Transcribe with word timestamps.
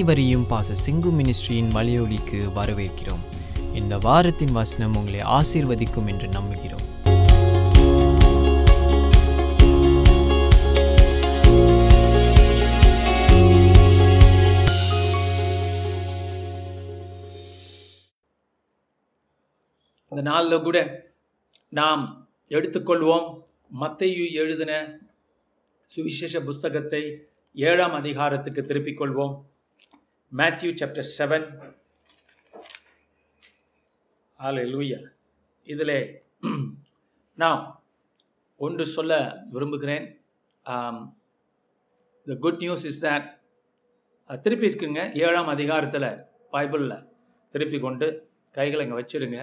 அனைவரையும் 0.00 0.46
பாச 0.50 0.74
சிங்கு 0.86 1.10
மினிஸ்ட்ரியின் 1.18 1.68
மலையொலிக்கு 1.74 2.38
வரவேற்கிறோம். 2.54 3.24
இந்த 3.74 3.98
வாரத்தின் 3.98 4.52
வசனம் 4.52 4.96
உங்களை 4.96 5.20
ஆசீர்வதிக்கும் 5.20 6.06
என்று 6.06 6.28
நம்புகிறோம். 6.28 6.84
அந்த 20.08 20.22
நாளில் 20.22 20.62
கூட 20.62 21.08
நாம் 21.68 22.28
எடுத்துக்கொள்வோம் 22.48 23.42
மத்தையு 23.80 24.32
எழுதின 24.32 24.98
சுவிசேஷ 25.86 26.40
புஸ்தகத்தை 26.40 27.26
ஏழாம் 27.54 27.94
அதிகாரத்துக்கு 27.94 28.64
திருப்பிக் 28.64 29.00
கொள்வோம். 29.00 29.48
மேத்யூ 30.38 30.70
சாப்டர் 30.80 31.08
செவன் 31.18 31.46
லூயா 34.72 34.98
இதில் 35.72 35.96
நான் 37.42 37.62
ஒன்று 38.66 38.84
சொல்ல 38.94 39.12
விரும்புகிறேன். 39.54 40.06
The 42.26 42.36
good 42.44 42.60
news 42.64 42.84
is 42.90 43.00
that 43.04 43.28
திருப்பி 44.44 44.68
இருக்குங்க 44.68 45.02
ஏழாம் 45.24 45.50
அதிகாரத்தில் 45.54 46.10
பைபிளில் 46.54 46.96
திருப்பி 47.54 47.78
கொண்டு 47.86 48.08
கைகளை 48.58 48.84
இங்கே 48.86 48.98
வச்சிருங்க. 49.00 49.38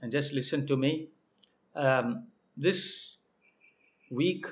And 0.00 0.12
just 0.16 0.34
listen 0.38 0.66
to 0.70 0.76
me 0.84 0.92
this 2.66 2.86
week 4.10 4.48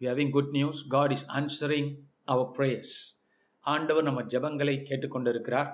we 0.00 0.06
having 0.12 0.32
good 0.38 0.52
news 0.58 0.80
God 0.96 1.14
is 1.16 1.26
answering 1.40 1.90
our 2.32 2.50
prayers. 2.58 2.96
ஆண்டவர் 3.66 4.08
நம்ம 4.08 4.22
ஜெபங்களை 4.32 4.76
கேட்டுக்கொண்டிருக்கிறார். 4.88 5.70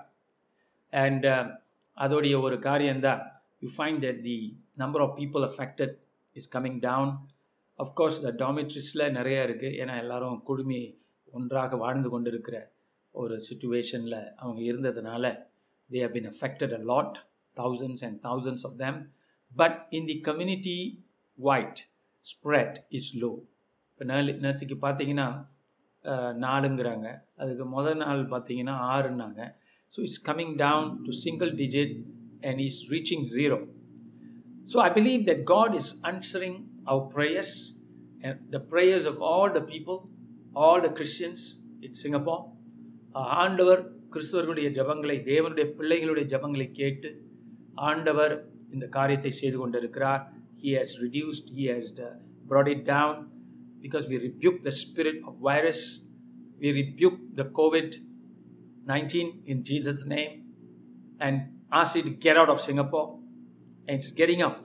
அண்ட் 0.92 1.26
uh, 1.34 1.44
அதோடைய 1.96 2.34
ஒரு 2.46 2.56
காரியம்தான் 2.68 3.22
you 3.62 3.68
find 3.76 4.00
that 4.06 4.22
the 4.28 4.38
number 4.74 5.02
of 5.04 5.14
people 5.20 5.44
affected 5.50 5.94
is 6.36 6.50
coming 6.54 6.78
down 6.88 7.12
of course 7.78 8.20
the 8.26 8.30
டாமிட்ரிஸில் 8.44 9.04
நிறைய 9.10 9.46
இருக்குது 9.46 9.76
ஏன்னா 9.82 9.96
எல்லாரும் 9.96 10.38
குடுமி 10.42 10.80
ஒன்றாக 11.32 11.76
வாழ்ந்து 11.76 12.08
கொண்டிருக்கிற 12.14 12.56
ஒரு 13.14 13.34
சுச்சுவேஷனில் 13.48 14.20
அவங்க 14.36 14.60
இருந்ததுனால 14.70 15.24
they 15.90 16.00
have 16.04 16.16
been 16.18 16.30
affected 16.32 16.74
a 16.78 16.82
lot 16.92 17.18
thousands 17.56 18.02
and 18.02 18.20
thousands 18.20 18.64
of 18.64 18.78
them. 18.78 19.12
But 19.52 19.88
in 19.90 20.06
the 20.06 20.20
community 20.20 20.98
wide 21.38 21.80
spread 22.26 22.72
is 22.90 23.06
low. 23.14 23.36
இப்போ 23.90 24.04
நேற்றுக்கு 24.44 24.76
பார்த்தீங்கன்னா 24.80 25.26
நாலுங்கிறாங்க. 26.44 27.08
அதுக்கு 27.42 27.64
முதல் 27.76 28.00
நாள் 28.02 28.22
பார்த்தீங்கன்னா 28.32 28.74
ஆறுன்னாங்க. 28.94 29.40
So 29.94 29.98
it's 30.06 30.22
coming 30.28 30.54
down 30.64 30.88
to 31.06 31.12
single 31.24 31.50
digit 31.62 31.94
and 32.48 32.60
is 32.66 32.80
reaching 32.94 33.24
zero 33.36 33.58
so 34.72 34.78
I 34.88 34.90
believe 34.98 35.22
that 35.30 35.44
God 35.52 35.74
is 35.80 35.92
answering 36.10 36.58
our 36.90 37.04
prayers 37.16 37.54
the 38.54 38.60
prayers 38.72 39.06
of 39.12 39.20
all 39.32 39.52
the 39.58 39.62
people 39.72 39.98
all 40.66 40.82
the 40.86 40.90
Christians 40.98 41.44
in 41.86 41.98
Singapore 42.02 42.42
ஆண்டவர் 43.42 43.82
கிறிஸ்தவர்களுடைய 44.14 44.68
ஜபங்களை 44.78 45.16
தேவனுடைய 45.30 45.66
பிள்ளைகளுடைய 45.78 46.26
ஜபங்களை 46.34 46.68
கேட்டு 46.80 47.10
ஆண்டவர் 47.90 48.34
இந்த 48.74 48.86
காரியத்தை 48.98 49.32
செய்து 49.40 49.56
கொண்டிருக்கிறார். 49.58 50.22
He 50.62 50.70
has 50.78 50.94
reduced 51.06 51.48
he 51.58 51.64
has 51.72 51.90
brought 52.50 52.68
it 52.74 52.80
down 52.92 53.20
because 53.82 54.04
we 54.06 54.18
rebuke 54.18 54.58
the 54.62 54.74
spirit 54.74 55.16
of 55.26 55.32
virus 55.40 55.80
we 56.60 56.70
rebuke 56.72 57.18
the 57.34 57.46
covid 57.58 57.88
19 58.86 59.42
in 59.46 59.58
jesus 59.62 59.98
name 60.06 60.32
and 61.20 61.34
ask 61.72 61.96
it 61.96 62.04
to 62.04 62.14
get 62.26 62.36
out 62.36 62.50
of 62.50 62.60
singapore 62.60 63.08
and 63.88 63.94
it's 63.98 64.12
getting 64.12 64.42
out 64.42 64.64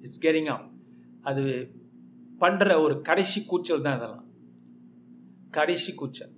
it's 0.00 0.18
getting 0.18 0.48
out 0.48 0.66
அது 1.28 1.42
பண்ற 2.40 2.74
ஒரு 2.84 2.94
கடைசி 3.02 3.40
கூச்சல் 3.50 3.84
தான் 3.84 3.96
அதெல்லாம் 3.98 4.26
கடைசி 5.50 5.90
கூச்சல் 6.00 6.32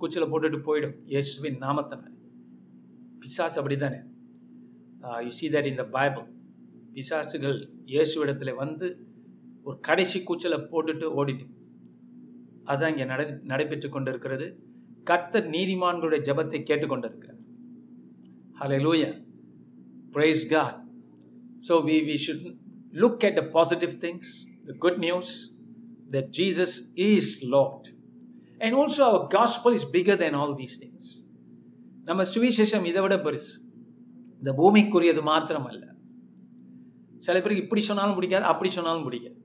கூச்சலை 0.00 0.26
போட்டுட்டு 0.30 0.58
போயிடும் 0.68 0.94
இயேசுவின் 1.12 1.58
நாமத்தினால 1.64 2.12
பிசாஸ் 3.22 3.58
அப்படிதானே 3.60 4.00
you 5.26 5.32
see 5.40 5.48
that 5.54 5.68
in 5.70 5.78
the 5.82 5.84
Bible 5.96 6.26
பிசாசுகள் 6.96 7.58
இயேசுவிடத்தில் 7.92 8.58
வந்து 8.62 8.86
ஒரு 9.66 9.76
கடைசி 9.88 10.18
கூச்சலை 10.28 10.58
போட்டுட்டு 10.70 11.06
ஓடிட்டு. 11.20 11.46
அதான் 12.72 12.92
இங்கே 12.92 13.06
நடை 13.12 13.24
நடைபெற்று 13.50 13.88
கொண்டிருக்கிறது. 13.94 14.46
கர்த்தர் 15.10 15.46
நீதிமான்களுடைய 15.54 16.20
ஜபத்தை 16.28 16.60
கேட்டுக்கொண்டிருக்கிறார். 16.68 17.40
Hallelujah 18.86 19.10
praise 20.16 20.44
God 20.54 20.78
so 21.68 21.76
we 21.88 21.96
we 22.08 22.16
should 22.26 22.46
look 23.02 23.24
at 23.28 23.38
the 23.40 23.44
positive 23.56 23.94
things 24.04 24.34
the 24.68 24.74
good 24.84 25.00
news 25.06 25.32
the 26.14 26.22
Jesus 26.38 26.76
is 27.08 27.32
Lord 27.54 27.88
and 28.62 28.76
also 28.80 29.02
our 29.10 29.26
gospel 29.36 29.76
is 29.80 29.88
bigger 29.96 30.20
than 30.24 30.38
all 30.42 30.56
these 30.62 30.78
things 30.84 31.10
நம்ம 32.08 32.24
சுவிசேஷம் 32.34 32.86
இதை 32.90 33.00
விட 33.04 33.16
பெருசு. 33.26 33.52
இந்த 34.40 34.52
பூமிக்குரியது 34.60 35.22
மாத்திரம் 35.32 35.66
அல்ல 35.70 35.84
சில 37.26 37.34
பேருக்கு 37.42 37.64
இப்படி 37.66 37.82
சொன்னாலும் 37.88 38.16
பிடிக்காது 38.18 38.46
அப்படி 38.52 38.70
சொன்னாலும் 38.76 39.06
பிடிக்காது. 39.08 39.36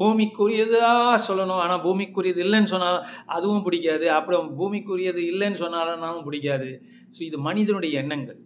பூமிக்குரியதா 0.00 0.92
சொல்லணும். 1.28 1.62
ஆனால் 1.64 1.82
பூமிக்குரியது 1.86 2.40
இல்லைன்னு 2.46 2.72
சொன்னாலும் 2.74 3.06
அதுவும் 3.36 3.64
பிடிக்காது. 3.66 4.06
அப்புறம் 4.18 4.46
பூமிக்குரியது 4.60 5.22
இல்லைன்னு 5.32 5.62
சொன்னாலும் 5.64 6.24
பிடிக்காது. 6.28 6.70
ஸோ 7.16 7.20
இது 7.28 7.38
மனிதனுடைய 7.48 8.00
எண்ணங்கள். 8.02 8.40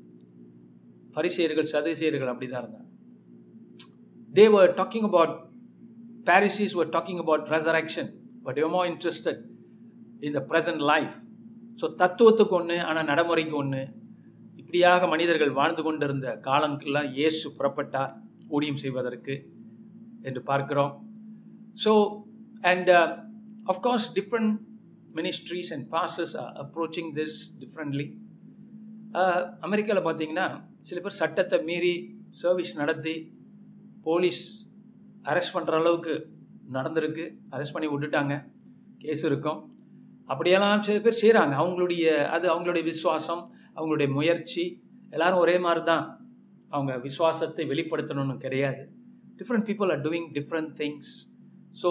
பரிசெயர்கள் 1.17 1.73
சதுசெயர்கள் 1.73 2.31
அப்படிதான் 2.33 2.63
இருந்தாங்க. 2.65 2.89
They 4.37 4.45
were 4.55 4.73
talking 4.79 5.09
about 5.09 5.35
Pharisees 6.29 6.75
were 6.79 6.91
talking 6.95 7.21
about 7.25 7.45
resurrection 7.55 8.11
but 8.47 8.59
you 8.63 8.69
more 8.75 8.89
interested 8.93 9.43
in 10.27 10.37
the 10.39 10.41
present 10.51 10.83
life 10.93 11.15
so 11.81 11.87
தத்துவத்துக்கு 12.01 12.57
ஒன்று 12.59 12.77
ஆனால் 12.89 13.09
நடைமுறைக்கு 13.11 13.57
ஒன்று 13.63 13.83
இப்படியாக 14.61 15.07
மனிதர்கள் 15.15 15.57
வாழ்ந்து 15.61 15.83
கொண்டிருந்த 15.87 16.29
காலங்கள்லாம் 16.49 17.09
இயேசு 17.19 17.47
புறப்பட்டார் 17.59 18.13
ஊழியம் 18.57 18.83
செய்வதற்கு 18.85 19.35
என்று 20.29 20.43
பார்க்கிறோம். 20.51 20.93
So 21.85 21.93
and 22.71 22.91
of course 23.73 24.09
different 24.19 24.53
ministries 25.19 25.71
and 25.75 25.87
bosses 25.97 26.35
approaching 26.65 27.11
this 27.19 27.39
differently 27.63 28.07
அமெரிக்காவில் 29.67 30.07
பார்த்தீங்கன்னா 30.07 30.47
சில 30.89 31.01
பேர் 31.05 31.21
சட்டத்தை 31.23 31.59
மீறி 31.69 31.95
சர்வீஸ் 32.43 32.73
நடத்தி 32.83 33.17
போலீஸ் 34.07 34.43
அரெஸ்ட் 35.31 35.55
பண்ணுற 35.57 35.75
அளவுக்கு 35.81 36.15
நடந்திருக்கு. 36.77 37.25
அரெஸ்ட் 37.55 37.75
பண்ணி 37.75 37.89
விட்டுட்டாங்க. 37.93 38.35
கேஸ் 39.03 39.25
இருக்கும். 39.29 39.61
அப்படியெல்லாம் 40.33 40.83
சில 40.87 40.97
பேர் 41.05 41.21
செய்கிறாங்க 41.23 41.55
அவங்களுடைய 41.63 42.05
அது 42.35 42.47
அவங்களுடைய 42.53 42.85
விசுவாசம் 42.93 43.43
அவங்களுடைய 43.77 44.09
முயற்சி 44.19 44.65
எல்லாரும் 45.15 45.43
ஒரே 45.45 45.57
மாதிரி 45.67 45.83
தான் 45.91 46.05
அவங்க 46.75 46.93
விசுவாசத்தை 47.07 47.65
வெளிப்படுத்தணும்னு 47.73 48.37
கிடையாது. 48.45 48.83
Different 49.39 49.67
people 49.71 49.93
are 49.95 50.03
doing 50.07 50.29
different 50.39 50.73
things 50.81 51.13
so 51.83 51.91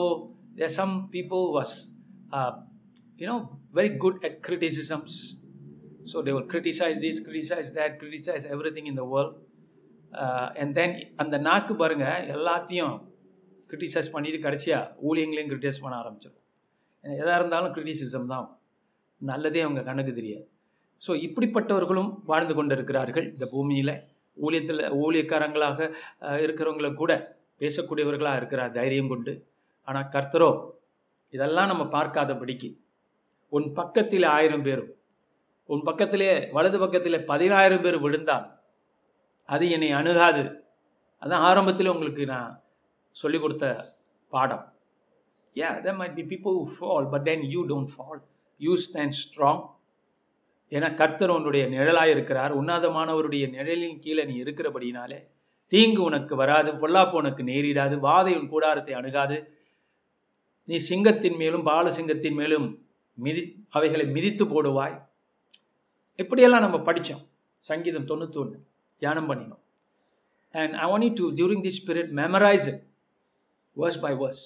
there 0.59 0.75
some 0.79 0.93
people 1.15 1.43
was 1.57 1.75
you know 3.21 3.37
very 3.79 3.91
good 4.03 4.19
at 4.29 4.37
criticisms 4.47 5.17
so 6.11 6.23
they 6.27 6.33
will 6.35 6.49
criticize 6.53 6.99
this 7.05 7.21
criticize 7.27 7.71
that 7.79 7.97
criticize 8.03 8.45
everything 8.77 8.89
in 8.91 8.99
the 9.01 9.05
world 9.15 9.35
and 10.61 10.73
then 10.79 10.95
அந்த 11.23 11.35
நாக்கு 11.49 11.75
பாருங்க 11.81 12.07
எல்லாத்தையும் 12.37 12.95
criticise 13.69 14.13
பண்ணிட்டு 14.15 14.39
கடைசியாக 14.47 15.05
ஊழியங்களையும் 15.09 15.51
criticise 15.51 15.83
பண்ண 15.83 15.95
ஆரம்பிச்சிடும் 16.01 16.39
எதாக 17.03 17.37
இருந்தாலும் 17.39 17.73
கிரிட்டிசிசம் 17.75 18.31
தான். 18.33 18.47
நல்லதே 19.21 19.61
அவங்க 19.65 19.81
கண்ணுக்கு 19.87 20.13
தெரியாது. 20.19 20.45
ஸோ 21.01 21.11
இப்படிப்பட்டவர்களும் 21.27 22.11
வாழ்ந்து 22.31 22.53
கொண்டிருக்கிறார்கள். 22.57 23.25
இந்த 23.33 23.45
பூமியில் 23.53 23.93
ஊழியத்தில் 24.37 24.83
ஊழியக்காரங்களாக 25.03 25.79
இருக்கிறவங்கள 26.43 26.89
கூட 27.01 27.11
பேசக்கூடியவர்களாக 27.61 28.39
இருக்கிறார் 28.41 28.75
தைரியம் 28.77 29.11
கொண்டு. 29.13 29.33
ஆனால் 29.87 30.09
கர்த்தரோ 30.15 30.51
இதெல்லாம் 31.29 31.71
நம்ம 31.71 31.83
பார்க்காதபடிக்கு 31.97 32.69
உன் 33.49 33.73
பக்கத்தில் 33.73 34.23
ஆயிரம் 34.23 34.65
பேரும் 34.67 34.91
உன் 35.69 35.83
பக்கத்திலே 35.83 36.49
வலது 36.51 36.77
பக்கத்தில் 36.79 37.25
பதினாயிரம் 37.25 37.81
பேர் 37.81 37.97
விழுந்தால் 37.99 38.45
அது 39.49 39.69
என்னை 39.69 39.91
அணுகாது. 39.91 40.43
அதான் 41.21 41.45
ஆரம்பத்தில் 41.49 41.87
உங்களுக்கு 41.87 42.25
நான் 42.25 42.61
சொல்லிக் 43.11 43.41
கொடுத்த 43.41 43.65
பாடம். 44.29 44.63
ஏ 45.55 45.67
they 45.85 45.95
may 45.95 46.09
be 46.11 46.23
people 46.31 46.57
fall 46.75 47.07
but 47.09 47.23
then 47.23 47.43
you 47.53 47.61
don't 47.67 47.91
fall 47.95 48.21
you 48.59 48.73
stand 48.85 49.17
strong 49.21 49.63
ஏன்னா 50.71 50.89
கர்த்தர் 50.95 51.29
உன்னுடைய 51.29 51.63
நிழலாக 51.67 52.13
இருக்கிறார். 52.15 52.51
உன்னதமானவருடைய 52.61 53.45
நிழலின் 53.55 53.99
கீழே 53.99 54.23
நீ 54.25 54.35
இருக்கிறபடினாலே 54.43 55.19
தீங்கு 55.71 56.01
உனக்கு 56.03 56.35
வராது 56.35 56.71
பொல்லாப்பு 56.71 57.15
உனக்கு 57.21 57.43
நேரிடாது 57.43 57.95
வாதை 58.07 58.33
உன் 58.39 58.49
கூடாரத்தை 58.49 58.93
அணுகாது. 58.93 59.37
நீ 60.69 60.75
சிங்கத்தின் 60.89 61.37
மேலும் 61.41 61.65
பால 61.69 61.89
சிங்கத்தின் 61.97 62.37
மேலும் 62.41 62.67
மிதி 63.13 63.41
அவைகளை 63.69 64.05
மிதித்து 64.15 64.45
போடுவாய். 64.45 64.95
இப்படியெல்லாம் 66.15 66.65
நம்ம 66.65 66.77
படித்தோம் 66.77 67.23
சங்கீதம் 67.57 68.07
தொண்ணூத்தொன்று 68.11 68.57
தியானம் 69.01 69.29
பண்ணினோம். 69.29 69.61
And 70.51 70.73
I 70.73 70.85
want 70.91 71.13
to 71.13 71.25
during 71.39 71.63
the 71.67 71.73
spirit 71.79 72.11
memorize 72.21 72.67
it 72.71 72.81
verse 73.77 73.99
by 74.05 74.13
verse 74.13 74.43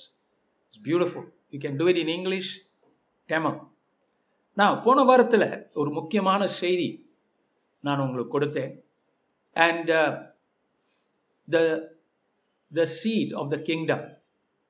it's 0.65 0.83
beautiful 0.87 1.27
you 1.53 1.59
can 1.65 1.77
do 1.81 1.87
it 1.93 2.01
in 2.03 2.13
English 2.17 2.51
டெமம் 3.29 3.59
நான் 4.53 4.81
போன 4.85 5.03
வாரத்தில் 5.03 5.49
ஒரு 5.73 5.89
முக்கியமான 5.91 6.41
செய்தி 6.61 6.89
நான் 7.79 7.99
உங்களுக்கு 7.99 8.39
கொடுத்தேன். 8.39 8.71
And 9.55 9.91
the 11.47 11.57
the 12.71 12.85
seed 13.01 13.33
of 13.33 13.49
the 13.49 13.57
kingdom 13.69 14.05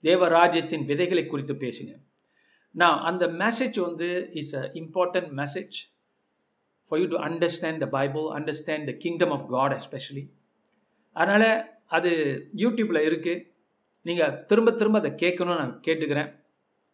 தேவராஜ்யத்தின் 0.04 0.86
விதைகளை 0.92 1.24
குறித்து 1.28 1.56
பேசினேன். 1.64 2.02
நான் 2.82 3.00
அந்த 3.10 3.24
மெசேஜ் 3.44 3.78
வந்து 3.88 4.10
is 4.42 4.56
a 4.62 4.64
important 4.82 5.30
message 5.42 5.78
for 6.88 7.00
you 7.02 7.08
to 7.14 7.20
understand 7.28 7.82
the 7.84 7.88
Bible 7.98 8.26
understand 8.40 8.88
the 8.90 8.96
kingdom 9.04 9.34
of 9.38 9.46
God 9.56 9.76
especially 9.80 10.24
அதனால் 11.16 11.50
அது 11.98 12.12
யூடியூப்பில் 12.64 13.06
இருக்குது 13.10 13.44
நீங்கள் 14.08 14.36
திரும்ப 14.50 14.70
திரும்ப 14.82 15.00
அதை 15.02 15.12
கேட்கணும்னு 15.24 15.62
நான் 15.62 15.74
கேட்டுக்கிறேன். 15.88 16.30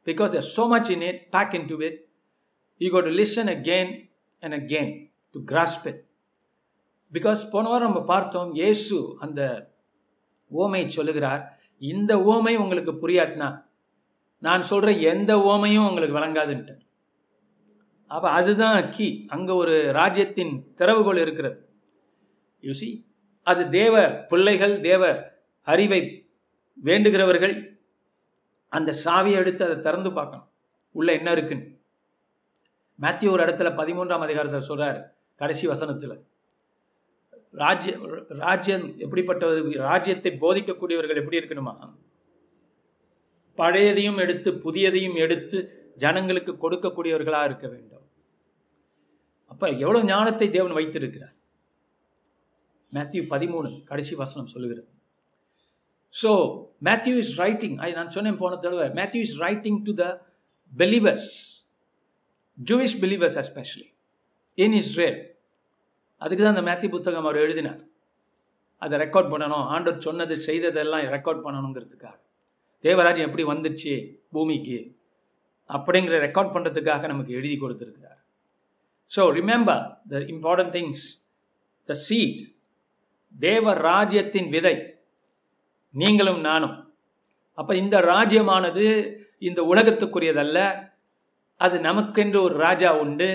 Because 0.08 0.32
there's 0.34 0.52
so 0.60 0.64
much 0.72 0.88
in 0.96 1.02
it 1.10 1.18
pack 1.34 1.52
into 1.60 1.76
it. 1.88 1.96
You 2.82 2.90
got 2.96 3.06
to 3.10 3.14
listen 3.22 3.48
again 3.58 3.90
and 4.44 4.54
again 4.62 4.90
to 5.36 5.40
grasp 5.52 5.86
it 5.92 6.02
because 7.16 7.42
போன 7.54 7.70
வாரம் 7.72 7.88
நம்ம 7.88 8.02
பார்த்தோம் 8.14 8.50
இயேசு 8.60 8.98
அந்த 9.26 9.42
ஓமையை 10.52 10.88
சொல்லுகிறார். 10.98 11.44
இந்த 11.84 12.12
ஓமை 12.18 12.54
உங்களுக்கு 12.58 12.92
புரியாட்டினா 12.92 13.48
நான் 14.38 14.64
சொல்ற 14.70 14.90
எந்த 15.02 15.32
ஓமையும் 15.38 15.88
உங்களுக்கு 15.90 16.18
விளங்காதுன்ட்டு 16.18 16.74
அப்ப 18.08 18.30
அதுதான் 18.30 18.90
கீ. 18.90 19.26
அங்க 19.28 19.52
ஒரு 19.54 19.76
ராஜ்யத்தின் 19.92 20.54
திறவுகோள் 20.78 21.22
இருக்கிறது. 21.22 21.58
யூசி 22.62 22.90
அது 23.44 23.70
தேவ 23.70 24.10
பிள்ளைகள் 24.30 24.82
தேவ 24.82 25.32
அறிவை 25.62 26.02
வேண்டுகிறவர்கள் 26.84 27.56
அந்த 28.68 28.96
சாவியை 29.06 29.36
எடுத்து 29.42 29.66
அதை 29.66 29.78
திறந்து 29.80 30.12
பார்க்கணும். 30.14 30.48
உள்ள 30.92 31.10
என்ன 31.14 31.32
இருக்குன்னு. 31.32 31.68
மேத்யூ 33.02 33.30
ஒரு 33.30 33.44
இடத்துல 33.44 33.72
பதிமூன்றாம் 33.82 34.26
அதிகாரத்தில் 34.28 34.70
சொல்றாரு 34.70 35.02
கடைசி 35.36 35.68
வசனத்துல. 35.68 36.14
ராஜ்ய 37.54 37.94
ராஜ்யம் 38.46 38.86
எப்படிப்பட்ட 39.04 39.50
ராஜ்யத்தை 39.90 40.32
போதிக்கக்கூடியவர்கள் 40.44 41.20
எப்படி 41.22 41.40
இருக்கணுமா? 41.42 41.74
பழையதையும் 43.58 44.20
எடுத்து 44.24 44.52
புதியதையும் 44.52 45.18
எடுத்து 45.26 45.58
ஜனங்களுக்கு 46.04 46.54
கொடுக்கக்கூடியவர்களா 46.64 47.42
இருக்க 47.46 47.68
வேண்டும். 47.68 48.06
அப்ப 49.52 49.70
எவ்வளவு 49.84 50.06
ஞானத்தை 50.06 50.48
தேவன் 50.50 50.78
வைத்திருக்கிறார்? 50.80 51.36
மேத்யூ 52.94 53.22
பதிமூணு 53.34 53.70
கடைசி 53.84 54.16
வசனம் 54.16 54.52
சொல்லுகிறது. 54.54 54.90
ஸோ 56.22 56.32
மேத்யூ 56.88 57.16
இஸ் 57.24 57.36
ரைட்டிங் 57.44 57.76
நான் 58.00 58.16
சொன்னேன் 58.16 58.38
போன 58.38 58.56
தடவை 58.56 58.88
Matthew 59.00 59.22
is 59.28 59.38
writing 59.46 59.80
to 59.88 59.94
the 59.94 60.06
believers 60.72 61.30
Jewish 62.58 62.98
believers 63.04 63.38
especially 63.44 63.88
in 64.58 64.76
Israel 64.82 65.20
அதுக்கு 66.24 66.44
தான் 66.44 66.56
அந்த 66.56 66.66
மேத்தி 66.70 66.88
புத்தகம் 66.90 67.24
அவர் 67.24 67.38
எழுதினார். 67.46 67.82
அதை 68.82 68.96
ரெக்கார்ட் 69.04 69.32
பண்ணணும். 69.34 69.66
ஆண்டவர் 69.74 70.06
சொன்னது 70.08 70.36
செய்ததெல்லாம் 70.48 71.06
ரெக்கார்ட் 71.16 71.46
பண்ணணுங்கிறதுக்காக. 71.46 72.18
தேவராஜ்யம் 72.84 73.28
எப்படி 73.30 73.44
வந்துச்சு 73.52 73.94
பூமிக்கு? 74.36 74.80
அப்படிங்கிற 75.70 76.16
ரெக்கார்ட் 76.28 76.54
பண்ணுறதுக்காக 76.56 77.08
நமக்கு 77.12 77.34
எழுதி 77.40 77.58
கொடுத்துருக்கிறார். 77.60 78.20
So 79.16 79.22
remember 79.40 79.84
the 80.12 80.20
important 80.34 80.74
things 80.78 81.06
the 81.90 81.94
seed 82.08 82.42
தேவ 83.40 83.74
ராஜ்யத்தின் 83.90 84.50
விதை. 84.56 84.76
நீங்களும் 85.94 86.42
நானும். 86.50 86.76
அப்போ 87.58 87.74
இந்த 87.76 87.96
ராஜ்யமானது 88.12 88.86
இந்த 89.48 89.62
உலகத்துக்குரியதல்ல. 89.72 90.60
அது 91.60 91.76
நமக்கென்று 91.80 92.40
ஒரு 92.42 92.56
ராஜா 92.66 92.90
உண்டு. 93.04 93.30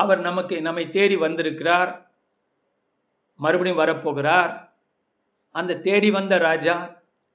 அவர் 0.00 0.20
நமக்கு 0.20 0.56
நம்மை 0.60 0.84
தேடி 0.96 1.16
வந்திருக்கிறார். 1.16 1.90
மறுபடியும் 3.40 3.82
வரப்போகிறார். 3.82 4.52
அந்த 5.54 5.80
தேடி 5.86 6.10
வந்த 6.10 6.34
ராஜா 6.38 6.76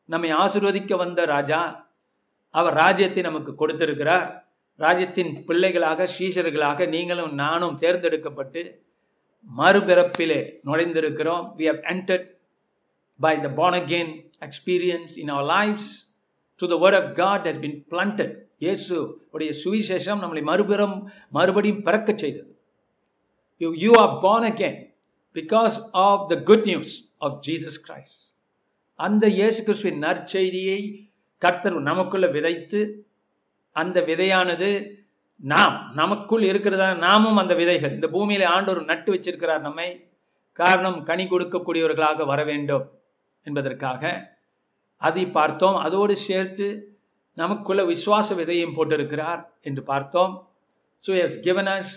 நம்மை 0.06 0.30
ஆசிர்வதிக்க 0.34 0.96
வந்த 1.04 1.26
ராஜா 1.26 1.62
அவர் 2.54 2.74
ராஜ்யத்தை 2.74 3.24
நமக்கு 3.24 3.52
கொடுத்திருக்கிறார். 3.56 4.28
ராஜ்யத்தின் 4.76 5.32
பிள்ளைகளாக 5.46 6.08
சீஷர்களாக 6.20 6.88
நீங்களும் 6.88 7.34
நானும் 7.34 7.78
தேர்ந்தெடுக்கப்பட்டு 7.78 8.62
மறுபிறப்பிலே 9.58 10.40
நுழைந்திருக்கிறோம். 10.66 11.46
We 11.58 11.66
have 11.72 11.84
entered 11.94 12.28
by 13.20 13.34
the 13.42 13.48
born 13.60 13.78
again 13.82 14.14
experience 14.46 15.16
in 15.16 15.34
our 15.36 15.50
lives 15.56 15.94
to 16.60 16.68
the 16.68 16.76
word 16.84 17.00
of 17.02 17.16
God 17.16 17.48
has 17.48 17.60
been 17.60 17.86
been. 17.90 18.49
இயேசு 18.60 18.96
உடைய 19.32 19.52
சுவிசேஷம் 19.64 20.22
நம்மளை 20.24 20.42
மறுபுறம் 20.42 20.96
மறுபடியும் 21.30 21.82
பிறக்க 21.82 22.14
செய்தது. 22.16 22.52
You 23.58 23.70
you 23.76 23.92
are 23.96 24.14
born 24.22 24.48
again 24.52 24.78
because 25.36 25.76
of 25.92 26.26
the 26.30 26.36
good 26.50 26.66
news 26.66 26.96
of 27.18 27.38
Jesus 27.48 27.80
Christ 27.88 28.24
அந்த 28.96 29.28
இயேசு 29.28 29.64
கிறிஸ்துவின் 29.64 30.02
நற்செய்தியை 30.04 30.80
கர்த்தர் 31.38 31.78
நமக்குள்ள 31.80 32.28
விதைத்து 32.28 32.80
அந்த 33.72 34.02
விதையானது 34.02 34.70
நாம் 35.44 35.92
நமக்குள் 35.94 36.42
இருக்கிறதா 36.42 36.88
நாமும் 36.94 37.38
அந்த 37.38 37.54
விதைகள். 37.54 37.94
இந்த 37.94 38.08
பூமியில 38.08 38.44
ஆண்டவர் 38.44 38.84
நட்டு 38.84 39.10
வச்சிருக்கிறார் 39.14 39.60
நம்மை. 39.60 39.90
காரணம் 40.60 41.04
கனி 41.04 41.24
கொடுக்கக்கூடியவர்களாக 41.24 42.26
வர 42.26 42.44
வேண்டும் 42.44 42.86
என்பதற்காக. 43.46 44.04
அதை 45.02 45.24
பார்த்தோம். 45.26 45.78
அதோடு 45.78 46.16
சேர்த்து 46.16 46.68
நமக்குள்ள 47.42 47.82
விசுவாச 47.94 48.36
விதையும் 48.40 48.76
போட்டிருக்கிறார் 48.78 49.42
என்று 49.68 49.82
பார்த்தோம். 49.92 50.34
So 51.06 51.12
as 51.24 51.40
given 51.48 51.70
us 51.76 51.94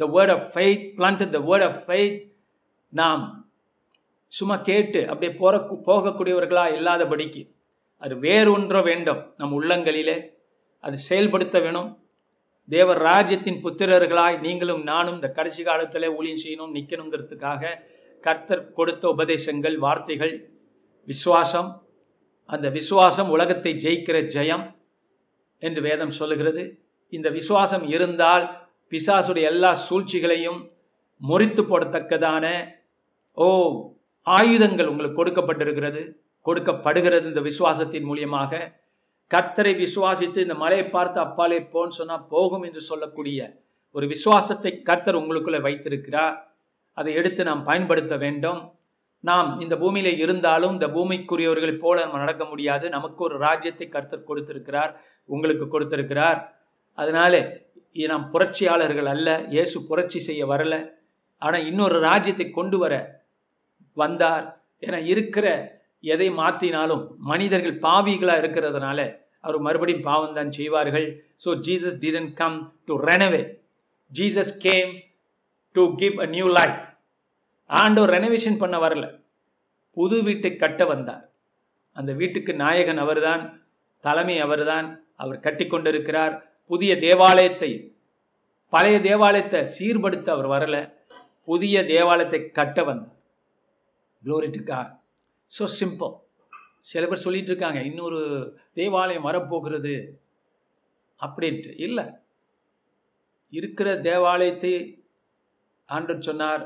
the 0.00 0.06
word 0.14 0.32
of 0.36 0.46
faith 0.54 0.84
plant 0.98 1.24
the 1.36 1.40
word 1.50 1.66
of 1.68 1.80
faith 1.86 2.20
நாம் 2.92 3.24
சும்மா 4.32 4.56
கேட்டு 4.68 5.00
அப்படியே 5.10 5.32
போற 5.40 5.56
போகக்கூடியவர்களா 5.88 6.64
இல்லாதபடிக்கு 6.78 7.42
அது 8.02 8.14
வேறொன்ற 8.26 8.76
வேண்டும். 8.88 9.20
நம் 9.40 9.54
உள்ளங்களிலே 9.58 10.16
அது 10.84 10.96
செயல்படுத்த 11.08 11.56
வேணும். 11.64 11.88
தேவர் 12.68 13.00
ராஜ்யத்தின் 13.10 13.60
புத்திரர்களாய் 13.64 14.36
நீங்களும் 14.46 14.82
நானும் 14.90 15.16
இந்த 15.18 15.28
கடைசி 15.38 15.62
காலத்தில் 15.68 16.06
ஊழியம் 16.16 16.42
செய்யணும் 16.44 16.74
நிற்கணுங்கிறதுக்காக 16.76 17.72
கர்த்தர் 18.24 18.64
கொடுத்த 18.78 19.04
உபதேசங்கள் 19.14 19.76
வார்த்தைகள் 19.84 20.34
விசுவாசம். 21.08 21.70
அந்த 22.54 22.66
விசுவாசம் 22.78 23.30
உலகத்தை 23.36 23.72
ஜெயிக்கிற 23.84 24.18
ஜெயம். 24.36 24.64
என்று 25.58 25.80
வேதம் 25.80 26.10
சொல்லுகிறது. 26.10 26.62
இந்த 27.12 27.28
விசுவாசம் 27.30 27.84
இருந்தால் 27.88 28.44
பிசாசுடைய 28.92 29.46
எல்லா 29.52 29.70
சூழ்ச்சிகளையும் 29.86 30.60
முறித்து 31.20 31.62
போடத்தக்கதான 31.62 32.46
ஓ 33.38 33.46
ஆயுதங்கள் 34.26 34.90
உங்களுக்கு 34.92 35.18
கொடுக்கப்பட்டிருக்கிறது 35.20 36.02
கொடுக்கப்படுகிறது 36.46 37.26
இந்த 37.28 37.40
விசுவாசத்தின் 37.40 38.06
மூலியமாக. 38.10 38.52
கர்த்தரை 39.30 39.72
விசுவாசித்து 39.84 40.38
இந்த 40.46 40.54
மலையை 40.54 40.84
பார்த்து 40.88 41.18
அப்பாலே 41.20 41.58
போன்னு 41.72 41.98
சொன்னா 42.00 42.16
போகும் 42.34 42.62
என்று 42.62 42.80
சொல்லக்கூடிய 42.80 43.40
ஒரு 43.94 44.06
விசுவாசத்தை 44.06 44.72
கர்த்தர் 44.82 45.20
உங்களுக்குள்ள 45.20 45.60
வைத்திருக்கிறார். 45.60 46.36
அதை 46.92 47.14
எடுத்து 47.14 47.42
நாம் 47.44 47.64
பயன்படுத்த 47.64 48.16
வேண்டும். 48.16 48.60
நாம் 49.24 49.48
இந்த 49.60 49.76
பூமியில 49.76 50.08
இருந்தாலும் 50.16 50.72
இந்த 50.72 50.86
பூமிக்குரியவர்களை 50.86 51.74
போல 51.78 52.02
நம்ம 52.04 52.18
நடக்க 52.18 52.44
முடியாது. 52.44 52.88
நமக்கு 52.88 53.20
ஒரு 53.24 53.38
ராஜ்யத்தை 53.38 53.88
கர்த்தர் 53.88 54.28
கொடுத்திருக்கிறார். 54.30 54.92
உங்களுக்கு 55.34 55.66
கொடுத்திருக்கிறார். 55.74 56.40
அதனால 56.98 57.34
நாம் 58.10 58.24
புரட்சியாளர்கள் 58.32 59.08
அல்ல 59.12 59.28
இயேசு 59.54 59.76
புரட்சி 59.88 60.18
செய்ய 60.26 60.42
வரல. 60.52 60.74
ஆனால் 61.42 61.66
இன்னொரு 61.70 61.96
ராஜ்யத்தை 62.08 62.46
கொண்டு 62.58 62.76
வர 62.82 62.94
வந்தார். 63.96 64.44
என 64.86 65.00
இருக்கிற 65.12 65.46
எதை 66.04 66.28
மாற்றினாலும் 66.40 67.04
மனிதர்கள் 67.30 67.80
பாவிகளாக 67.86 68.42
இருக்கிறதுனால 68.42 68.98
அவர் 69.44 69.58
மறுபடியும் 69.66 70.06
பாவம் 70.08 70.36
தான் 70.38 70.52
செய்வார்கள். 70.58 71.08
So 71.44 71.50
Jesus 71.66 71.98
didn't 72.02 72.30
come 72.40 72.58
to 72.88 72.94
renew 73.08 73.42
Jesus 74.12 74.54
came 74.66 74.92
to 75.76 75.82
give 76.02 76.16
a 76.26 76.28
new 76.36 76.46
life 76.58 76.80
ஆண்டவர் 77.70 78.12
ரெனோவேஷன் 78.16 78.60
பண்ண 78.62 78.76
வரல. 78.84 79.06
புது 79.96 80.16
வீட்டை 80.26 80.52
கட்ட 80.62 80.82
வந்தார். 80.92 81.24
அந்த 81.96 82.10
வீட்டுக்கு 82.20 82.52
நாயகன் 82.64 83.02
அவர்தான் 83.04 83.42
தலைமை 84.04 84.36
அவர்தான் 84.46 84.88
அவர் 85.20 85.40
கட்டி 85.40 85.66
கொண்டிருக்கிறார் 85.66 86.34
புதிய 86.70 86.92
தேவாலயத்தை 86.98 87.70
பழைய 88.72 89.00
தேவாலயத்தை 89.00 89.60
சீர்படுத்த 89.78 90.28
அவர் 90.28 90.46
வரல. 90.46 90.76
புதிய 91.44 91.84
தேவாலயத்தை 91.84 92.40
கட்ட 92.50 92.78
வந்தார். 92.84 93.14
குளோரிட்டுக்கா 94.22 94.80
ஸோ 95.52 95.64
சிம்பிள் 95.80 96.14
சில 96.80 97.06
பேர் 97.06 97.24
சொல்லிட்டு 97.24 97.50
இருக்காங்க 97.50 97.80
இன்னொரு 97.82 98.20
தேவாலயம் 98.74 99.22
வரப்போகிறது. 99.22 99.94
அப்படின்ட்டு. 101.20 101.70
இல்லை. 101.76 102.04
இருக்கிற 103.52 103.88
தேவாலயத்தை 104.00 104.72
ஆண்டவர் 105.88 106.22
சொன்னார். 106.22 106.64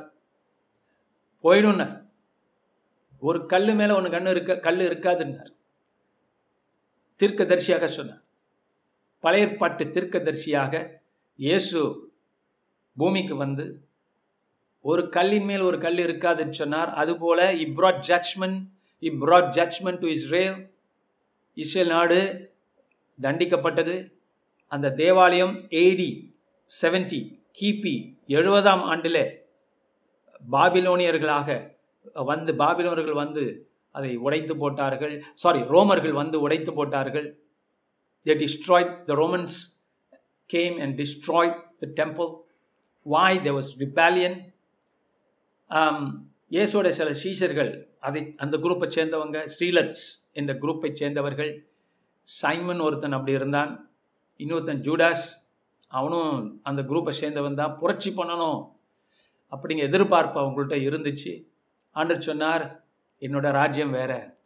போயிடும்னார். 1.44 1.94
ஒரு 3.22 3.46
கல்லு 3.46 3.74
மேலே 3.74 3.92
ஒன்று 3.92 4.10
கண்ணு 4.10 4.30
இருக்க 4.30 4.54
கல் 4.56 4.82
இருக்காதுன்னார். 4.88 5.52
தீர்க்கதரிசியாக 7.20 7.86
சொன்னார். 7.88 8.21
பழைய 9.24 9.46
ஏற்பாட்டு 9.46 9.84
தீர்க்கதரிசியாக 9.94 10.74
இயேசு 11.38 11.80
பூமிக்கு 12.96 13.34
வந்து 13.44 13.64
ஒரு 14.84 15.02
கல்லின் 15.16 15.46
மேல் 15.48 15.64
ஒரு 15.68 15.78
கல் 15.84 16.00
இருக்காதுன்னு 16.06 16.56
சொன்னார். 16.60 16.90
அதுபோல 17.00 17.40
he brought 17.64 18.00
judgment 18.08 18.58
he brought 19.02 19.50
judgment 19.58 20.00
to 20.04 20.08
Israel 20.16 20.56
Israel 21.56 21.92
நாடு 21.96 22.18
தண்டிக்கப்பட்டது. 23.18 23.94
அந்த 24.72 24.92
தேவாலயம் 25.02 25.54
ஏடி 25.82 26.10
செவன்டி 26.70 27.20
கிபி 27.58 27.94
எழுபதாம் 28.38 28.84
ஆண்டில் 28.92 29.22
பாபிலோனியர்களாக 30.54 31.48
வந்து 32.30 32.52
பாபிலோனர்கள் 32.62 33.20
வந்து 33.24 33.44
அதை 33.94 34.12
உடைத்து 34.26 34.54
போட்டார்கள். 34.62 35.14
சாரி 35.42 35.60
ரோமர்கள் 35.74 36.14
வந்து 36.20 36.36
உடைத்து 36.44 36.72
போட்டார்கள். 36.78 37.28
They 38.26 38.34
destroyed 38.38 39.08
the 39.08 39.14
romans 39.14 39.76
came 40.50 40.80
and 40.82 40.98
destroyed 40.98 41.54
the 41.82 41.92
temple. 41.92 42.44
Why? 43.04 43.38
There 43.38 43.54
was 43.54 43.76
rebellion. 43.78 44.52
Um, 45.70 46.30
இயேசுவோட 46.50 46.88
சில 46.88 47.10
சீசர்கள் 47.10 47.86
அதை 48.00 48.34
அந்த 48.36 48.56
குரூப்பை 48.56 48.90
சேர்ந்தவங்க 48.94 49.48
ஸ்ரீலட்ஸ் 49.58 50.30
என்ற 50.32 50.54
குரூப்பை 50.54 50.92
சேர்ந்தவர்கள் 50.92 51.66
சைமன் 52.24 52.80
ஒருத்தன் 52.80 53.12
அப்படி 53.12 53.32
இருந்தான் 53.32 53.90
இன்னொருத்தன் 54.38 54.80
ஜூடாஸ் 54.80 55.40
அவனும் 55.86 56.60
அந்த 56.62 56.82
குரூப்பை 56.82 57.12
சேர்ந்தவன் 57.20 57.54
தான் 57.54 57.78
புரட்சி 57.78 58.10
பண்ணணும் 58.10 58.70
அப்படிங்க 59.50 59.78
எதிர்பார்ப்பு 59.78 60.40
அவங்கள்ட்ட 60.40 60.68
இருந்துச்சு. 60.68 61.46
ஆண்டர் 61.94 62.18
சொன்னார் 62.18 62.84
என்னோட 63.20 63.52
ராஜ்யம் 63.52 63.90
வேற 63.90 64.36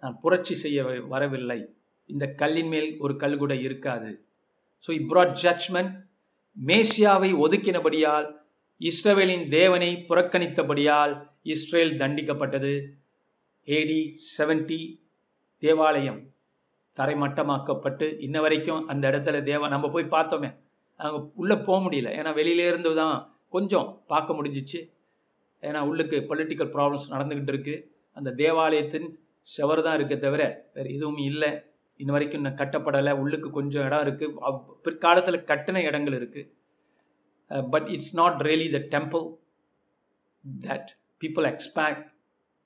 நான் 0.00 0.18
புரட்சி 0.20 0.54
செய்ய 0.54 0.84
வ- 0.84 1.08
வரவில்லை. 1.08 1.75
இந்த 2.12 2.24
கல்லின் 2.40 2.70
மேல் 2.72 2.88
ஒரு 3.04 3.14
கல் 3.22 3.38
கூட 3.42 3.54
இருக்காது. 3.66 4.10
ஸோ 4.84 4.90
இப்ராட் 5.00 5.34
ஜட்ஜ்மெண்ட் 5.44 5.94
மேசியாவை 6.56 7.30
ஒதுக்கினபடியால் 7.44 8.28
இஸ்ரவேலின் 8.80 9.44
தேவனை 9.48 9.90
புறக்கணித்தபடியால் 10.08 11.14
இஸ்ரேல் 11.54 11.92
தண்டிக்கப்பட்டது. 12.02 12.72
ஏடி 13.68 13.98
70 14.36 14.80
தேவாலயம் 15.62 16.20
தரைமட்டமாக்கப்பட்டு 16.98 18.06
இன்ன 18.26 18.36
வரைக்கும் 18.44 18.82
அந்த 18.92 19.04
இடத்துல 19.10 19.36
தேவ 19.50 19.68
நம்ம 19.74 19.86
போய் 19.94 20.14
பார்த்தோமே. 20.16 20.50
அங்கே 21.00 21.18
உள்ளே 21.40 21.56
போக 21.68 21.78
முடியல. 21.86 22.10
ஏன்னா 22.18 22.30
வெளியிலேருந்து 22.40 22.92
தான் 23.00 23.16
கொஞ்சம் 23.54 23.88
பார்க்க 24.12 24.36
முடிஞ்சிச்சு. 24.38 24.80
ஏன்னா 25.62 25.80
உள்ளுக்கு 25.90 26.16
பொலிட்டிக்கல் 26.30 26.70
ப்ராப்ளம்ஸ் 26.76 27.12
நடந்துக்கிட்டு 27.14 27.52
இருக்கு. 27.54 27.74
அந்த 28.16 28.30
தேவாலயத்தின் 28.42 29.08
செவர் 29.46 29.84
தான் 29.86 29.96
இருக்கே 29.98 30.18
தவிர 30.26 30.42
வேறு 30.74 30.88
எதுவும் 30.96 31.20
இல்லை. 31.30 31.50
இன்ன 32.00 32.12
வரைக்கும் 32.14 32.40
இன்னும் 32.40 32.58
கட்டப்படலை 32.60 33.12
உள்ளுக்கு 33.22 33.48
கொஞ்சம் 33.50 33.84
இடம் 33.88 34.04
இருக்குது 34.06 34.62
பிற்காலத்தில் 34.86 35.46
கட்டின 35.50 35.82
இடங்கள் 35.88 36.16
இருக்குது 36.20 36.48
but 37.72 37.88
it's 37.94 38.14
not 38.20 38.40
really 38.48 38.68
the 38.76 38.80
temple 38.94 39.26
that 40.66 40.90
people 41.20 41.46
expect 41.52 42.04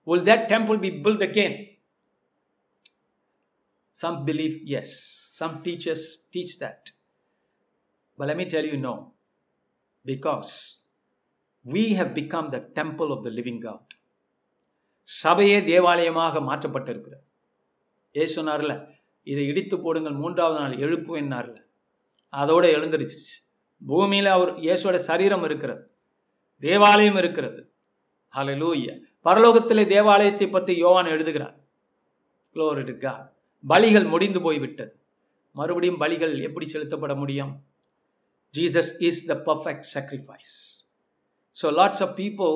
will 0.07 0.27
that 0.31 0.47
temple 0.55 0.81
be 0.87 0.93
built 1.07 1.27
again 1.29 1.59
some 3.99 4.25
believe 4.25 4.55
yes 4.65 4.91
some 5.39 5.55
teachers 5.63 6.03
teach 6.33 6.53
that 6.59 6.91
but 8.19 8.29
let 8.29 8.37
me 8.37 8.47
tell 8.47 8.65
you 8.65 8.79
no 8.79 8.93
because 10.05 10.53
we 11.65 11.83
have 11.91 12.15
become 12.15 12.47
the 12.51 12.61
temple 12.79 13.11
of 13.13 13.23
the 13.27 13.33
living 13.39 13.59
சபையே 15.09 15.57
தேவாலயமாக 15.69 16.41
மாற்றப்பட்டிருக்கிறது 16.49 17.25
ஏ 18.15 18.25
சொன்னார்ல 18.35 18.75
இதை 19.23 19.47
இடித்து 19.47 19.77
போடுங்கள் 19.85 20.21
மூன்றாவது 20.23 20.59
நாள் 20.61 20.75
எழுப்புவேன்னார்ல 20.85 21.59
அதோட 22.33 22.65
எழுந்திருச்சு. 22.77 23.19
பூமியில 23.83 24.31
அவர் 24.37 24.53
இயேசுவோட 24.67 24.97
சரீரம் 25.11 25.45
இருக்கிறது. 25.49 25.83
தேவாலயம் 26.59 27.19
இருக்கிறது. 27.23 27.61
ஹலலூய 28.35 28.89
பரலோகத்திலே 29.25 29.85
தேவாலயத்தை 29.95 30.47
பற்றி 30.49 30.73
யோவான் 30.85 31.11
எழுதுகிறார். 31.15 31.57
பலிகள் 33.65 34.07
முடிந்து 34.12 34.41
போய்விட்டது. 34.41 34.93
மறுபடியும் 35.55 36.00
பலிகள் 36.00 36.35
எப்படி 36.47 36.67
செலுத்தப்பட 36.73 37.15
முடியும்? 37.23 37.53
Jesus 38.55 38.93
is 39.09 39.25
the 39.31 39.35
perfect 39.49 39.89
sacrifice 39.95 40.55
so 41.62 41.67
lots 41.81 42.03
of 42.07 42.15
people 42.23 42.55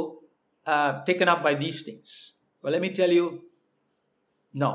taken 1.09 1.33
up 1.35 1.45
by 1.49 1.55
these 1.65 1.83
things 1.89 1.95
things. 1.95 2.41
Well 2.65 2.73
let 2.73 2.83
me 2.83 2.91
tell 2.91 3.13
you. 3.19 3.27
No. 4.55 4.71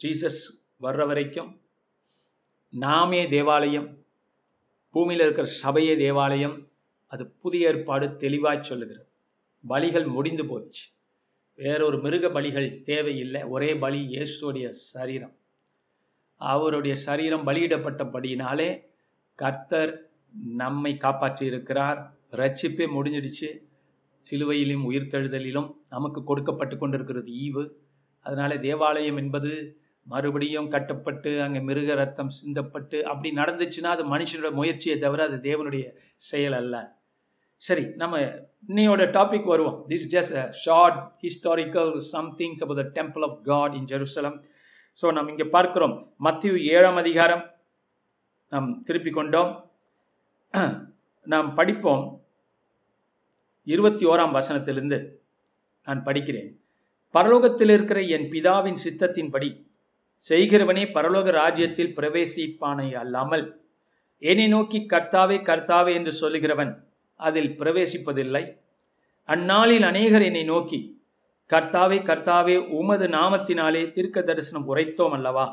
Jesus 0.00 0.40
வர்ற 0.82 1.06
வரைக்கும் 1.06 1.60
நாமே 2.68 3.28
தேவாலயம் 3.28 4.04
பூமியில் 4.90 5.22
இருக்கிற 5.22 5.48
சபையே 5.62 5.96
தேவாலயம் 5.96 6.68
அது 7.06 7.30
புதிய 7.30 7.68
ஏற்பாடு 7.68 8.16
தெளிவாய் 8.16 8.62
சொல்லுகிறது 8.62 9.06
பலிகள் 9.68 10.06
முடிந்து 10.06 10.46
போச்சு. 10.46 10.84
வேறொரு 11.54 11.98
மிருக 11.98 12.28
பலிகள் 12.28 12.82
தேவையில்லை. 12.82 13.42
ஒரே 13.42 13.76
பலி 13.76 14.06
இயேசுடைய 14.06 14.68
சரீரம். 14.68 15.34
அவருடைய 16.36 16.96
சரீரம் 16.96 17.46
பலியிடப்பட்டபடியினாலே 17.46 18.82
கர்த்தர் 19.34 20.10
நம்மை 20.56 20.96
காப்பாற்றி 20.96 21.46
இருக்கிறார் 21.46 22.16
ரட்சிப்பே 22.30 22.86
முடிஞ்சிடுச்சு. 22.96 23.50
சிலுவையிலும் 24.26 24.86
உயிர்த்தெழுதலிலும் 24.90 25.76
நமக்கு 25.88 26.24
கொடுக்கப்பட்டு 26.24 26.78
கொண்டிருக்கிறது 26.78 27.32
ஈவு. 27.32 27.64
அதனால 28.20 28.58
தேவாலயம் 28.58 29.16
என்பது 29.16 29.81
மறுபடியும் 30.06 30.68
கட்டப்பட்டு 30.74 31.30
அங்கே 31.44 31.60
மிருக 31.68 31.94
ரத்தம் 32.00 32.32
சிந்தப்பட்டு 32.38 32.98
அப்படி 33.10 33.30
நடந்துச்சுன்னா 33.40 33.90
அது 33.96 34.04
மனுஷனோட 34.14 34.50
முயற்சியை 34.60 34.96
தவிர 35.04 35.22
அது 35.28 35.36
தேவனுடைய 35.48 35.84
செயல் 36.30 36.56
அல்ல. 36.60 36.76
சரி 37.66 37.84
நம்ம 38.00 38.20
இன்னையோட 38.70 39.02
டாபிக் 39.16 39.46
வருவோம். 39.52 39.78
This 39.90 40.08
just 40.14 40.36
short 40.64 40.98
historical 41.24 41.92
somethings 42.14 42.62
about 42.64 42.80
the 42.82 42.86
temple 42.98 43.24
of 43.28 43.38
God 43.50 43.74
in 43.80 43.88
Jerusalem 43.92 44.38
so 44.98 45.12
நம்ம 45.16 45.30
இங்கே 45.34 45.48
பார்க்கிறோம். 45.56 45.94
மத்திய 46.26 46.52
ஏழாம் 46.76 46.98
அதிகாரம் 47.02 47.44
நாம் 48.52 48.68
திருப்பி 48.88 49.10
கொண்டோம். 49.18 49.52
நாம் 51.26 51.48
படிப்போம். 51.58 52.04
இருபத்தி 53.66 54.04
ஓராம் 54.12 54.34
வசனத்திலிருந்து 54.38 54.98
நான் 55.86 56.02
படிக்கிறேன். 56.08 56.50
பரலோகத்தில் 57.14 57.72
இருக்கிற 57.76 58.00
என் 58.16 58.26
பிதாவின் 58.32 58.82
சித்தத்தின்படி 58.84 59.50
செய்கிறவனே 60.28 60.84
பரலோக 60.94 61.30
ராஜ்யத்தில் 61.30 61.94
பிரவேசிப்பானை 61.96 62.94
அல்லாமல் 62.94 63.44
என்னை 64.18 64.48
நோக்கி 64.48 64.78
கர்த்தாவே 64.78 65.36
கர்த்தாவே 65.48 65.92
என்று 65.92 66.12
சொல்லுகிறவன் 66.20 66.72
அதில் 67.16 67.54
பிரவேசிப்பதில்லை. 67.58 68.44
அந்நாளில் 69.28 69.82
அநேகர் 69.82 70.22
என்னை 70.22 70.44
நோக்கி 70.44 70.80
கர்த்தாவே 71.50 71.98
கர்த்தாவே 72.08 72.56
உமது 72.68 73.06
நாமத்தினாலே 73.08 73.90
தீர்க்க 73.90 74.22
தரிசனம் 74.22 74.68
உரைத்தோம் 74.68 75.10
அல்லவா? 75.10 75.46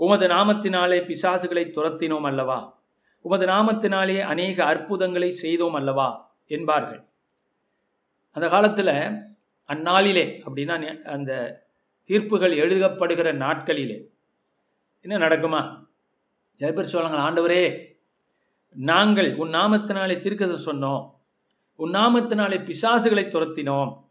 உமது 0.00 0.26
நாமத்தினாலே 0.26 0.98
பிசாசுகளை 1.10 1.64
துரத்தினோம் 1.76 2.26
அல்லவா? 2.30 2.58
உமது 3.20 3.46
நாமத்தினாலே 3.46 4.20
அநேக 4.20 4.64
அற்புதங்களை 4.64 5.30
செய்தோம் 5.30 5.74
அல்லவா? 5.74 6.08
என்பார்கள். 6.46 7.02
அந்த 8.30 8.48
காலத்தில் 8.48 8.94
அந்நாளிலே 9.68 10.26
அப்படின்னா 10.46 10.96
அந்த 11.04 11.32
தீர்ப்புகள் 12.06 12.56
எழுதப்படுகிற 12.56 13.32
நாட்களிலே. 13.34 14.06
என்ன 15.00 15.18
நடக்குமா? 15.18 15.86
சில 16.54 16.72
பேர் 16.72 16.94
ஆண்டவரே 16.94 17.94
நாங்கள் 18.74 19.34
உன் 19.34 19.50
நாமத்தினாலே 19.50 20.18
தீர்க்கதை 20.18 20.58
சொன்னோம். 20.64 21.10
உன் 21.76 21.90
நாமத்தினாலே 21.90 22.58
பிசாசுகளை 22.64 23.24
துரத்தினோம். 23.28 24.04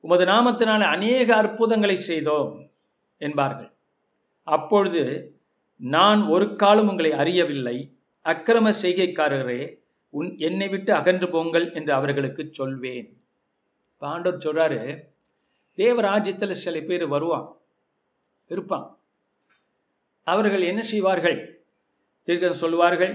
உமது 0.00 0.24
நாமத்தினாலே 0.24 0.82
அநேக 0.82 1.36
அற்புதங்களை 1.36 1.96
செய்தோம் 1.96 2.70
என்பார்கள். 3.18 3.72
அப்பொழுது 4.42 5.34
நான் 5.76 6.22
ஒரு 6.26 6.56
காலம் 6.56 6.88
உங்களை 6.88 7.12
அறியவில்லை. 7.12 7.96
அக்கிரம 8.24 8.72
செய்கைக்காரரே 8.82 9.76
உன் 10.10 10.38
என்னை 10.38 10.68
விட்டு 10.68 10.94
அகன்று 10.94 11.30
போங்கள் 11.30 11.72
என்று 11.72 11.92
அவர்களுக்கு 11.92 12.48
சொல்வேன். 12.50 13.24
பாண்டவர் 13.98 14.44
சொல்றாரு 14.44 15.12
தேவராஜ்யத்தில் 15.78 16.62
சில 16.64 16.80
பேர் 16.88 17.04
வருவான் 17.14 17.46
இருப்பான் 18.50 18.86
அவர்கள் 20.26 20.68
என்ன 20.70 20.82
செய்வார்கள்? 20.92 21.38
தீர்க்கம் 22.28 22.62
சொல்வார்கள் 22.64 23.14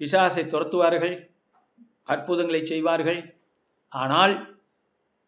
பிசாசை 0.00 0.42
துரத்துவார்கள் 0.52 1.14
அற்புதங்களை 2.12 2.60
செய்வார்கள். 2.72 3.20
ஆனால் 3.92 4.34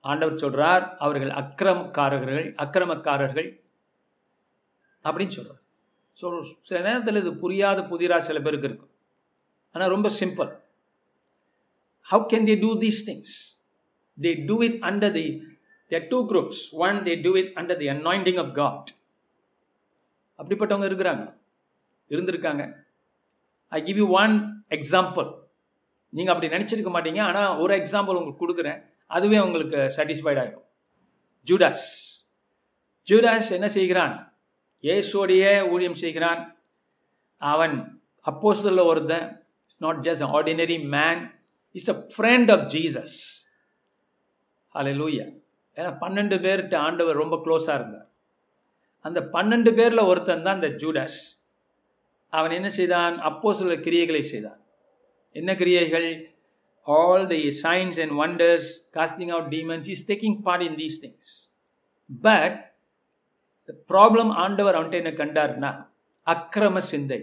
ஆண்டவர் 0.05 0.43
சொல்றார் 0.43 0.85
அவர்கள் 1.05 1.33
அக்கிரமக்காரர்கள் 1.41 2.47
அக்கிரமக்காரர்கள் 2.65 3.49
அப்படின்னு 5.05 5.37
சொல்றார். 5.39 5.63
ஸோ 6.19 6.27
சில 6.69 6.79
நேரத்தில் 6.87 7.21
இது 7.23 7.33
புரியாத 7.43 7.81
புதிரா 7.91 8.19
சில 8.29 8.39
பேருக்கு 8.45 8.69
இருக்கும். 8.71 8.93
ஆனால் 9.75 9.93
ரொம்ப 9.95 10.09
simple 10.21 10.51
how 12.07 12.27
can 12.33 12.49
they 12.51 12.57
do 12.65 12.71
these 12.85 13.01
things 13.09 13.37
they 14.19 14.31
do 14.49 14.57
it 14.69 14.79
under 14.91 15.15
the 15.19 15.27
their 15.91 16.07
two 16.13 16.19
groups 16.31 16.61
one 16.87 16.97
they 17.07 17.13
do 17.25 17.33
it 17.41 17.51
under 17.61 17.81
the 17.83 17.89
anointing 17.95 18.41
of 18.43 18.53
God 18.61 18.89
அப்படிப்பட்டவங்க 20.39 20.87
இருக்கிறாங்க. 20.91 21.25
இருந்திருக்காங்க. 22.11 22.65
I 23.69 23.79
give 23.87 23.99
you 24.03 24.07
one 24.23 24.35
example 24.77 25.29
நீங்கள் 26.13 26.35
அப்படி 26.35 26.53
நினச்சிருக்க 26.55 26.91
மாட்டீங்க. 26.97 27.21
ஆனால் 27.29 27.59
ஒரு 27.63 27.73
எக்ஸாம்பிள் 27.81 28.19
உங்களுக்கு 28.19 28.43
கொடுக்குறேன். 28.45 28.81
அதுவே 29.07 29.39
உங்களுக்கு 29.47 29.79
சாட்டிஸ்ஃபைட் 29.97 30.41
ஆகிடும் 30.43 30.67
ஜூடாஸ் 31.49 31.89
ஜூடாஸ் 33.09 33.51
என்ன 33.57 33.69
செய்கிறான்? 33.69 34.15
இயேசுடைய 34.87 35.45
ஊழியம் 35.73 36.01
செய்கிறான். 36.05 36.41
அவன் 37.37 37.77
அப்போஸ்தல 38.31 38.85
ஒருத்தன். 38.93 39.27
It's 39.65 39.83
not 39.87 40.01
just 40.07 40.25
ordinary 40.37 40.79
man 40.97 41.21
is 41.79 41.91
a 41.95 41.97
friend 42.15 42.51
of 42.57 42.65
Jesus 42.77 43.19
hallelujah 44.75 45.25
ஏன்னா 45.79 45.91
பன்னெண்டு 46.03 46.37
பேர்கிட்ட 46.45 46.77
ஆண்டவர் 46.87 47.21
ரொம்ப 47.23 47.37
க்ளோஸாக 47.45 47.79
இருந்தார். 47.81 48.07
அந்த 49.05 49.21
பன்னெண்டு 49.35 49.71
பேரில் 49.79 50.09
ஒருத்தன் 50.11 50.47
தான் 50.47 50.59
இந்த 50.61 50.71
ஜூடாஸ். 50.83 51.19
அவன் 52.33 52.55
என்ன 52.59 52.69
செய்தான்? 52.79 53.15
அப்போ 53.29 53.49
சில 53.59 53.75
கிரியைகளை 53.87 54.23
செய்தான். 54.33 54.61
என்ன 55.37 55.51
கிரியைகள்? 55.61 56.09
All 56.87 57.27
the 57.33 57.41
science 57.65 57.99
and 58.03 58.15
wonders 58.23 58.69
casting 58.97 59.33
out 59.35 59.51
demons 59.55 59.89
is 59.95 60.05
taking 60.11 60.37
part 60.47 60.65
in 60.69 60.79
these 60.83 60.99
things 61.05 61.33
but 62.27 62.59
problem 63.93 64.31
ஆண்டவர் 64.45 64.77
அவன்கிட்ட 64.77 65.03
என்ன 65.03 65.13
கண்டார்னா 65.23 65.71
அக்கிரம 66.27 66.81
சிந்தை. 66.93 67.21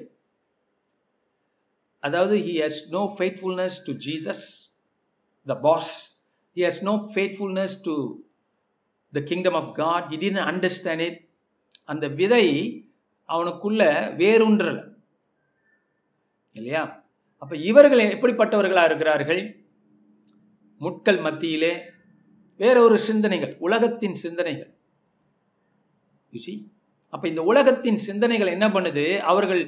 அதாவது 2.03 2.35
he 2.47 2.53
has 2.65 2.81
no 2.97 3.01
faithfulness 3.17 3.77
to 3.87 3.93
Jesus 4.07 4.45
the 5.47 5.55
boss 5.67 5.93
he 6.57 6.63
has 6.69 6.81
no 6.89 6.95
faithfulness 7.13 7.77
to 7.87 7.95
the 9.17 9.21
kingdom 9.29 9.57
of 9.61 9.71
God 9.81 10.07
he 10.11 10.17
didn't 10.23 10.41
understand 10.51 11.03
it 11.07 11.19
அந்த 11.91 12.05
விதை 12.19 12.45
அவனுக்குள்ள 13.29 13.81
வேறுன்றல 14.21 14.79
இல்லையா? 16.55 16.83
அப்ப 17.41 17.53
இவர்கள் 17.69 18.01
எப்படிப்பட்டவர்களா 18.15 18.83
இருக்கிறார்கள்? 18.89 19.41
முட்கள் 20.81 21.19
மத்தியிலே 21.25 21.73
வேறொரு 22.59 22.97
சிந்தனைகள் 23.07 23.53
உலகத்தின் 23.67 24.15
சிந்தனைகள். 24.23 24.71
அப்ப 27.13 27.23
இந்த 27.31 27.41
உலகத்தின் 27.51 27.99
சிந்தனைகள் 28.07 28.53
என்ன 28.55 28.67
பண்ணுது? 28.75 29.05
அவர்கள் 29.31 29.63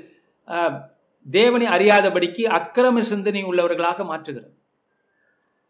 தேவனை 1.25 1.67
அறியாதபடிக்கு 1.75 2.43
அக்கிரம 2.57 3.01
சிந்தனை 3.11 3.41
உள்ளவர்களாக 3.49 4.03
மாற்றுகிறது. 4.11 4.51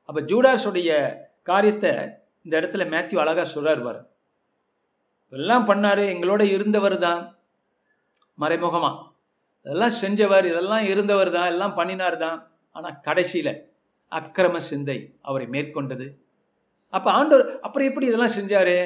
அப்ப 0.09 0.21
ஜூடாஸுடைய 0.31 0.89
காரியத்தை 1.49 1.93
இந்த 2.47 2.55
இடத்துல 2.61 2.83
மேத்யூ 2.91 3.17
அழகா 3.23 3.43
சொல்றார் 3.53 3.81
பாரு. 3.87 4.01
எல்லாம் 5.33 5.65
பண்ணாரு 5.69 6.03
எங்களோட 6.11 6.41
இருந்தவர் 6.55 6.97
தான் 6.99 7.21
மறைமுகமா. 8.37 8.91
இதெல்லாம் 9.65 9.97
செஞ்சவர் 10.01 10.45
இதெல்லாம் 10.51 10.85
இருந்தவர் 10.91 11.31
தான் 11.37 11.49
எல்லாம் 11.53 11.73
பண்ணினார் 11.79 12.17
தான் 12.17 12.37
ஆனா 12.75 12.89
கடைசியில 13.07 13.49
அக்கிரம 14.11 14.57
சிந்தை 14.69 14.97
அவரை 15.21 15.47
மேற்கொண்டது. 15.55 16.07
அப்ப 16.93 17.07
ஆண்டவர் 17.11 17.45
அப்புறம் 17.65 17.89
எப்படி 17.89 18.07
இதெல்லாம் 18.09 18.37
செஞ்சாரு? 18.37 18.77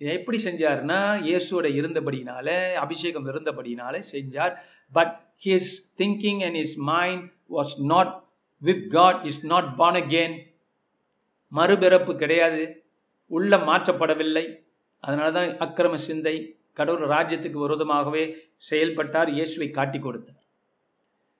எப்படி 0.00 0.38
செஞ்சாருன்னா 0.44 0.98
இயேசுவோட 1.28 1.66
இருந்தபடினால 1.80 2.48
அபிஷேகம் 2.84 3.28
இருந்தபடினால 3.32 3.94
செஞ்சார். 4.12 4.54
But 4.92 5.14
his 5.46 5.72
thinking 6.02 6.40
and 6.46 6.58
his 6.62 6.78
mind 6.92 7.26
was 7.56 7.74
not 7.92 8.14
with 8.62 8.86
God 8.96 9.20
is 9.30 9.42
not 9.52 9.68
born 9.82 10.00
again 10.02 10.34
மறுபிறப்பு 11.52 12.16
கிடையாது. 12.16 12.84
உள்ள 13.26 13.56
மாற்றப்படவில்லை. 13.56 14.64
அதனால 15.00 15.30
தான் 15.30 15.58
அக்கிரம 15.58 15.94
சிந்தை 15.94 16.56
கடவுள் 16.72 17.08
ராஜ்யத்துக்கு 17.08 17.52
விரோதமாகவே 17.52 18.34
செயல்பட்டார் 18.56 19.28
இயேசுவை 19.28 19.70
காட்டி 19.70 19.98
கொடுத்தார். 19.98 20.38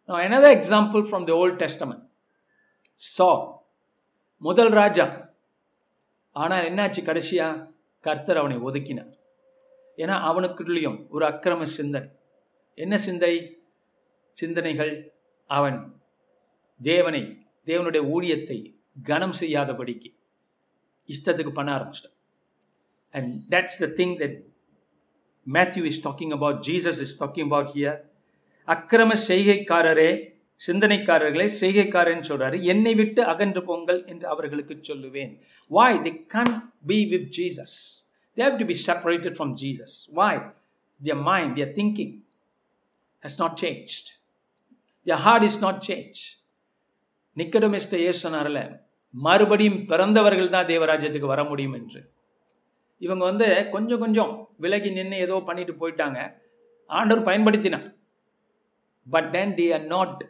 Now 0.09 0.13
example 0.13 1.03
from 1.03 1.11
from 1.11 1.29
old 1.29 1.31
Old 1.31 1.63
Testament. 1.63 2.03
Saul 3.19 3.63
முதல் 4.39 4.69
ராஜா. 4.69 5.31
ஆனால் 6.33 6.65
என்னாச்சு 6.65 7.01
கடைசியா? 7.05 7.73
கர்த்தர் 8.01 8.37
அவனை 8.37 8.57
ஒதுக்கினார். 8.57 9.13
ஏன்னா 9.97 10.17
அவனுக்குள்ளேயும் 10.31 11.09
ஒரு 11.09 11.27
அக்கிரம 11.27 11.63
சிந்தனை. 11.63 12.09
என்ன 12.75 12.97
சிந்தை? 12.97 13.65
சிந்தனைகள் 14.33 15.13
அவன் 15.47 16.01
தேவனை 16.83 17.47
தேவனுடைய 17.67 18.03
ஊழியத்தை 18.17 18.80
கனம் 19.03 19.37
செய்யாதபடிக்கு 19.41 20.11
இஷ்டத்துக்கு 21.09 21.53
பண்ண 21.53 21.71
ஆரம்பிச்சிட்டேன். 21.77 22.17
And 23.11 23.31
that's 23.53 23.79
the 23.83 23.87
thing 24.01 24.15
that 24.23 24.39
Matthew 25.47 25.85
is 25.85 26.09
talking 26.09 26.33
about 26.39 26.61
Jesus 26.69 27.01
is 27.07 27.15
talking 27.23 27.49
about 27.51 27.71
here 27.77 27.99
அக்கிரம 28.69 29.17
செய்கைக்காரரே 29.29 30.11
சிந்தனைக்காரர்களே 30.67 31.47
செய்கைக்காரன் 31.61 32.27
சொல்றாரு. 32.31 32.63
என்னை 32.63 32.95
விட்டு 32.95 33.23
அகன்று 33.25 33.63
போங்கள் 33.65 34.01
என்று 34.05 34.29
அவர்களுக்கு 34.29 34.75
சொல்லுவேன். 34.75 35.33
Why? 35.71 35.91
They 36.03 36.13
can't 36.35 36.59
be 36.87 36.99
with 37.13 37.27
Jesus 37.39 37.79
they 38.37 38.43
have 38.47 38.59
to 38.59 38.67
be 38.73 38.77
separated 38.89 39.33
from 39.39 39.51
jesus. 39.63 39.93
Why? 40.19 40.35
Their 41.01 41.21
mind 41.31 41.57
their 41.59 41.73
thinking 41.79 42.13
not 43.23 43.39
change 43.39 43.57
changed. 43.63 44.07
Their 45.07 45.21
heart 45.25 45.43
is 45.49 45.57
not 45.65 45.77
changed. 45.89 46.25
நிக்கடமிஸ்ட 47.37 47.97
இயேசுனார்ல 48.05 48.61
மறுபடியும் 49.15 49.79
பிறந்தவர்கள் 49.87 50.55
தான் 50.57 50.69
தேவராஜ்யத்துக்கு 50.73 51.33
வர 51.33 51.43
முடியும் 51.45 51.77
என்று 51.79 52.01
இவங்க 53.01 53.23
வந்து 53.25 53.47
கொஞ்சம் 53.71 53.99
கொஞ்சம் 53.99 54.33
விலகி 54.57 54.91
நின்று 54.91 55.19
ஏதோ 55.19 55.37
பண்ணிட்டு 55.47 55.75
போயிட்டாங்க 55.81 56.19
ஆண்டவர் 56.91 57.29
பயன்படுத்தினார் 57.31 57.89
but 59.07 59.33
then 59.33 59.57
they 59.57 59.73
are 59.73 59.87
not 59.87 60.23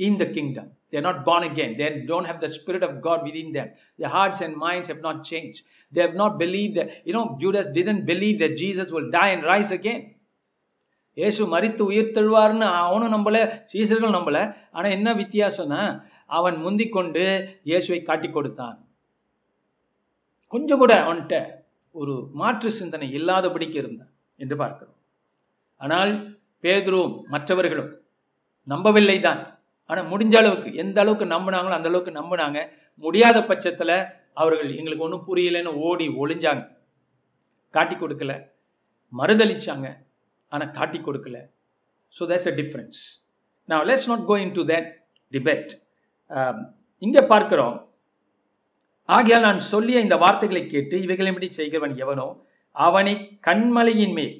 in 0.00 0.18
the 0.18 0.26
kingdom. 0.26 0.70
They 0.90 0.98
are 0.98 1.02
not 1.02 1.24
born 1.24 1.44
again. 1.44 1.76
They 1.78 2.04
don't 2.06 2.24
have 2.24 2.40
the 2.40 2.50
Spirit 2.50 2.82
of 2.82 3.00
God 3.00 3.22
within 3.22 3.52
them. 3.52 3.68
Their 3.98 4.08
hearts 4.08 4.40
and 4.40 4.56
minds 4.56 4.88
have 4.88 5.00
not 5.00 5.24
changed. 5.24 5.62
They 5.92 6.00
have 6.00 6.14
not 6.14 6.38
believed 6.38 6.76
that, 6.76 6.88
you 7.04 7.12
know, 7.12 7.36
Judas 7.40 7.66
didn't 7.68 8.06
believe 8.06 8.38
that 8.40 8.56
Jesus 8.56 8.90
will 8.90 9.10
die 9.10 9.30
and 9.30 9.44
rise 9.44 9.70
again. 9.70 10.02
இயேசு 11.16 11.42
மறித்து 11.52 11.82
உயிர் 11.82 12.14
தழுவார்னு 12.16 12.66
அவனும் 12.80 13.12
நம்பல 13.14 13.36
சீசர்கள் 13.70 14.16
நம்பல 14.16 14.38
ஆனா 14.76 14.88
என்ன 14.96 15.08
வித்தியாசம்னா 15.20 15.78
அவன் 16.30 16.56
முந்திக் 16.64 16.94
கொண்டு 16.96 17.22
இயேசுவை 17.70 18.00
காட்டி 18.08 18.28
கொடுத்தான். 18.30 18.76
கொஞ்சம் 20.52 20.80
கூட 20.82 20.92
அவன்கிட்ட 21.04 21.36
ஒரு 21.94 22.14
மாற்று 22.40 22.70
சிந்தனை 22.78 23.06
இல்லாதபடிக்கு 23.18 23.78
இருந்தான் 23.82 24.12
என்று 24.42 24.56
பார்க்கிறோம். 24.62 24.98
ஆனால் 25.80 26.12
பேதுரும் 26.64 27.14
மற்றவர்களும் 27.34 27.90
நம்பவில்லை 28.68 29.18
தான் 29.28 29.42
ஆனால் 29.90 30.08
முடிஞ்ச 30.12 30.34
அளவுக்கு 30.40 30.70
எந்த 30.82 30.98
அளவுக்கு 31.02 31.26
நம்பினாங்களோ 31.34 31.76
அந்த 31.78 31.90
அளவுக்கு 31.90 32.12
நம்பினாங்க. 32.20 32.58
முடியாத 33.04 33.38
பட்சத்துல 33.50 33.92
அவர்கள் 34.42 34.70
எங்களுக்கு 34.80 35.06
ஒன்றும் 35.06 35.26
புரியலன்னு 35.28 35.72
ஓடி 35.88 36.06
ஒளிஞ்சாங்க. 36.22 36.64
காட்டி 37.74 37.96
கொடுக்கல. 37.96 38.32
மறுதளிச்சாங்க 39.12 39.86
ஆனால் 40.52 40.74
காட்டி 40.78 40.98
கொடுக்கல. 41.06 41.38
ஸோ 42.16 42.24
தேட்ஸ் 42.30 42.48
அ 42.52 42.54
டிஃப்ரென்ஸ் 42.60 43.00
நான் 43.68 43.84
let's 43.90 44.08
not 44.10 44.24
go 44.30 44.36
into 44.58 44.64
that 44.72 44.88
debate 45.32 45.70
இங்க 47.02 47.18
பார்க்கிறோம். 47.32 47.76
ஆகையால் 49.08 49.46
நான் 49.48 49.60
சொல்லிய 49.72 50.00
இந்த 50.00 50.16
வார்த்தைகளை 50.16 50.62
கேட்டு 50.66 50.96
இவைகளின்படி 50.98 51.48
செய்கிறவன் 51.58 51.94
எவனோ 52.04 52.26
அவனை 52.76 53.14
கண்மலையின் 53.48 54.14
மேல் 54.18 54.34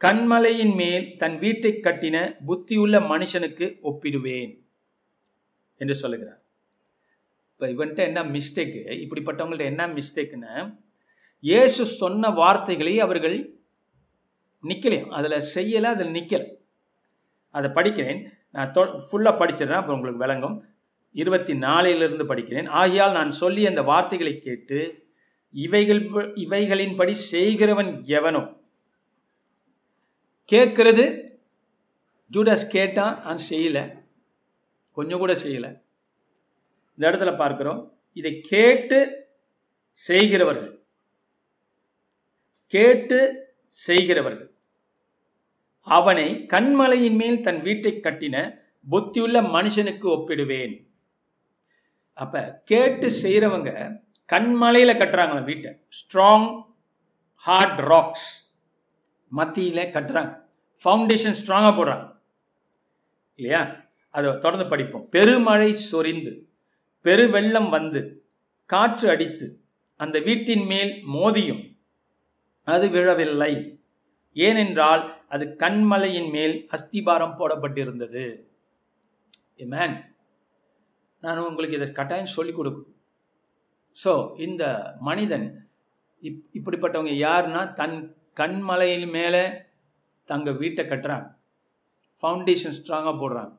கண்மலையின் 0.00 0.74
மேல் 0.74 1.06
தன் 1.16 1.38
வீட்டை 1.38 1.72
கட்டின 1.86 2.16
புத்தியுள்ள 2.48 2.96
மனுஷனுக்கு 3.12 3.66
ஒப்பிடுவேன் 3.88 4.52
என்று 5.80 5.94
சொல்லுகிறார். 5.94 6.40
இப்ப 7.52 7.68
இவன்ட்ட 7.74 8.00
என்ன 8.10 8.20
மிஸ்டேக் 8.36 8.76
இப்படிப்பட்டவங்கள்ட்ட 9.04 9.66
என்ன 9.72 9.86
மிஸ்டேக்குன்னு 9.96 10.54
இயேசு 11.44 11.82
சொன்ன 12.02 12.30
வார்த்தைகளை 12.40 12.94
அவர்கள் 13.06 13.36
நிக்கலையும் 14.64 15.12
அதுல 15.18 15.36
செய்யல 15.54 15.92
அதுல 15.94 16.10
நிக்கல. 16.18 16.42
அதை 17.50 17.70
படிக்கிறேன். 17.70 18.30
நான் 18.52 18.72
ஃபுல்லாக 18.72 19.38
படிச்சிடறேன் 19.40 19.80
அப்போ 19.80 19.92
உங்களுக்கு 19.92 20.24
விளங்கும். 20.26 20.64
இருபத்தி 21.12 21.54
நாலிலிருந்து 21.54 22.24
படிக்கிறேன். 22.24 22.68
ஆகையால் 22.68 23.12
நான் 23.12 23.30
சொல்லி 23.30 23.66
அந்த 23.66 23.82
வார்த்தைகளை 23.82 24.38
கேட்டு 24.38 25.08
இவைகள் 25.50 26.00
இவைகளின்படி 26.34 27.12
செய்கிறவன் 27.12 28.04
எவனோ? 28.04 28.42
கேட்கறது 30.52 31.28
ஜூடாஸ் 32.32 32.68
கேட்டான் 32.68 33.22
ஆனால் 33.22 33.46
செய்யலை. 33.50 34.04
கொஞ்சம் 34.92 35.18
கூட 35.18 35.32
செய்யலை. 35.32 35.70
இந்த 36.94 37.10
இடத்துல 37.10 37.36
பார்க்கிறோம். 37.36 37.80
இதை 38.12 38.40
கேட்டு 38.40 38.98
செய்கிறவர்கள். 39.92 40.84
கேட்டு 42.66 43.18
செய்கிறவர்கள். 43.68 44.59
அவனை 45.80 46.46
கண்மலையின் 46.48 47.14
மேல் 47.14 47.42
தன் 47.42 47.62
வீட்டை 47.62 48.00
கட்டின 48.02 48.58
புத்தியுள்ள 48.90 49.40
மனுஷனுக்கு 49.40 50.02
ஒப்பிடுவேன். 50.02 50.86
அப்ப 52.12 52.62
கேட்டு 52.64 53.08
செய்யறவங்க 53.22 53.98
கண்மலையில 54.32 54.92
கட்டுறாங்களா 54.92 55.44
வீட்டை. 55.44 55.80
ஸ்ட்ராங் 55.88 56.62
ஹார்ட் 57.34 57.78
ராக்ஸ் 57.78 58.52
மத்தியில 59.36 59.90
கட்டுறாங்க. 59.90 60.40
ஃபவுண்டேஷன் 60.84 61.34
ஸ்ட்ராங்கா 61.44 61.74
போடுறாங்க. 61.74 62.16
இல்லையா? 63.34 63.76
அதை 64.08 64.30
தொடர்ந்து 64.30 64.68
படிப்போம். 64.68 65.08
பெருமழை 65.08 65.72
சொரிந்து 65.72 66.48
பெருவெள்ளம் 67.04 67.70
வந்து 67.70 68.24
காற்று 68.66 69.08
அடித்து 69.08 69.60
அந்த 69.96 70.18
வீட்டின் 70.18 70.66
மேல் 70.66 71.04
மோதியும் 71.06 71.76
அது 72.64 72.88
விழவில்லை. 72.88 73.80
ஏனென்றால் 74.32 75.19
அது 75.30 75.44
கண்மலையின் 75.62 76.30
மேல் 76.36 76.54
அஸ்திபாரம் 76.76 77.36
போடப்பட்டிருந்தது. 77.40 78.24
மேன் 79.72 79.96
நான் 81.22 81.46
உங்களுக்கு 81.48 81.78
இதை 81.78 81.88
கட்டாயம் 81.98 82.34
சொல்லிக் 82.36 82.58
கொடுக்கும் 82.58 82.88
ஸோ 84.02 84.12
இந்த 84.46 84.64
மனிதன் 85.08 85.46
இப் 86.22 86.40
இப்படிப்பட்டவங்க 86.58 87.14
யாருன்னா 87.26 87.62
தன் 87.80 87.96
கண்மலையின் 88.40 89.06
மேலே 89.16 89.42
தங்க 90.28 90.50
வீட்டை 90.62 90.82
கட்டுறாங்க. 90.90 91.28
ஃபவுண்டேஷன் 92.22 92.76
ஸ்ட்ராங்காக 92.78 93.14
போடுறாங்க. 93.22 93.52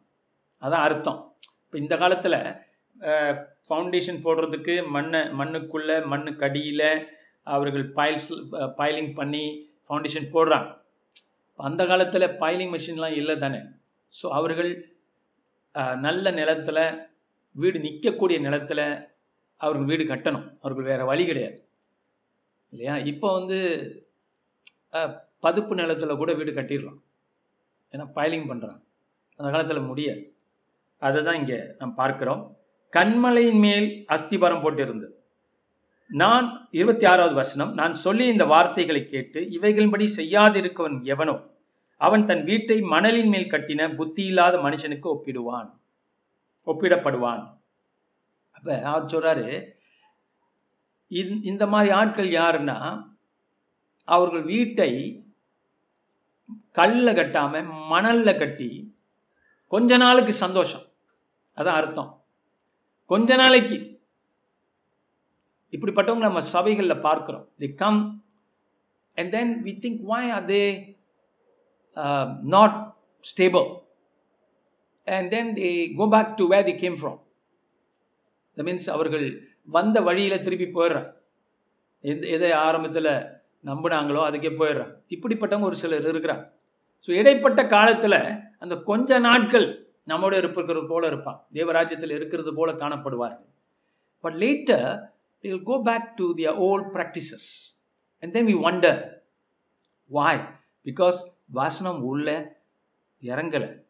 அதான் 0.62 0.86
அர்த்தம். 0.88 1.20
இப்போ 1.64 1.78
இந்த 1.84 1.96
காலத்தில் 2.04 2.40
ஃபவுண்டேஷன் 3.68 4.20
போடுறதுக்கு 4.26 4.76
மண்ணை 4.96 5.22
மண்ணுக்குள்ளே 5.40 5.98
மண்ணுக்கு 6.12 6.46
அடியில் 6.48 6.88
அவர்கள் 7.48 7.86
பாயில்ஸ் 7.98 8.30
பாயிலிங் 8.80 9.14
பண்ணி 9.20 9.46
ஃபவுண்டேஷன் 9.86 10.28
போடுறாங்க. 10.36 10.70
அந்த 11.68 11.82
காலத்தில் 11.92 12.36
பைலிங் 12.42 12.74
மிஷின்லாம் 12.76 13.18
இல்லை 13.22 13.36
தானே. 13.44 13.60
ஸோ 14.20 14.26
அவர்கள் 14.40 14.72
நல்ல 16.06 16.32
நிலத்தில் 16.40 16.84
வீடு 17.62 17.78
நிற்கக்கூடிய 17.86 18.38
நிலத்தில் 18.48 18.86
அவர்கள் 19.62 19.90
வீடு 19.92 20.04
கட்டணும். 20.12 20.48
அவர்கள் 20.64 20.90
வேறு 20.92 21.04
வழி 21.12 21.24
கிடையாது. 21.30 21.58
இல்லையா? 22.74 22.96
இப்போ 23.12 23.28
வந்து 23.38 23.58
பதுப்பு 25.46 25.74
நிலத்தில் 25.82 26.20
கூட 26.22 26.32
வீடு 26.40 26.52
கட்டிடலாம். 26.58 27.00
ஏன்னா 27.94 28.06
பைலிங் 28.18 28.50
பண்ணுறாங்க 28.52 28.82
அந்த 29.38 29.48
காலத்தில் 29.54 29.90
முடியாது. 29.92 30.24
அதை 31.08 31.20
தான் 31.28 31.40
இங்கே 31.42 31.60
நம்ம 31.80 31.94
பார்க்குறோம். 32.02 32.42
கண்மலையின் 32.94 33.62
மேல் 33.66 33.88
அஸ்திபாரம் 34.16 34.64
போட்டிருந்தது. 34.64 35.16
நான் 36.12 36.46
இருபத்தி 36.72 37.06
ஆறாவது 37.06 37.36
வசனம் 37.36 37.72
நான் 37.74 37.94
சொல்லி 37.94 38.26
இந்த 38.28 38.46
வார்த்தைகளை 38.46 39.02
கேட்டு 39.08 39.40
இவைகளின்படி 39.58 40.06
செய்யாதிருக்கவன் 40.16 40.98
எவனோ 41.04 41.36
அவன் 42.02 42.26
தன் 42.26 42.44
வீட்டை 42.44 42.78
மணலின் 42.94 43.30
மேல் 43.30 43.52
கட்டின 43.52 43.88
புத்தி 43.96 44.24
இல்லாத 44.26 44.56
மனுஷனுக்கு 44.58 45.08
ஒப்பிடுவான் 45.14 45.70
ஒப்பிடப்படுவான். 46.68 47.44
அப்ப 48.52 48.68
அவர் 48.92 49.12
சொல்றாரு 49.14 49.46
இந்த 51.52 51.64
மாதிரி 51.68 51.92
ஆட்கள் 51.92 52.30
யாருன்னா 52.42 52.78
அவர்கள் 54.08 54.44
வீட்டை 54.44 54.92
கல்ல 56.72 57.14
கட்டாம 57.14 57.64
மணல்ல 57.94 58.30
கட்டி 58.40 58.70
கொஞ்ச 59.72 59.98
நாளுக்கு 59.98 60.34
சந்தோஷம். 60.34 60.86
அதான் 61.58 61.80
அர்த்தம். 61.82 62.12
கொஞ்ச 63.12 63.36
நாளைக்கு 63.36 63.78
இப்படிப்பட்டவங்க 65.76 66.26
நம்ம 66.28 66.42
சபைகளில் 66.56 67.04
பார்க்குறோம். 67.08 67.46
They 67.64 67.70
come 67.84 68.00
and 69.18 69.32
then 69.38 69.54
we 69.68 69.74
think 69.86 70.02
why 70.12 70.32
are 70.38 70.48
they 70.54 70.64
not 72.56 72.78
stable 73.26 73.68
and 75.08 75.30
then 75.36 75.52
they 75.60 75.70
go 76.00 76.08
back 76.16 76.32
to 76.42 76.48
where 76.54 76.68
they 76.70 76.76
came 76.84 76.98
from 77.02 77.20
the 78.58 78.64
means 78.68 78.90
அவர்கள் 78.96 79.26
வந்த 79.78 79.98
வழியில் 80.08 80.44
திருப்பி 80.46 80.68
போயிடுறாங்க. 80.78 81.10
எந்த 82.04 82.26
எதை 82.36 82.50
ஆரம்பத்தில் 82.68 83.12
நம்பினாங்களோ 83.70 84.22
அதுக்கே 84.28 84.52
போயிடுறாங்க. 84.62 84.94
இப்படிப்பட்டவங்க 85.16 85.70
ஒரு 85.72 85.78
சிலர் 85.82 86.10
இருக்கிறாங்க. 86.14 86.46
ஸோ 87.08 87.10
இடைப்பட்ட 87.20 87.62
காலத்தில் 87.76 88.20
அந்த 88.64 88.76
கொஞ்ச 88.90 89.20
நாட்கள் 89.28 89.68
நம்மோட 90.12 90.34
இருக்கிறது 90.42 90.82
போல 90.92 91.04
இருப்பான் 91.12 91.40
தேவராஜ்யத்தில் 91.58 92.16
இருக்கிறது 92.18 92.52
போல 92.60 92.70
காணப்படுவார்கள். 92.84 93.50
But 94.24 94.38
later 94.44 94.88
they 95.42 95.46
will 95.46 95.64
go 95.66 95.82
back 95.82 96.18
to 96.18 96.24
their 96.24 96.56
old 96.56 96.96
practices. 96.96 97.76
And 98.20 98.38
then 98.38 98.40
we 98.40 98.56
wonder 98.58 99.22
why? 100.14 100.50
Because 100.86 101.30
வாசனம் 101.46 102.04
உள்ள 102.04 102.60
இறங்கலை 103.22 103.84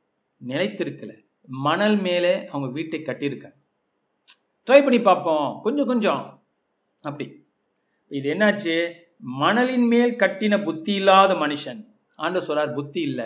நிலைத்திருக்கலை. 0.47 1.25
மணல் 1.47 2.01
மேலே 2.01 2.47
அவங்க 2.47 2.71
வீட்டை 2.71 2.99
கட்டியிருக்காங்க. 2.99 3.53
ட்ரை 4.65 4.81
பண்ணி 4.81 5.01
பார்ப்போம். 5.01 5.59
கொஞ்சம் 5.63 5.85
கொஞ்சம். 5.85 6.43
அப்படி. 7.01 7.47
இது 8.09 8.33
என்னாச்சு? 8.33 8.93
மணலின் 9.39 9.87
மேல் 9.87 10.15
கட்டின 10.15 10.63
புத்தி 10.63 10.93
இல்லாத 10.93 11.33
மனுஷன். 11.33 11.85
ஆண்ட 12.15 12.39
சொல்றார் 12.39 12.73
புத்தி 12.73 13.01
இல்லை. 13.01 13.25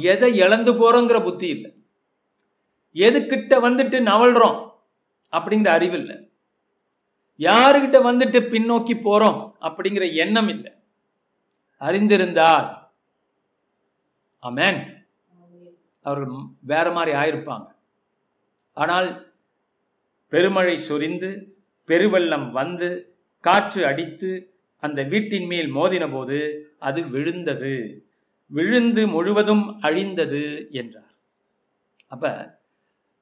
எதை 0.00 0.36
இழந்து 0.36 0.72
போறோங்கிற 0.72 1.22
புத்தி 1.22 1.48
இல்லை. 1.48 1.74
எதுக்கிட்ட 2.94 3.52
வந்துட்டு 3.52 4.02
நவல்றோம்? 4.02 4.67
அப்படிங்கிற 5.32 5.70
அறிவு 5.78 5.96
இல்லை 5.98 6.16
யாருக்கிட்ட 7.40 7.98
வந்துட்டு 8.10 8.38
பின்னோக்கி 8.52 8.94
போறோம் 9.06 9.38
அப்படிங்கிற 9.66 10.04
எண்ணம் 10.24 10.48
இல்லை. 10.48 10.72
அறிந்திருந்தால் 11.80 12.68
அமேன் 14.42 14.80
அவர்கள் 16.06 16.42
வேற 16.72 16.86
மாதிரி 16.96 17.12
ஆயிருப்பாங்க. 17.20 17.68
ஆனால் 18.76 19.08
பெருமழை 20.32 20.76
சொரிந்து 20.88 21.30
பெருவெள்ளம் 21.88 22.48
வந்து 22.50 22.88
காற்று 23.44 23.80
அடித்து 23.86 24.30
அந்த 24.82 25.00
வீட்டின் 25.12 25.46
மேல் 25.46 25.70
மோதின 25.74 26.04
போது 26.12 26.38
அது 26.78 27.00
விழுந்தது. 27.14 27.74
விழுந்து 28.50 29.02
முழுவதும் 29.14 29.64
அழிந்தது 29.80 30.44
என்றார். 30.80 31.14
அப்ப 32.12 32.26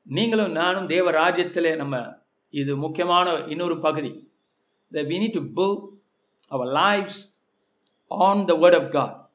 நீங்களும் 0.06 0.52
நானும் 0.52 0.86
தேவ 0.86 1.10
ராஜ்யத்தில் 1.10 1.76
நம்ம 1.76 2.14
இது 2.50 2.76
முக்கியமான 2.76 3.34
இன்னொரு 3.34 3.80
பகுதி. 3.80 4.32
The 4.92 5.02
we 5.02 5.16
need 5.22 5.32
to 5.32 5.42
pull 5.54 6.00
our 6.48 6.68
lives 6.68 7.22
on 8.08 8.44
the 8.44 8.54
word 8.54 8.84
of 8.84 8.92
God 8.92 9.30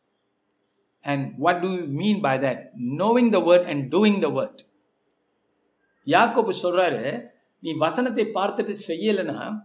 and 1.02 1.34
what 1.38 1.60
to 1.60 1.68
mean 1.88 2.22
by 2.22 2.38
that 2.38 2.62
knowing 2.98 3.30
the 3.30 3.40
word 3.40 3.64
and 3.64 3.96
doing 3.96 4.20
the 4.20 4.28
word 4.28 4.62
யாக்கோப்பு 6.06 6.54
சொல்றாரு 6.64 7.30
நீ 7.60 7.74
வசனத்தை 7.74 8.26
பார்த்துட்டு 8.26 8.78
செய்யலைன்னா 8.88 9.62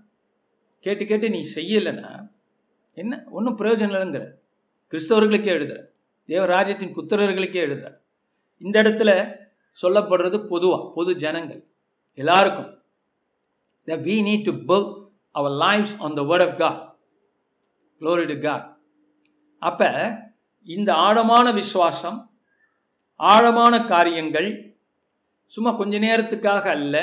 கேட்டு 0.81 1.07
கேட்டு 1.07 1.31
நீ 1.31 1.41
செய்யலைன்னா 1.55 2.35
என்ன? 2.95 3.25
ஒன்றும் 3.31 3.59
பிரயோஜனம் 3.59 3.95
இல்லைங்கிற. 3.95 4.25
கிறிஸ்தவர்களுக்கே 4.91 5.53
எழுதுற. 5.55 5.79
தேவராஜ்யத்தின் 6.29 6.97
புத்திரர்களுக்கே 6.97 7.59
எழுதுற. 7.65 7.97
இந்த 8.59 8.83
இடத்துல 8.83 9.11
சொல்லப்படுறது 9.83 10.39
பொதுவாக 10.53 10.93
பொது 10.95 11.17
ஜனங்கள். 11.17 11.63
எல்லாருக்கும். 12.15 12.71
That 13.89 14.01
we 14.09 14.17
need 14.29 14.45
to 14.45 14.53
build 14.53 14.89
our 15.39 15.51
lives 15.65 15.91
on 16.05 16.17
the 16.17 16.25
word 16.31 16.43
of 16.49 16.53
God. 16.63 16.77
Glory 18.01 18.27
to 18.27 18.37
God. 18.49 18.63
அப்ப 19.59 19.91
இந்த 20.63 20.95
ஆழமான 20.95 21.53
விசுவாசம் 21.53 22.31
ஆழமான 23.17 23.85
காரியங்கள் 23.85 24.49
சும்மா 25.47 25.71
கொஞ்ச 25.73 25.99
நேரத்துக்காக 25.99 26.65
அல்ல 26.77 26.97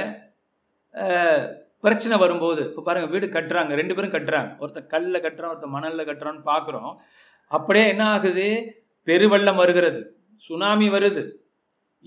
பிரச்சனை 1.79 2.17
வரும்போது 2.17 2.61
இப்போ 2.69 2.81
பாருங்கள் 2.81 3.13
வீடு 3.13 3.27
கட்டுறாங்க 3.27 3.73
ரெண்டு 3.79 3.95
பேரும் 3.95 4.15
கட்டுறாங்க. 4.15 4.59
ஒருத்தன் 4.59 4.87
கல்லில் 4.87 5.21
கட்டுறான் 5.21 5.51
ஒருத்தன் 5.53 5.75
மணலில் 5.75 6.07
கட்டுறான்னு 6.07 6.43
பார்க்குறோம் 6.51 6.93
அப்படியே 7.47 7.87
என்ன 7.87 8.03
ஆகுது? 8.09 8.47
பெருவெள்ளம் 9.07 9.55
வருகிறது. 9.55 10.01
சுனாமி 10.35 10.89
வருது. 10.89 11.23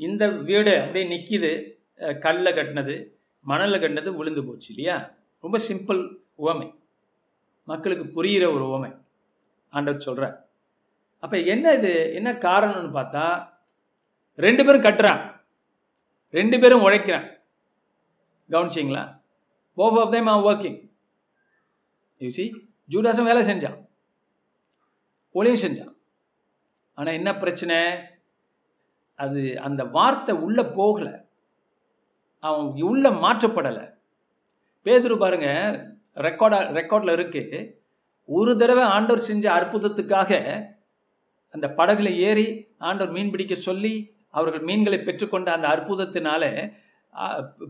இந்த 0.04 0.24
வீடு 0.48 0.72
அப்படியே 0.80 1.06
நிற்கிது 1.12 1.50
கல்லில் 2.24 2.56
கட்டினது 2.56 2.94
மணலில் 3.50 3.82
கட்டினது 3.82 4.10
விழுந்து 4.16 4.42
போச்சு 4.46 4.74
இல்லையா? 4.74 4.96
ரொம்ப 5.44 5.58
சிம்பிள் 5.68 6.00
உவமை. 6.34 6.68
மக்களுக்கு 7.70 8.06
புரிகிற 8.16 8.44
ஒரு 8.54 8.64
உவமை 8.68 8.90
ஆண்டவர் 9.70 10.06
சொல்ற 10.06 10.24
அப்போ 11.24 11.36
என்ன 11.52 11.72
இது? 11.78 11.92
என்ன 12.14 12.32
காரணம்னு 12.32 12.96
பார்த்தா 12.98 13.24
ரெண்டு 14.44 14.62
பேரும் 14.64 14.86
கட்டுறான். 14.86 15.22
ரெண்டு 16.30 16.56
பேரும் 16.60 16.84
உழைக்கிறான். 16.86 17.28
கவனிச்சிங்களா? 18.50 19.04
Both 19.76 19.98
of 20.02 20.12
them 20.12 20.30
are 20.32 20.44
working 20.48 20.78
you see 22.20 22.44
ஜூடாஸும் 22.90 23.28
வேலை 23.30 23.42
செஞ்சான். 23.50 23.78
ஒளியும் 25.38 25.62
செஞ்சான். 25.64 25.94
ஆனால் 26.98 27.14
என்ன 27.14 27.30
பிரச்சனை? 27.42 27.78
அது 29.18 29.42
அந்த 29.66 29.82
வார்த்தை 29.96 30.32
உள்ள 30.46 30.60
போகல. 30.78 31.08
அவன் 32.44 32.66
உள்ள 32.90 33.10
மாற்றப்படலை. 33.24 33.84
பேதுரு 34.86 35.14
பாருங்க 35.22 35.48
ரெக்கார்டா 36.26 36.58
ரெக்கார்ட்ல 36.78 37.14
இருக்கு. 37.18 37.42
ஒரு 38.28 38.52
தடவை 38.60 38.84
ஆண்டவர் 38.96 39.26
செஞ்ச 39.28 39.44
அற்புதத்துக்காக 39.58 40.30
அந்த 41.54 41.66
படகுல 41.78 42.08
ஏறி 42.28 42.46
ஆண்டவர் 42.88 43.14
மீன் 43.16 43.32
பிடிக்க 43.34 43.54
சொல்லி 43.68 43.94
அவர்கள் 44.36 44.64
மீன்களை 44.68 44.98
பெற்றுக்கொண்ட 44.98 45.48
அந்த 45.56 45.68
அற்புதத்தினால 45.74 46.44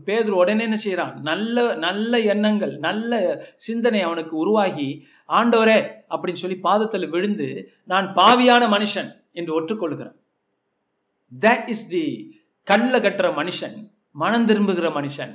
பேதுரு 0.05 0.33
உடனே 0.41 0.63
என்ன 0.63 0.77
செய்யறான் 0.85 1.13
நல்ல 1.29 1.75
நல்ல 1.85 2.19
எண்ணங்கள் 2.33 2.73
நல்ல 2.87 3.19
சிந்தனை 3.67 4.01
அவனுக்கு 4.01 4.33
உருவாகி 4.37 4.89
ஆண்டவரே 5.29 5.79
அப்படின்னு 6.13 6.41
சொல்லி 6.43 6.57
பாதத்தில் 6.67 7.11
விழுந்து 7.13 7.47
நான் 7.91 8.07
பாவியான 8.15 8.63
மனுஷன் 8.75 9.09
என்று 9.39 9.53
ஒற்றுக்கொள்கிறான். 9.59 10.17
தட் 11.31 11.67
இஸ் 11.67 11.87
தி 11.87 12.05
கல்ல 12.67 12.99
கட்டுற 12.99 13.27
மனுஷன் 13.33 13.75
மனம் 14.15 14.45
திரும்புகிற 14.45 14.87
மனுஷன் 14.89 15.33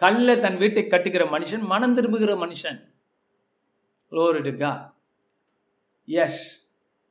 கல்ல 0.00 0.36
தன் 0.36 0.58
வீட்டை 0.58 0.82
கட்டுகிற 0.86 1.24
மனுஷன் 1.30 1.64
மனம் 1.66 1.94
திரும்புகிற 1.94 2.34
மனுஷன் 2.36 2.80
Glory 4.12 4.42
to 4.42 4.52
God. 4.54 4.80
Yes, 6.08 6.32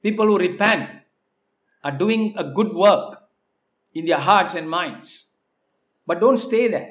people 0.03 0.27
who 0.27 0.37
repent 0.39 0.83
are 1.83 1.97
doing 1.97 2.35
a 2.37 2.43
good 2.49 2.71
work 2.75 3.07
in 3.95 4.05
their 4.05 4.19
hearts 4.19 4.53
and 4.53 4.69
minds. 4.69 5.25
But 6.07 6.19
don't 6.19 6.37
stay 6.39 6.67
there. 6.67 6.89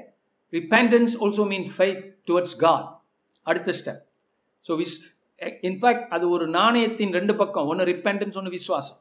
Repentance 0.53 1.15
also 1.15 1.45
means 1.45 1.73
faith 1.73 2.01
towards 2.27 2.55
God. 2.57 2.83
அடுத்த 3.47 3.73
step 3.73 4.01
so 4.67 4.73
this 4.77 4.97
in fact 5.63 6.09
அது 6.09 6.25
ஒரு 6.29 6.47
நாணயத்தின் 6.51 7.13
ரெண்டு 7.13 7.35
பக்கம் 7.37 7.69
ஒன்று 7.69 7.85
repentance 7.85 8.37
ஒன்று 8.37 8.51
விசுவாசம் 8.51 8.99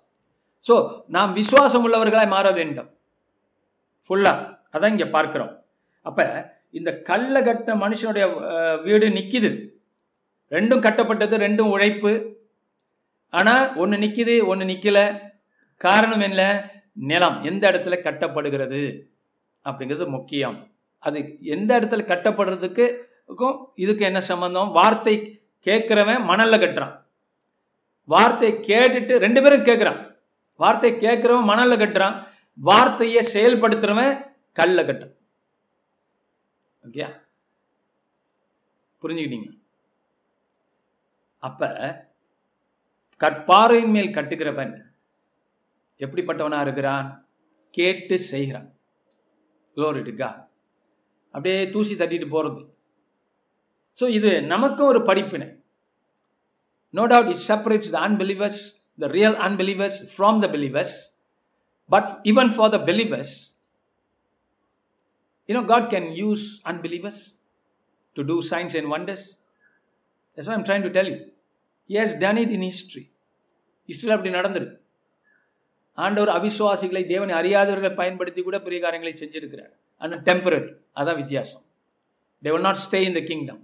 so 0.67 0.75
நாம் 1.15 1.31
விசுவாசம் 1.39 1.85
உள்ளவர்களாய் 1.85 2.33
மாற 2.35 2.47
வேண்டும். 2.59 2.89
ஃபுல்லா 4.05 4.33
அதான் 4.75 4.93
இங்க 4.95 5.07
பார்க்கிறோம். 5.15 5.53
அப்ப 6.05 6.19
இந்த 6.77 6.89
கல்ல 7.09 7.35
கட்ட 7.47 7.75
மனுஷனுடைய 7.83 8.25
வீடு 8.87 9.07
நிக்குது. 9.17 9.51
ரெண்டும் 10.55 10.83
கட்டப்பட்டது 10.85 11.35
ரெண்டும் 11.45 11.71
உழைப்பு. 11.75 12.11
ஆனா 13.33 13.53
ஒன்னு 13.81 13.95
நிக்குது 14.03 14.35
ஒன்னு 14.51 14.65
நிக்கல. 14.71 14.99
காரணம் 15.81 16.23
என்ன? 16.27 16.41
நிலம் 17.09 17.37
எந்த 17.49 17.63
இடத்துல 17.71 17.97
கட்டப்படுகிறது? 18.07 18.81
அப்படிங்கிறது 19.65 20.07
முக்கியம். 20.17 20.57
அது 21.03 21.17
எந்த 21.55 21.69
இடத்துல 21.79 22.03
கட்டப்படுறதுக்கு 22.11 22.85
இதுக்கு 23.83 24.03
என்ன 24.09 24.19
சம்பந்தம்? 24.29 24.69
வார்த்தை 24.77 25.15
கேட்கிறவன் 25.67 26.21
மணல்ல 26.29 26.57
கட்டுறான். 26.63 26.95
வார்த்தை 28.13 28.49
கேட்டுட்டு 28.69 29.15
ரெண்டு 29.25 29.39
பேரும் 29.43 29.67
கேட்கிறான். 29.67 29.99
வார்த்தை 30.59 30.91
கேட்கிறவன் 30.91 31.49
மணல்ல 31.51 31.75
கட்டுறான். 31.81 32.17
வார்த்தையை 32.57 33.21
செயல்படுத்துறவன் 33.33 34.13
கல்ல 34.53 34.83
கட்டுறான். 34.83 35.15
ஓகே 36.87 37.05
புரிஞ்சுக்கிட்டீங்க? 39.01 39.49
அப்ப 41.37 41.67
கற்பாறையின் 43.19 43.93
மேல் 43.95 44.15
கட்டுகிறவன் 44.15 44.73
எப்படிப்பட்டவனா 45.97 46.61
இருக்கிறான்? 46.61 47.27
கேட்டு 47.69 48.19
செய்கிறான். 48.19 48.69
Glory 49.75 50.01
அப்படியே 51.31 51.69
தூசி 51.69 51.93
தட்டிட்டு 51.95 52.27
போறது. 52.35 52.61
ஸோ 53.99 54.09
இது 54.09 54.41
நமக்கும் 54.41 54.87
ஒரு 54.87 55.01
படிப்பினை. 55.03 55.47
No 56.89 57.03
doubt 57.07 57.31
it 57.33 57.45
separates 57.47 57.93
the 57.95 57.99
unbelievers 58.07 58.61
the 58.99 59.07
real 59.17 59.37
unbelievers 59.47 59.99
from 60.13 60.39
the 60.45 60.49
believers 60.55 60.95
but 61.89 62.09
even 62.31 62.51
for 62.57 62.73
the 62.75 62.79
believers 62.89 63.35
You 65.49 65.55
know, 65.55 65.63
God 65.63 65.89
can 65.89 66.11
use 66.13 66.61
unbelievers 66.63 67.35
to 68.15 68.23
do 68.23 68.39
signs 68.39 68.75
and 68.75 68.87
wonders. 68.87 69.21
That's 70.37 70.47
what 70.47 70.55
I'm 70.55 70.63
trying 70.63 70.83
to 70.83 70.91
tell 70.91 71.07
you. 71.07 71.31
He 71.89 71.95
has 71.95 72.13
done 72.15 72.37
it 72.37 72.51
in 72.51 72.61
history. 72.61 73.05
ஹிஸ்டரியில் 73.89 74.15
அப்படி 74.15 74.31
நடந்திருக்கு 74.35 74.75
ஆண்டவர் 75.97 76.31
அவிசுவாசிகளை 76.35 77.01
தேவனை 77.11 77.33
அறியாதவர்களை 77.39 77.91
பயன்படுத்தி 78.01 78.41
கூட 78.47 78.57
பெரிய 78.65 78.79
காரியங்களை 78.83 79.13
செஞ்சிருக்கிறார் 79.21 79.71
ஆனால் 80.01 80.21
டெம்பரரி 80.27 80.69
அதான் 80.99 81.19
வித்தியாசம் 81.21 81.63
they 82.43 82.51
will 82.55 82.65
not 82.67 82.77
stay 82.85 83.01
in 83.07 83.15
the 83.19 83.25
kingdom. 83.31 83.57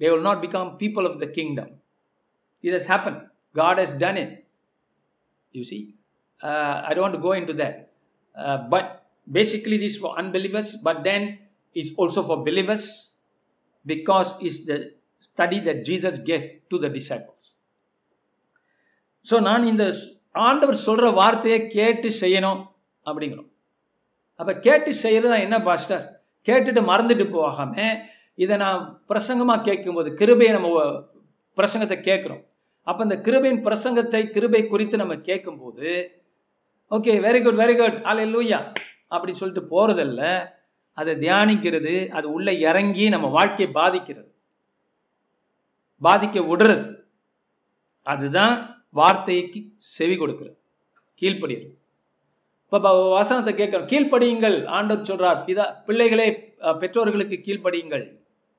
They 0.00 0.10
will 0.12 0.24
not 0.28 0.38
become 0.46 0.68
people 0.84 1.04
of 1.10 1.16
the 1.22 1.28
kingdom. 1.38 1.68
It 2.64 2.72
has 2.76 2.86
happened. 2.94 3.20
God 3.54 3.76
has 3.82 3.92
done 4.06 4.18
it. 4.24 4.32
You 5.54 5.64
see, 5.64 5.94
uh, 6.40 6.82
I 6.86 6.94
don't 6.94 7.02
want 7.02 7.14
to 7.14 7.20
go 7.20 7.32
into 7.32 7.54
that. 7.54 7.92
Uh, 8.36 8.58
but 8.68 9.06
basically, 9.28 9.76
this 9.76 9.92
is 9.94 9.98
for 9.98 10.18
unbelievers, 10.18 10.76
but 10.76 11.04
then 11.04 11.22
it's 11.76 11.90
also 11.96 12.22
for 12.22 12.44
believers 12.44 13.14
because 13.86 14.34
it's 14.40 14.64
the 14.64 14.92
study 15.20 15.60
that 15.60 15.84
Jesus 15.84 16.18
gave 16.20 16.44
to 16.70 16.78
the 16.78 16.90
disciples. 16.90 17.36
So 19.26 19.36
நான் 19.40 19.64
இந்த 19.70 19.84
ஆண்டவர் 20.34 20.76
சொல்ற 20.84 21.06
வார்த்தையை 21.14 21.58
கேட்டு 21.74 22.08
செய்யணும் 22.20 22.60
அப்படிங்கிறோம் 23.06 23.48
அப்ப 24.40 24.52
கேட்டு 24.66 24.90
செய்யறது 25.02 25.38
என்ன 25.46 25.56
பாஸ்டர் 25.66 26.04
கேட்டுட்டு 26.46 26.82
மறந்துட்டு 26.90 27.26
போகாம 27.34 27.74
இதை 28.38 28.56
நான் 28.64 28.80
பிரசங்கமா 29.10 29.56
கேட்கும்போது 29.68 30.10
கிருபையை 30.20 30.52
நம்ம 30.56 30.70
பிரசங்கத்தை 31.58 31.98
கேட்கிறோம் 32.08 32.42
அப்ப 32.88 33.00
இந்த 33.06 33.16
கிருபையின் 33.26 33.64
பிரசங்கத்தை 33.66 34.22
கிருபை 34.34 34.62
குறித்து 34.66 34.96
நம்ம 35.02 35.16
கேட்கும்போது 35.28 35.90
okay 36.90 37.12
very 37.26 37.40
good 37.42 37.60
very 37.62 37.74
good 37.80 37.98
alleluia 38.34 38.60
அப்படி 39.14 39.32
சொல்லிட்டு 39.40 39.62
போறதல்ல. 39.72 40.22
அதை 40.98 41.12
தியானிக்கிறது 41.24 41.94
அது 42.18 42.26
உள்ள 42.36 42.48
இறங்கி 42.68 43.04
நம்ம 43.14 43.26
வாழ்க்கையை 43.36 43.68
பாதிக்கிறது. 43.74 44.30
பாதிக்க 46.02 46.38
விடுறது. 46.50 46.86
அதுதான் 48.06 48.54
வார்த்தைக்கு 48.98 49.60
செவி 49.96 50.16
கொடுக்கிறது. 50.16 50.56
கீழ்ப்படுகிறது 51.20 51.76
இப்போ 52.64 52.90
வசனத்தை 53.18 53.52
கேட்கணும் 53.54 53.90
கீழ்ப்படியுங்கள். 53.92 54.56
ஆண்டவர் 54.76 55.08
சொல்றார் 55.10 55.40
பிதா 55.46 55.64
பிள்ளைகளே 55.86 56.26
பெற்றோர்களுக்கு 56.82 57.36
கீழ்ப்படியுங்கள். 57.46 58.04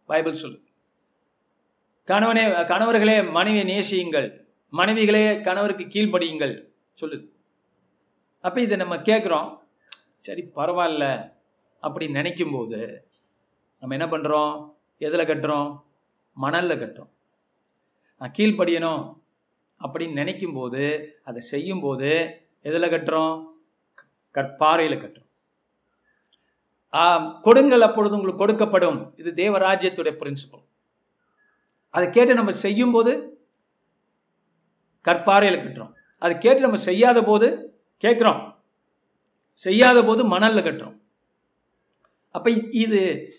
பைபிள் 0.09 0.41
சொல்லு 0.43 0.57
கணவனே 2.11 2.67
கணவர்களே 2.67 3.31
மனைவியை 3.31 3.65
நேசியுங்கள். 3.65 4.25
மனைவிகளே 4.71 5.43
கணவருக்கு 5.43 5.85
கீழ்ப்படியுங்கள். 5.85 6.53
சொல்லு. 6.93 7.31
அப்ப 8.41 8.61
இதை 8.61 8.77
நம்ம 8.77 8.95
கேட்குறோம் 8.97 9.59
சரி 10.19 10.51
பரவாயில்ல. 10.55 11.31
அப்படி 11.79 12.07
நினைக்கும் 12.07 12.51
போது 12.51 13.07
நம்ம 13.79 13.95
என்ன 13.97 14.17
பண்றோம்? 14.17 14.73
எதுல 14.99 15.23
கட்டுறோம்? 15.25 15.69
மணல்ல 16.41 16.75
கட்டுறோம். 16.81 17.11
நான் 18.17 18.33
கீழ்ப்படியணும் 18.37 19.13
அப்படின்னு 19.83 20.13
நினைக்கும் 20.13 20.53
போது 20.53 20.81
அதை 21.23 21.41
செய்யும் 21.41 21.79
போது 21.79 22.09
எதுல 22.63 22.89
கட்டுறோம்? 22.89 23.45
கற்பாறையில் 24.33 25.01
கட்டுறோம். 25.03 25.29
கொடுங்கள் 27.41 27.81
அப்பொழுது 27.81 28.15
உங்களுக்கு 28.15 28.45
கொடுக்கப்படும். 28.45 28.99
இது 29.19 29.31
தேவராஜ்யத்துடைய 29.35 30.13
பிரின்சிபல் 30.19 30.69
அதை 31.91 32.09
கேட்டு 32.09 32.33
நம்ம 32.33 32.51
செய்யும் 32.51 32.91
போது 32.91 33.39
கற்பாறையில 35.05 35.59
கட்டுறோம் 35.61 35.93
அதை 36.17 36.37
கேட்டு 36.37 36.59
நம்ம 36.59 36.77
செய்யாத 36.77 37.23
போது 37.23 37.77
கேட்குறோம். 38.03 38.53
செய்யாத 39.53 40.03
போது 40.03 40.37
மணல்ல 40.37 40.59
கட்டுறோம். 40.63 40.99
அப்ப 42.31 42.49
இது 42.71 43.29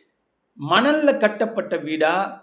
மணல்ல 0.60 1.18
கட்டப்பட்ட 1.18 1.76
வீடா 1.76 2.40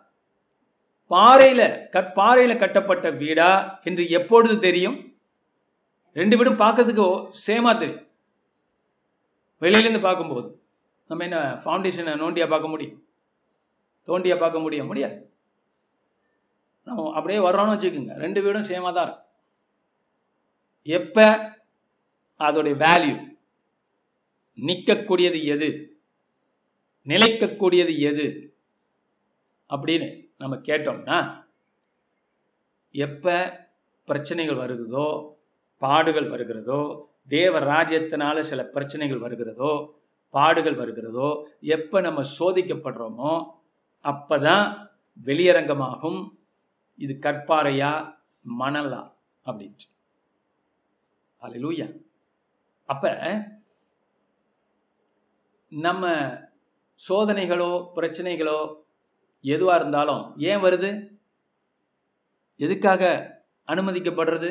பாறையில 1.10 1.62
கற்பாறையில 1.92 2.58
கட்டப்பட்ட 2.58 3.10
வீடா 3.10 3.80
என்று 3.84 4.10
எப்பொழுது 4.10 4.60
தெரியும்? 4.60 5.18
ரெண்டு 6.14 6.38
வீடும் 6.38 6.60
பார்க்கறதுக்கு 6.60 7.30
சேமா 7.48 7.80
தெரியும். 7.80 8.08
வெளியிலேருந்து 9.62 10.02
பார்க்கும்போது. 10.02 10.62
நம்ம 11.08 11.24
என்ன 11.24 11.62
ஃபவுண்டேஷனை 11.64 12.14
நோண்டியா 12.24 12.50
பார்க்க 12.50 12.68
முடியும்? 12.68 13.04
தோண்டியா 14.08 14.40
பார்க்க 14.40 14.60
முடியும் 14.60 14.88
முடியாது. 14.88 15.29
அப்படியே 17.16 17.40
வர்றோம்னு 17.40 17.74
வச்சுக்கோங்க. 17.76 18.16
ரெண்டு 18.16 18.40
வீடும் 18.42 18.70
சேமாக 18.70 18.94
தான் 18.94 19.08
இருக்கும். 19.08 19.26
எப்ப? 20.88 21.18
அதோடைய 22.40 22.76
வேல்யூ 22.86 23.16
நிற்கக்கூடியது 24.58 25.40
எது? 25.46 25.70
நிலைக்கக்கூடியது 27.08 27.94
எது? 28.10 28.28
அப்படின்னு 29.70 30.08
நம்ம 30.38 30.56
கேட்டோம்னா 30.66 31.18
எப்ப 32.96 33.26
பிரச்சனைகள் 34.08 34.56
வருகிறதோ 34.56 35.08
பாடுகள் 35.82 36.28
வருகிறதோ 36.30 36.80
தேவ 37.28 37.60
ராஜ்யத்தினால 37.60 38.40
சில 38.40 38.62
பிரச்சனைகள் 38.66 39.20
வருகிறதோ 39.20 39.72
பாடுகள் 40.34 40.76
வருகிறதோ 40.76 41.30
எப்ப 41.76 42.02
நம்ம 42.02 42.22
சோதிக்கப்படுறோமோ 42.40 43.32
அப்பதான் 44.06 44.66
வெளியரங்கமாகும் 45.28 46.20
இது 47.00 47.14
கற்பாறையா? 47.22 48.18
மணலா? 48.60 49.14
அப்படின்ட்டு. 49.46 49.88
அல்லேலூயா 51.42 51.88
அப்ப 52.86 53.14
நம்ம 55.70 56.08
சோதனைகளோ 57.10 57.70
பிரச்சனைகளோ 57.96 58.76
எதுவா 59.42 59.76
இருந்தாலும் 59.76 60.38
ஏன் 60.38 60.64
வருது? 60.64 60.90
எதுக்காக 62.56 63.04
அனுமதிக்கப்படுறது? 63.68 64.50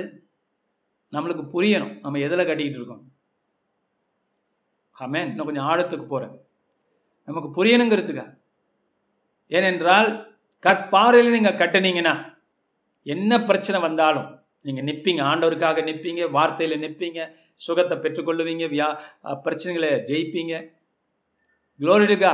நம்மளுக்கு 1.12 1.44
புரியணும். 1.54 2.00
நம்ம 2.00 2.18
எதில் 2.18 2.46
கட்டிக்கிட்டு 2.46 2.80
இருக்கோம்? 2.80 3.04
ஆமே 4.98 5.24
இன்னும் 5.26 5.46
கொஞ்சம் 5.46 5.64
ஆழத்துக்கு 5.64 6.06
போறேன். 6.06 6.36
நமக்கு 7.24 7.64
புரியணுங்கிறதுக்கா 7.64 8.26
ஏனென்றால் 9.46 10.08
கற்பாறையில் 10.66 11.30
நீங்க 11.30 11.50
கட்டுனீங்கன்னா 11.50 12.37
என்ன 13.08 13.32
பிரச்சனை 13.44 13.78
வந்தாலும் 13.80 14.28
நீங்கள் 14.64 14.86
நிற்பீங்க 14.88 15.22
ஆண்டவருக்காக 15.24 15.82
நிற்பீங்க 15.82 16.22
வார்த்தையில் 16.30 16.82
நிற்பீங்க 16.84 17.20
சுகத்தை 17.60 17.96
பெற்றுக்கொள்ளுவீங்க 17.96 18.64
வியா 18.72 18.88
பிரச்சனைகளை 19.44 19.90
ஜெயிப்பீங்க 20.08 20.54
glory to God 21.80 22.32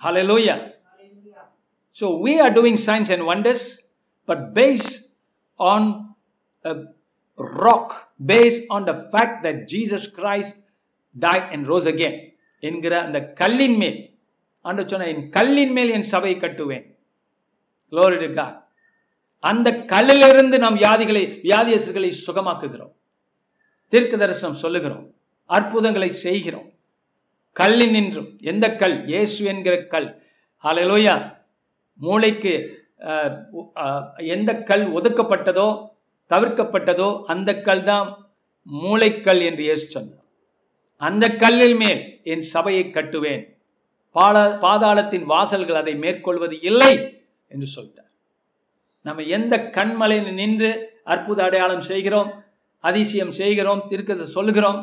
hallelujah 0.00 0.56
so 1.98 2.06
we 2.24 2.32
are 2.40 2.54
doing 2.54 2.80
signs 2.86 3.12
and 3.14 3.26
wonders 3.32 3.66
but 4.28 4.44
based 4.56 4.88
on 5.60 5.88
rock 7.62 7.94
based 8.26 8.58
on 8.70 8.84
the 8.84 8.94
fact 9.12 9.40
that 9.46 9.62
Jesus 9.72 10.08
Christ 10.18 10.56
died 11.14 11.44
and 11.52 11.66
rose 11.66 11.88
again 11.92 12.16
என்கிற 12.62 12.94
அந்த 13.02 13.20
கல்லின் 13.34 13.78
மேல் 13.78 13.98
ஆண்டு 14.64 14.84
சொன்ன 14.90 15.08
என் 15.08 15.24
கல்லின் 15.30 15.72
மேல் 15.72 15.90
என் 15.90 16.10
சபையை 16.12 16.36
கட்டுவேன் 16.38 16.84
க்ளோரிடுகா 17.92 18.46
அந்த 19.50 19.68
கல்லிலிருந்து 19.92 20.56
நாம் 20.64 20.76
வியாதிகளை 20.82 21.22
வியாதியஸ்களை 21.48 22.10
சுகமாக்குகிறோம். 22.26 22.92
தீர்க்க 23.92 24.14
தரிசனம் 24.22 24.60
சொல்லுகிறோம். 24.64 25.06
அற்புதங்களை 25.56 26.10
செய்கிறோம். 26.24 26.68
கல்லின் 27.60 27.94
நின்றும். 27.96 28.30
எந்த 28.52 28.66
கல்? 28.82 28.96
இயேசு 29.12 29.40
என்கிற 29.52 29.74
கல். 29.94 30.08
அலையலோயா 30.64 31.16
மூளைக்கு 32.00 32.52
எந்த 34.34 34.50
கல் 34.68 34.84
ஒதுக்கப்பட்டதோ 34.98 35.68
தவிர்க்கப்பட்டதோ 36.32 37.08
அந்த 37.32 37.50
கல் 37.66 37.84
தான் 37.90 38.06
மூளைக்கல் 38.66 39.42
என்று 39.48 39.62
இயேசு 39.68 39.86
சொன்னார். 39.96 40.22
அந்த 41.00 41.24
கல்லில் 41.42 41.76
மேல் 41.82 42.00
என் 42.32 42.44
சபையை 42.54 42.84
கட்டுவேன். 42.96 43.44
பாதாளத்தின் 44.64 45.26
வாசல்கள் 45.32 45.80
அதை 45.82 45.94
மேற்கொள்வது 46.04 46.56
இல்லை 46.70 46.92
என்று 47.52 47.68
சொல்லிட்டார். 47.74 48.03
நம்ம 49.06 49.22
எந்த 49.36 49.54
கண்மலையில் 49.76 50.32
நின்று 50.40 50.70
அற்புத 51.12 51.42
அடையாளம் 51.46 51.84
செய்கிறோம் 51.90 52.30
அதிசயம் 52.80 53.32
செய்கிறோம் 53.40 53.82
திருக்கதை 53.90 54.26
சொல்லுகிறோம் 54.36 54.80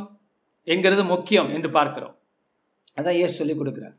என்கிறது 0.64 1.04
முக்கியம் 1.04 1.50
என்று 1.56 1.70
பார்க்கிறோம். 1.72 2.16
அதான் 2.98 3.18
இயேசு 3.20 3.34
சொல்லி 3.40 3.54
கொடுக்குறார். 3.58 3.96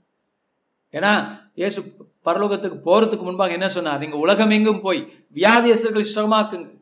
ஏன்னா 0.94 1.12
இயேசு 1.54 1.80
பரலோகத்துக்கு 2.26 2.78
போறதுக்கு 2.88 3.24
முன்பாக 3.28 3.52
என்ன 3.52 3.68
சொன்னார்? 3.68 3.98
நீங்க 3.98 4.16
உலகம் 4.16 4.50
எங்கும் 4.50 4.80
போய் 4.80 5.00
வியாதியஸ்தர்களை 5.35 6.06
சுகமாக்குங்கள். 6.14 6.78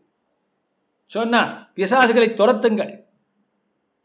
சொன்னார் 1.07 1.53
பிசாசுகளை 1.77 2.29
துரத்துங்கள். 2.41 2.93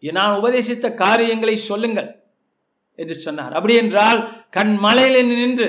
நான் 0.03 0.37
உபதேசித்த 0.39 0.87
காரியங்களை 0.93 1.55
சொல்லுங்கள் 1.69 2.09
என்று 2.95 3.15
சொன்னார். 3.25 3.53
அப்படி 3.57 3.75
என்றால் 3.75 4.19
கண் 4.49 4.73
மலையில 4.85 5.23
நின்று 5.29 5.67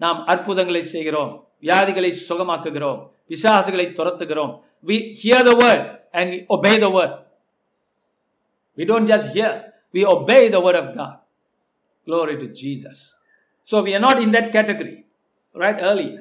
நாம் 0.00 0.20
அற்புதங்களை 0.32 0.82
செய்கிறோம். 0.84 1.32
வியாதிகளை 1.62 2.10
சுகமாக்குகிறோம் 2.28 3.00
பிசாசுகளை 3.30 3.86
துரத்துகிறோம் 3.98 4.54
we 4.88 4.96
hear 5.20 5.38
the 5.42 5.54
word 5.62 5.80
and 6.14 6.26
we 6.32 6.38
obey 6.54 6.74
the 6.82 6.90
word 6.96 7.12
we 8.78 8.84
don't 8.90 9.08
just 9.12 9.26
hear 9.36 9.50
we 9.94 10.02
obey 10.14 10.42
the 10.54 10.60
word 10.66 10.76
of 10.82 10.86
god 10.98 11.14
glory 12.06 12.36
to 12.42 12.46
jesus 12.60 12.98
so 13.68 13.82
we 13.86 13.92
are 13.96 14.04
not 14.06 14.18
in 14.24 14.30
that 14.36 14.48
category 14.56 14.94
right 15.54 15.78
earlier 15.90 16.20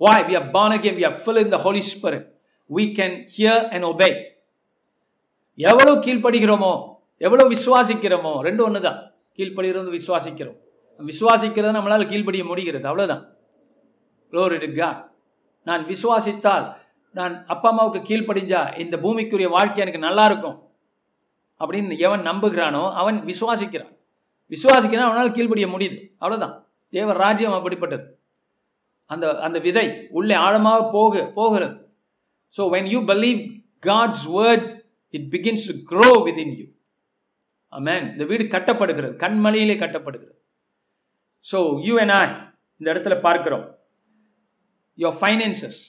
why 0.00 0.16
we 0.28 0.34
are 0.40 0.48
born 0.56 0.72
again 0.78 0.94
we 1.00 1.04
are 1.04 1.16
filled 1.24 1.42
in 1.44 1.50
the 1.56 1.62
holy 1.66 1.82
spirit 1.92 2.24
we 2.70 2.86
can 2.98 3.12
hear 3.36 3.56
and 3.74 3.84
obey 3.92 4.12
எவ்வளவு 5.58 5.94
கீழ்ப்படுகிறோமோ 6.04 6.72
எவ்வளவு 7.20 7.50
விசுவாசிக்கிறோமோ 7.54 8.32
ரெண்டு 8.46 8.62
ஒண்ணுதான் 8.66 9.00
கீழ்ப்படுகிறது 9.38 9.90
விசுவாசிக்கிறோம் 9.98 10.58
விசுவாசிக்கிறது 11.00 11.76
நம்மளால 11.76 12.06
கீழ்ப்படிய 12.12 12.42
முடிகிறது 12.50 12.88
அவ்வளவுதான் 12.90 13.22
Glory 14.32 14.58
to 14.64 14.68
God. 14.80 14.96
நான் 15.66 15.82
விசுவாசித்தால் 15.90 16.66
நான் 17.18 17.34
அப்பா 17.52 17.68
அம்மாவுக்கு 17.70 18.00
கீழ்ப்படிஞ்சா 18.08 18.60
இந்த 18.82 18.96
பூமிக்குரிய 19.02 19.48
வாழ்க்கை 19.56 19.80
எனக்கு 19.84 20.06
நல்லா 20.06 20.24
இருக்கும் 20.30 20.56
அப்படின்னு 21.60 21.96
எவன் 22.06 22.22
நம்புகிறானோ 22.28 22.82
அவன் 23.00 23.18
விசுவாசிக்கிறான். 23.30 23.92
விசுவாசிக்கிறான் 24.54 25.08
அவனால் 25.08 25.34
கீழ்ப்படிய 25.36 25.66
முடியுது. 25.74 25.98
அவ்வளோதான் 26.22 26.54
தேவ 26.92 27.12
ராஜ்யம் 27.24 27.56
அப்படிப்பட்டது. 27.58 28.04
அந்த 29.10 29.24
அந்த 29.46 29.58
விதை 29.66 29.86
உள்ளே 30.18 30.36
ஆழமாக 30.46 30.88
போக 30.96 31.24
போகிறது. 31.38 31.76
So 32.56 32.64
when 32.74 32.88
you 32.94 33.00
believe 33.12 33.42
God's 33.88 34.24
word 34.38 34.66
it 35.16 35.28
begins 35.34 35.68
to 35.70 35.76
grow 35.90 36.10
within 36.28 36.50
you 36.60 36.66
amen 37.72 38.06
இந்த 38.12 38.24
வீடு 38.30 38.44
கட்டப்படுகிறது. 38.56 39.14
கண்மலையிலே 39.24 39.76
கட்டப்படுகிறது. 39.84 40.34
ஸோ 41.52 41.58
யூ 41.86 41.94
என் 42.06 42.14
I 42.22 42.26
இந்த 42.80 42.88
இடத்துல 42.92 43.14
பார்க்கிறோம். 43.28 43.64
Your 44.98 45.16
finances 45.20 45.80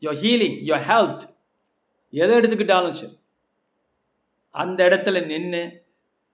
your 0.00 0.18
healing 0.22 0.58
your 0.64 0.84
health 0.88 1.20
எதை 2.10 2.36
எடுத்துக்கிட்டாலும் 2.36 2.90
சரி. 2.90 3.18
அந்த 4.50 4.88
இடத்துல 4.88 5.26
நின்று 5.26 5.84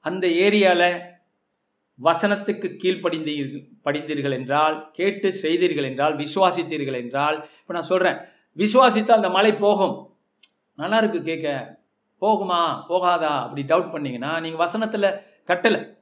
அந்த 0.01 0.27
ஏரியாவில் 0.27 1.11
வசனத்துக்கு 2.03 2.77
கீழ்ப்படிந்தீர்கள் 2.83 3.65
படிந்தீர்கள் 3.85 4.33
என்றால் 4.33 4.91
கேட்டு 4.93 5.33
செய்தீர்கள் 5.33 5.85
என்றால் 5.85 6.17
விசுவாசித்தீர்கள் 6.17 6.97
என்றால் 6.97 7.49
இப்போ 7.61 7.73
நான் 7.73 7.83
சொல்கிறேன் 7.83 8.19
விசுவாசித்தால் 8.57 9.21
அந்த 9.21 9.31
மலை 9.31 9.55
போகும். 9.55 10.17
நல்லா 10.75 10.99
இருக்கு 10.99 11.23
கேட்க 11.23 11.81
போகுமா? 12.21 12.85
போகாதா? 12.89 13.33
அப்படி 13.43 13.63
டவுட் 13.63 13.91
பண்ணீங்கன்னா 13.91 14.41
நீங்கள் 14.41 14.59
வசனத்தில் 14.59 15.21
கட்டலை. 15.47 15.97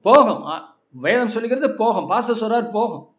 போகும். 0.00 0.62
வேதம் 0.90 1.28
சொல்லுகிறது 1.28 1.74
போகும். 1.74 2.10
பாச 2.10 2.32
சொல்றார் 2.32 2.70
போகும். 2.70 3.09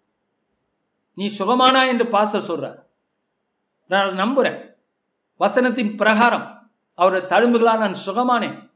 நீ 1.14 1.28
சுகமானா 1.38 1.88
என்று 1.88 2.08
பாஸ்டர் 2.08 2.48
சொல்றார் 2.48 2.84
நான் 3.88 4.16
அதை 4.16 4.26
நம்புறேன். 4.26 4.76
வசனத்தின் 5.40 5.96
பிரகாரம் 5.96 6.70
அவருடைய 6.96 7.36
தழும்புகளால் 7.36 7.78
நான் 7.78 7.96
சுகமானேன். 8.06 8.70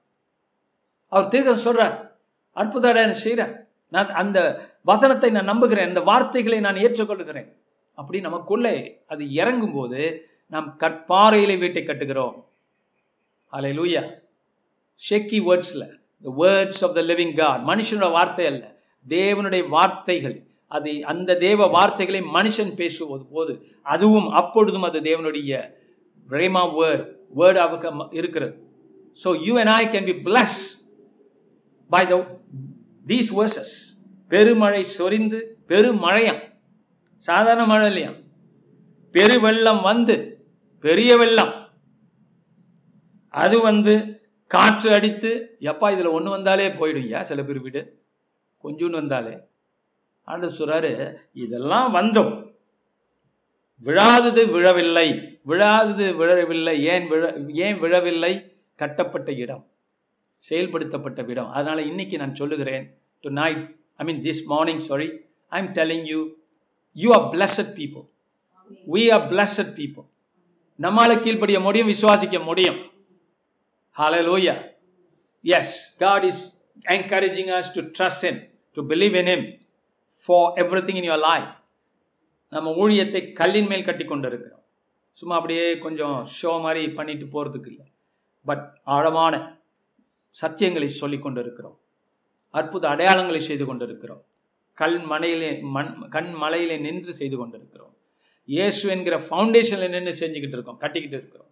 அவர் 1.07 1.27
தீர்க்க 1.27 1.73
சொல்றார் 1.73 2.11
அற்புத 2.51 3.13
செய்கிறேன் 3.13 3.67
நான் 3.89 4.09
அந்த 4.09 4.69
வசனத்தை 4.83 5.29
நான் 5.29 5.43
நம்புகிறேன். 5.43 5.87
அந்த 5.87 5.99
வார்த்தைகளை 5.99 6.59
நான் 6.59 6.75
ஏற்றுக்கொள்கிறேன். 6.75 7.51
அப்படி 7.93 8.19
நமக்குள்ளே 8.19 9.03
அது 9.07 9.31
இறங்கும் 9.31 9.73
போது 9.73 10.29
நாம் 10.47 10.75
கற்பாறையிலே 10.79 11.59
வீட்டை 11.59 11.83
கட்டுகிறோம். 11.83 12.43
அலை 13.47 13.79
லூயா 13.79 14.23
ஷெக்கி 15.09 15.39
வேர்ட்ஸ்ல 15.39 15.99
words 16.37 16.83
of 16.85 16.93
the 16.93 17.01
living 17.01 17.37
God 17.37 17.61
மனுஷனோட 17.61 18.11
வார்த்தை 18.11 18.45
அல்ல. 18.45 18.75
தேவனுடைய 19.07 19.69
வார்த்தைகள். 19.69 20.47
அது 20.67 20.91
அந்த 21.05 21.37
தேவ 21.37 21.67
வார்த்தைகளை 21.67 22.21
மனுஷன் 22.21 22.75
பேசுவது 22.75 23.25
போது 23.25 23.53
அதுவும் 23.81 24.29
அப்பொழுதும் 24.29 24.81
அது 24.81 24.99
தேவனுடைய 24.99 25.59
ரேமா 26.29 26.63
வேர்ட் 26.77 27.03
வேர்டாக 27.35 28.07
இருக்கிறது. 28.11 28.55
So 29.23 29.29
you 29.45 29.53
and 29.59 29.69
I 29.69 29.83
can 29.87 30.05
be 30.05 30.15
blessed 30.29 30.57
by 31.89 32.07
the 32.07 32.15
these 33.05 33.31
verses 33.39 33.75
பெருமழை 34.27 34.83
சொரிந்து 34.97 35.39
பெருமழையாம். 35.67 36.41
சாதாரண 37.17 37.65
மழை 37.65 37.87
இல்லையா? 37.87 38.11
பெருவெள்ளம் 39.15 39.81
வந்து 39.81 40.15
பெரிய 40.79 41.17
வெள்ளம். 41.17 41.53
அது 43.33 43.61
வந்து 43.61 43.93
காற்று 44.51 44.93
அடித்து 44.93 45.57
எப்பா 45.59 45.87
இதுல 45.93 46.11
ஒன்று 46.11 46.29
வந்தாலே 46.29 46.67
போயிடுயா 46.69 47.21
சில 47.21 47.43
பேர் 47.43 47.59
வீடு? 47.59 47.81
கொஞ்சோன்னு 48.63 49.01
வந்தாலே. 49.01 49.33
அந்த 50.25 50.47
சொல்றாரு 50.47 51.15
இதெல்லாம் 51.33 51.95
வந்தோம். 51.95 52.53
விழாதது 53.85 54.51
விழவில்லை. 54.51 55.39
விழாதது 55.47 56.15
விழவில்லை. 56.15 56.83
ஏன் 56.83 57.07
விழ 57.07 57.43
ஏன் 57.47 57.79
விழவில்லை? 57.79 58.55
கட்டப்பட்ட 58.75 59.31
இடம். 59.31 59.67
செயல்படுத்தப்பட்ட 60.49 61.29
இடம். 61.29 61.49
அதனால 61.49 61.81
இன்னைக்கு 61.81 62.17
நான் 62.17 62.35
சொல்லுகிறேன் 62.35 62.97
tonight 63.29 63.75
I 63.95 64.05
mean 64.05 64.21
this 64.21 64.43
morning 64.45 64.79
sorry 64.79 65.11
I 65.47 65.63
am 65.63 65.73
telling 65.73 66.05
you 66.05 66.27
you 66.93 67.11
are 67.11 67.33
blessed 67.33 67.73
people 67.75 68.07
we 68.91 69.13
are 69.13 69.31
blessed 69.31 69.75
people 69.75 70.05
நம்மால 70.79 71.19
கீழ்ப்படிய 71.19 71.59
முடியும் 71.59 71.87
விசுவாசிக்க 71.87 72.43
முடியும். 72.43 72.77
Yes 75.41 75.97
God 75.97 76.23
is 76.23 76.61
encouraging 76.85 77.61
us 77.61 77.71
to 77.73 77.81
trust 77.81 78.21
trust 78.21 78.49
to 78.73 78.87
believe 78.87 79.15
in 79.15 79.25
in 79.25 79.64
for 80.23 80.53
everything 80.83 81.03
in 81.03 81.11
your 81.11 81.19
life 81.19 81.53
நம்ம 82.49 82.71
ஊழியத்தை 82.71 83.33
கல்லின் 83.33 83.67
மேல் 83.67 83.83
கட்டி 83.83 84.03
இருக்கிறோம் 84.03 84.63
சும்மா 85.11 85.35
அப்படியே 85.35 85.77
கொஞ்சம் 85.77 86.27
ஷோ 86.41 86.61
மாதிரி 86.61 86.89
பண்ணிட்டு 86.89 87.25
போகிறதுக்கு 87.25 87.67
இல்லை. 87.67 87.85
பட் 88.45 88.79
ஆழமான 88.83 89.59
சத்தியங்களை 90.41 90.85
சொல்லி 90.85 91.19
கொண்டிருக்கிறோம். 91.19 91.79
அற்புத 92.49 92.87
அடையாளங்களை 92.87 93.37
செய்து 93.37 93.65
கொண்டிருக்கிறோம். 93.65 94.23
கல் 94.73 94.99
மலையிலே 94.99 95.59
மண் 95.61 96.09
கண் 96.09 96.31
மலையிலே 96.31 96.77
நின்று 96.77 97.13
செய்து 97.13 97.37
கொண்டிருக்கிறோம். 97.37 97.95
இயேசு 98.45 98.89
என்கிற 98.89 99.17
ஃபவுண்டேஷனில் 99.17 99.89
நின்று 99.89 100.15
செஞ்சுக்கிட்டு 100.19 100.57
இருக்கோம் 100.57 100.77
கட்டிக்கிட்டு 100.77 101.17
இருக்கிறோம். 101.17 101.51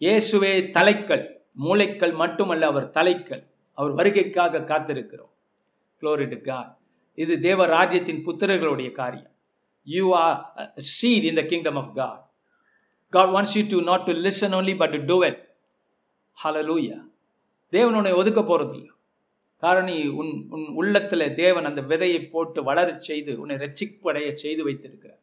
இயேசுவே 0.00 0.70
தலைக்கல் 0.70 1.28
மூளைக்கல் 1.64 2.14
மட்டுமல்ல 2.14 2.66
அவர் 2.66 2.90
தலைக்கல். 2.90 3.50
அவர் 3.72 3.94
வருகைக்காக 3.94 4.58
காத்திருக்கிறோம். 4.58 5.30
Glory 6.02 6.40
காட் 6.40 6.76
இது 7.14 7.40
தேவ 7.40 7.66
ராஜ்யத்தின் 7.66 8.24
புத்திரர்களுடைய 8.26 8.92
காரியம். 8.92 9.30
You 9.82 10.14
are 10.14 10.36
seat 10.76 11.24
in 11.24 11.34
the 11.34 11.42
kingdom 11.42 11.76
of 11.76 11.94
God 11.94 12.30
God 13.08 13.32
wants 13.36 13.52
you 13.54 13.62
to 13.68 13.78
not 13.82 14.04
to 14.04 14.12
listen 14.26 14.54
only 14.58 14.76
but 14.76 14.90
to 14.90 15.00
do 15.12 15.28
it. 15.28 15.38
Hallelujah. 16.44 17.00
தேவன் 17.70 17.94
உன்னை 17.94 18.12
ஒதுக்க 18.12 18.40
போறதில்லை. 18.40 18.90
காரணம் 19.62 19.88
நீ 19.90 19.98
உன் 20.20 20.46
உன் 20.50 20.66
உள்ளத்துல 20.80 21.34
தேவன் 21.34 21.64
அந்த 21.64 21.80
விதையை 21.80 22.20
போட்டு 22.30 22.62
வளரச் 22.62 23.04
செய்து 23.08 23.40
உன்னை 23.40 23.56
ரட்சிப்படைய 23.56 24.32
செய்து 24.32 24.64
வைத்திருக்கிறார். 24.64 25.20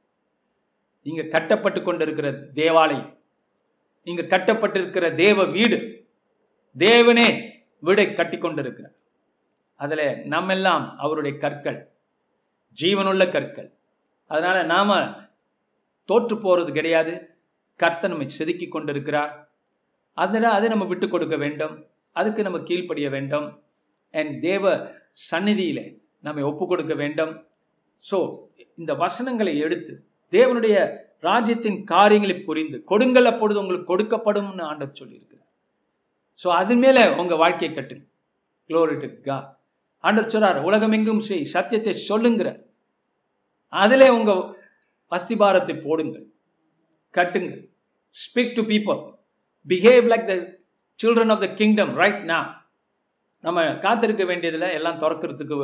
நீங்க 1.04 1.24
கட்டப்பட்டு 1.24 1.82
கொண்டிருக்கிற 1.84 2.32
தேவாலயம் 2.32 3.18
நீங்க 4.04 4.22
கட்டப்பட்டிருக்கிற 4.22 5.16
தேவ 5.16 5.46
வீடு 5.46 5.78
தேவனே 6.78 7.28
வீடை 7.84 8.14
கட்டி 8.14 8.38
கொண்டிருக்கிறார். 8.38 8.96
அதுல 9.84 10.04
நம்மெல்லாம் 10.34 10.86
அவருடைய 11.04 11.34
கற்கள் 11.44 11.80
ஜீவனுள்ள 12.78 13.24
கற்கள். 13.36 13.70
அதனால் 14.32 14.70
நாம் 14.74 14.96
தோற்று 16.10 16.36
போகிறது 16.38 16.72
கிடையாது. 16.78 17.14
கர்த்தர் 17.80 18.12
நம்மை 18.12 18.28
செதுக்கி 18.38 18.68
கொண்டிருக்கிறார். 18.68 19.32
அதில் 20.18 20.56
அதை 20.58 20.68
நம்ம 20.74 20.86
விட்டு 20.92 21.08
கொடுக்க 21.10 21.36
வேண்டும். 21.44 21.76
அதுக்கு 22.16 22.42
நம்ம 22.48 22.60
கீழ்ப்படிய 22.70 23.08
வேண்டும். 23.16 23.48
அண்ட் 24.14 24.34
தேவ 24.48 24.74
சந்நிதியில் 25.30 25.84
நம்மை 26.26 26.44
ஒப்பு 26.50 26.66
கொடுக்க 26.72 26.94
வேண்டும். 27.02 27.34
ஸோ 28.06 28.18
இந்த 28.82 28.92
வசனங்களை 29.04 29.54
எடுத்து 29.66 29.94
தேவனுடைய 30.34 30.76
ராஜ்யத்தின் 31.28 31.80
காரியங்களை 31.94 32.36
புரிந்து 32.48 32.78
கொடுங்கள் 32.92 33.30
அப்பொழுது 33.32 33.62
உங்களுக்கு 33.62 33.92
கொடுக்கப்படும்னு 33.92 34.64
ஆண்ட 34.72 34.86
சொல்லியிருக்கிறார். 35.00 35.48
ஸோ 36.42 36.48
அது 36.62 36.76
மேலே 36.84 37.04
உங்க 37.22 37.36
வாழ்க்கையை 37.44 37.72
கட்டுங்க. 37.78 38.06
க்ளோரிட்டு 38.70 39.08
கா 39.28 39.38
ஆண்டர் 40.04 40.32
சொல்றார் 40.34 40.60
உலகமெங்கும் 40.68 41.24
செய் 41.30 41.44
சத்தியத்தை 41.54 41.94
சொல்லுங்கிற. 42.10 42.50
அதிலே 43.68 44.10
உங்க 44.18 44.32
அஸ்திபாரத்தை 45.12 45.76
போடுங்கள் 45.88 46.26
கட்டுங்கள். 47.18 47.64
Speak 48.24 48.56
to 48.58 48.64
people 48.72 49.02
behave 49.68 50.08
like 50.12 50.30
the 50.32 50.36
children 51.00 51.34
of 51.34 51.44
the 51.46 51.48
kingdom 51.60 51.94
right 52.02 52.24
நா 52.32 52.40
நம்ம 53.44 53.66
காத்திருக்க 53.86 54.24
வேண்டியதில் 54.26 54.76
எல்லாம் 54.78 55.02
திறக்கிறதுக்கு 55.04 55.58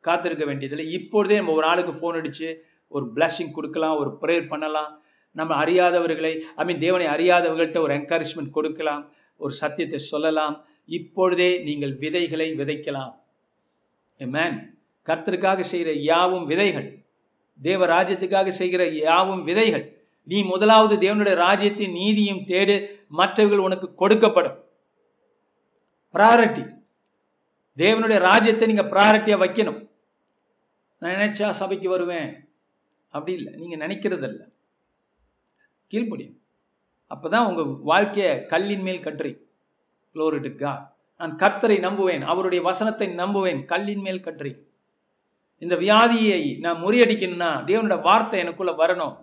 காத்திருக்க 0.00 0.44
வேண்டியதில்லை 0.44 0.86
இப்பொழுதே 0.98 1.36
நம்ம 1.36 1.52
ஒரு 1.52 1.66
ஆளுக்கு 1.66 1.92
ஃபோன் 2.00 2.18
அடிச்சு 2.20 2.48
ஒரு 2.88 3.06
பிளஸ்ஸிங் 3.14 3.54
கொடுக்கலாம் 3.56 3.96
ஒரு 3.96 4.10
ப்ரேயர் 4.22 4.46
பண்ணலாம். 4.48 4.90
நம்ம 5.36 5.64
அறியாதவர்களை 5.64 6.32
ஐ 6.60 6.64
மீன் 6.68 6.82
தேவனை 6.84 7.06
அறியாதவர்கள்ட்ட 7.06 7.78
ஒரு 7.78 7.94
என்கரேஜ்மெண்ட் 7.98 8.50
கொடுக்கலாம் 8.50 9.02
ஒரு 9.36 9.52
சத்தியத்தை 9.52 9.98
சொல்லலாம். 10.12 10.54
இப்பொழுதே 10.98 11.50
நீங்கள் 11.68 11.94
விதைகளை 11.96 12.48
விதைக்கலாம். 12.60 13.12
மேன் 14.26 14.78
கர்த்தருக்காக 15.06 15.60
செய்கிற 15.60 15.92
யாவும் 15.92 16.44
விதைகள். 16.44 17.04
தேவ 17.62 17.86
ராஜ்யத்துக்காக 17.86 18.48
செய்கிற 18.48 18.86
யாவும் 18.86 19.44
விதைகள். 19.44 20.04
நீ 20.24 20.42
முதலாவது 20.42 20.96
தேவனுடைய 20.96 21.34
ராஜ்யத்தின் 21.34 21.92
நீதியும் 21.92 22.38
தேடு 22.38 22.90
மற்றவர்கள் 23.08 23.58
உனக்கு 23.58 23.92
கொடுக்கப்படும். 23.98 24.60
ப்ராரட்டி 26.12 26.78
தேவனுடைய 27.76 28.18
ராஜ்யத்தை 28.18 28.66
நீங்க 28.66 28.82
ப்ராரட்டியா 28.82 29.38
வைக்கணும். 29.40 29.88
நான் 30.98 31.12
நினைச்சா 31.12 31.50
சபைக்கு 31.50 31.88
வருவேன். 31.88 32.48
அப்படி 33.08 33.36
இல்லை. 33.36 33.54
நீங்க 33.54 33.76
நினைக்கிறது 33.76 34.22
இல்லை 34.22 34.46
கீழ்ப்படியும். 35.90 36.38
அப்பதான் 37.14 37.54
உங்க 37.54 37.62
வாழ்க்கைய 37.62 38.46
கல்லின் 38.46 38.82
மேல் 38.82 39.00
கட்டுறீங்க. 39.00 39.38
குளோரிட்டு 40.14 40.78
நான் 41.20 41.36
கர்த்தரை 41.42 41.76
நம்புவேன் 41.86 42.22
அவருடைய 42.32 42.60
வசனத்தை 42.64 43.06
நம்புவேன் 43.08 43.64
கல்லின் 43.72 44.04
மேல் 44.06 44.24
கற்றி. 44.26 44.52
இந்த 45.64 45.74
வியாதியை 45.76 46.58
நான் 46.58 46.82
முறியடிக்கணும்னா 46.84 47.50
தேவனோட 47.70 47.96
வார்த்தை 48.02 48.40
எனக்குள்ள 48.40 48.72
வரணும். 48.72 49.16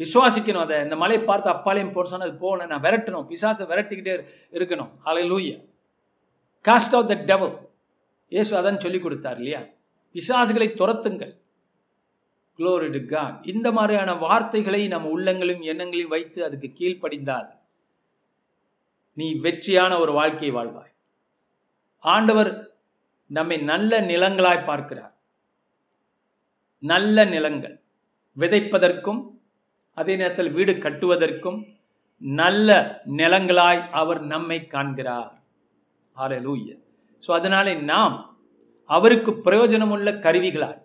விசுவாசிக்கணும் 0.00 0.64
அதை. 0.64 0.76
இந்த 0.86 0.96
மலையை 1.02 1.24
பார்த்து 1.24 1.50
அப்பாலையும் 1.50 1.92
போட 1.92 2.16
அது 2.18 2.34
போகணும் 2.34 2.70
நான் 2.72 2.84
விரட்டணும். 2.86 3.26
பிசாசை 3.32 3.64
விரட்டிக்கிட்டே 3.72 4.14
இருக்கணும். 4.58 4.92
ஹalleluya 5.04 5.56
காஸ்ட் 6.68 6.94
ஆஃப் 6.98 7.08
த 7.10 7.14
டெவல் 7.30 7.54
இயேசு 8.28 8.52
அதான் 8.60 8.82
சொல்லி 8.84 9.00
கொடுத்தார் 9.00 9.36
இல்லையா? 9.36 9.60
பிசாசுகளை 10.14 10.68
துரத்துங்கள். 10.82 11.34
Glory 12.58 12.88
to 13.08 13.22
இந்த 13.52 13.68
மாதிரியான 13.72 14.10
வார்த்தைகளை 14.14 14.82
நம்ம 14.88 15.08
உள்ளங்களும் 15.08 15.62
எண்ணங்களையும் 15.72 16.14
வைத்து 16.16 16.44
அதுக்கு 16.44 16.68
கீழ்ப்படிந்தால் 16.78 17.48
நீ 19.12 19.26
வெற்றியான 19.34 19.98
ஒரு 19.98 20.12
வாழ்க்கையை 20.12 20.52
வாழ்வாய். 20.56 20.94
ஆண்டவர் 22.06 22.74
நம்மை 23.26 23.58
நல்ல 23.62 24.00
நிலங்களாய் 24.00 24.64
பார்க்கிறார். 24.64 25.14
நல்ல 26.78 27.24
நிலங்கள். 27.24 27.80
விதைப்பதற்கும் 28.38 29.20
அதே 29.94 30.16
நேரத்தில் 30.16 30.50
வீடு 30.50 30.72
கட்டுவதற்கும் 30.72 31.74
நல்ல 32.18 33.02
நிலங்களாய் 33.06 33.88
அவர் 33.90 34.20
நம்மை 34.20 34.66
காண்கிறார். 34.66 35.32
ஹalleluya 36.16 36.76
ஸோ 37.26 37.30
அதனாலே 37.32 37.74
நாம் 37.74 38.38
அவருக்கு 38.84 39.32
பிரயோஜனமுள்ள 39.32 40.08
கருவிகளாய் 40.20 40.82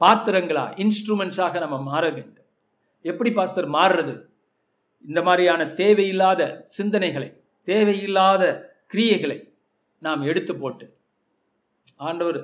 பாத்திரங்களா 0.00 0.64
இன்ஸ்ட்ருமெண்ட்ஸாக 0.76 1.58
நம்ம 1.58 1.82
மாற 1.82 2.10
வேண்டும். 2.10 2.46
எப்படி 3.02 3.30
பாஸ்தர் 3.30 3.68
மாறுறது? 3.76 4.14
இந்த 5.00 5.22
மாதிரியான 5.22 5.66
தேவையில்லாத 5.66 6.66
சிந்தனைகளை 6.78 7.28
தேவையில்லாத 7.64 8.72
கிரியைகளை 8.92 9.53
நாம் 10.04 10.22
எடுத்து 10.30 10.52
போட்டு 10.56 10.86
ஆண்டவர் 12.06 12.38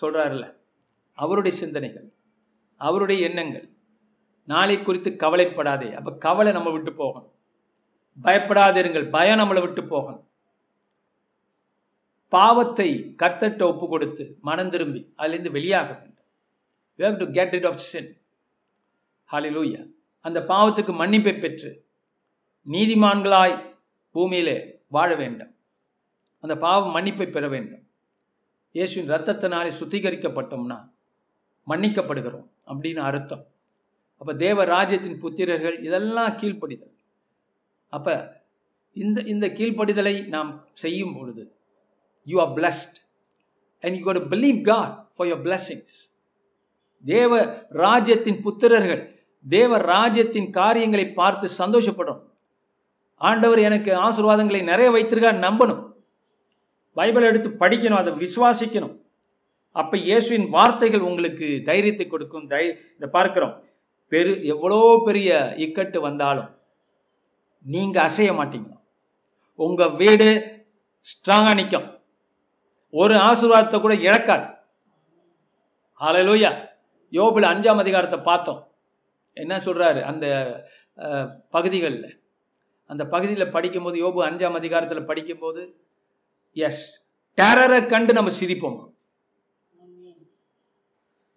சொல்றாருல 0.00 0.44
அவருடைய 1.14 1.56
சிந்தனைகள் 1.56 2.06
அவருடைய 2.76 3.28
எண்ணங்கள் 3.28 3.66
நாளை 4.52 4.82
குறித்து 4.82 5.16
கவலைப்படாதே. 5.16 5.88
அப்ப 5.98 6.14
கவலை 6.26 6.52
நம்ம 6.52 6.70
விட்டு 6.70 6.92
போகணும் 6.92 7.30
பயப்படாதிருங்கள் 8.22 9.10
பயம் 9.10 9.38
நம்மளை 9.38 9.60
விட்டு 9.60 9.82
போகணும் 9.84 10.24
பாவத்தை 12.28 12.88
கர்த்தட்ட 13.22 13.62
ஒப்பு 13.62 13.88
கொடுத்து 13.88 14.24
மனம் 14.40 14.70
திரும்பி 14.70 15.12
அதிலிருந்து 15.16 15.50
வெளியாக 15.58 15.88
வேண்டும். 16.00 16.26
We 16.98 17.04
have 17.06 17.18
to 17.18 17.26
get 17.38 17.52
rid 17.54 17.64
of 17.64 17.76
அந்த 20.20 20.40
பாவத்துக்கு 20.40 20.92
மன்னிப்பை 21.02 21.40
பெற்று 21.40 21.70
நீதிமான்களாய் 22.66 23.56
பூமியிலே 24.10 24.56
வாழ 24.86 25.14
வேண்டும். 25.14 25.52
அந்த 26.40 26.56
பாவம் 26.56 26.94
மன்னிப்பை 26.96 27.30
பெற 27.30 27.48
வேண்டும். 27.48 27.84
இயேசுவின் 28.72 29.10
ரத்தத்தினாலே 29.10 29.70
சுத்திகரிக்கப்பட்டோம்னா 29.80 30.90
மன்னிக்கப்படுகிறோம் 31.66 32.48
அப்படின்னு 32.66 32.96
அர்த்தம். 32.96 33.46
அப்போ 34.16 34.34
தேவ 34.34 34.64
ராஜ்யத்தின் 34.64 35.20
புத்திரர்கள் 35.22 35.82
இதெல்லாம் 35.82 36.36
கீழ்ப்படிதல். 36.40 36.94
அப்போ 37.88 38.44
இந்த 38.92 39.20
இந்த 39.22 39.46
கீழ்ப்படிதலை 39.46 40.28
நாம் 40.28 40.64
செய்யும் 40.74 41.14
பொழுது 41.16 41.54
you 42.24 42.40
are 42.40 42.52
blessed 42.54 42.96
and 43.80 43.96
you 43.96 44.04
got 44.04 44.22
believe 44.34 44.60
God 44.62 44.94
for 45.16 45.28
your 45.28 45.44
blessings 45.46 45.96
தேவ 47.04 47.32
ராஜ்யத்தின் 47.68 48.40
புத்திரர்கள் 48.44 49.02
தேவ 49.48 49.78
ராஜ்யத்தின் 49.78 50.50
காரியங்களை 50.50 51.06
பார்த்து 51.12 51.48
சந்தோஷப்படும் 51.58 52.20
ஆண்டவர் 53.16 53.58
எனக்கு 53.58 53.90
ஆசீர்வாதங்களை 54.06 54.62
நிறைய 54.62 54.90
வைத்திருக்கா 54.90 55.30
நம்பணும். 55.46 55.87
பைபிள் 56.98 57.28
எடுத்து 57.30 57.50
படிக்கணும் 57.62 58.00
அதை 58.02 58.12
விசுவாசிக்கணும். 58.24 58.94
அப்ப 59.76 59.96
இயேசுவின் 60.08 60.46
வார்த்தைகள் 60.56 61.06
உங்களுக்கு 61.08 61.46
தைரியத்தை 61.68 62.06
கொடுக்கும் 62.06 62.46
தை 62.52 62.64
இதை 62.96 63.08
பார்க்கிறோம். 63.16 63.54
பெரு 64.12 64.32
எவ்வளோ 64.52 64.78
பெரிய 65.06 65.30
இக்கட்டு 65.64 65.98
வந்தாலும் 66.08 66.50
நீங்க 67.64 67.96
அசைய 68.08 68.30
மாட்டீங்க. 68.38 68.70
உங்க 69.58 69.82
வீடு 70.00 70.28
ஸ்ட்ராங்கா 71.10 71.52
நிற்கும் 71.58 71.88
ஒரு 72.92 73.14
ஆசீர்வாதத்தை 73.28 73.78
கூட 73.80 73.94
இழக்காது. 74.08 74.46
ஆலையிலோயா 76.00 76.50
யோபுல 77.12 77.50
அஞ்சாம் 77.52 77.82
அதிகாரத்தை 77.82 78.18
பார்த்தோம். 78.30 78.60
என்ன 79.36 79.54
சொல்றாரு? 79.66 80.00
அந்த 80.10 80.26
பகுதிகளில். 81.56 82.08
அந்த 82.90 83.02
பகுதியில் 83.14 83.52
படிக்கும்போது 83.56 83.96
யோபு 84.04 84.20
அஞ்சாம் 84.28 84.58
அதிகாரத்தில் 84.60 85.08
படிக்கும்போது 85.10 85.62
எஸ் 86.52 87.06
டேரரை 87.36 87.86
கண்டு 87.86 88.12
நம்ம 88.12 88.30
சிரிப்போம். 88.30 88.86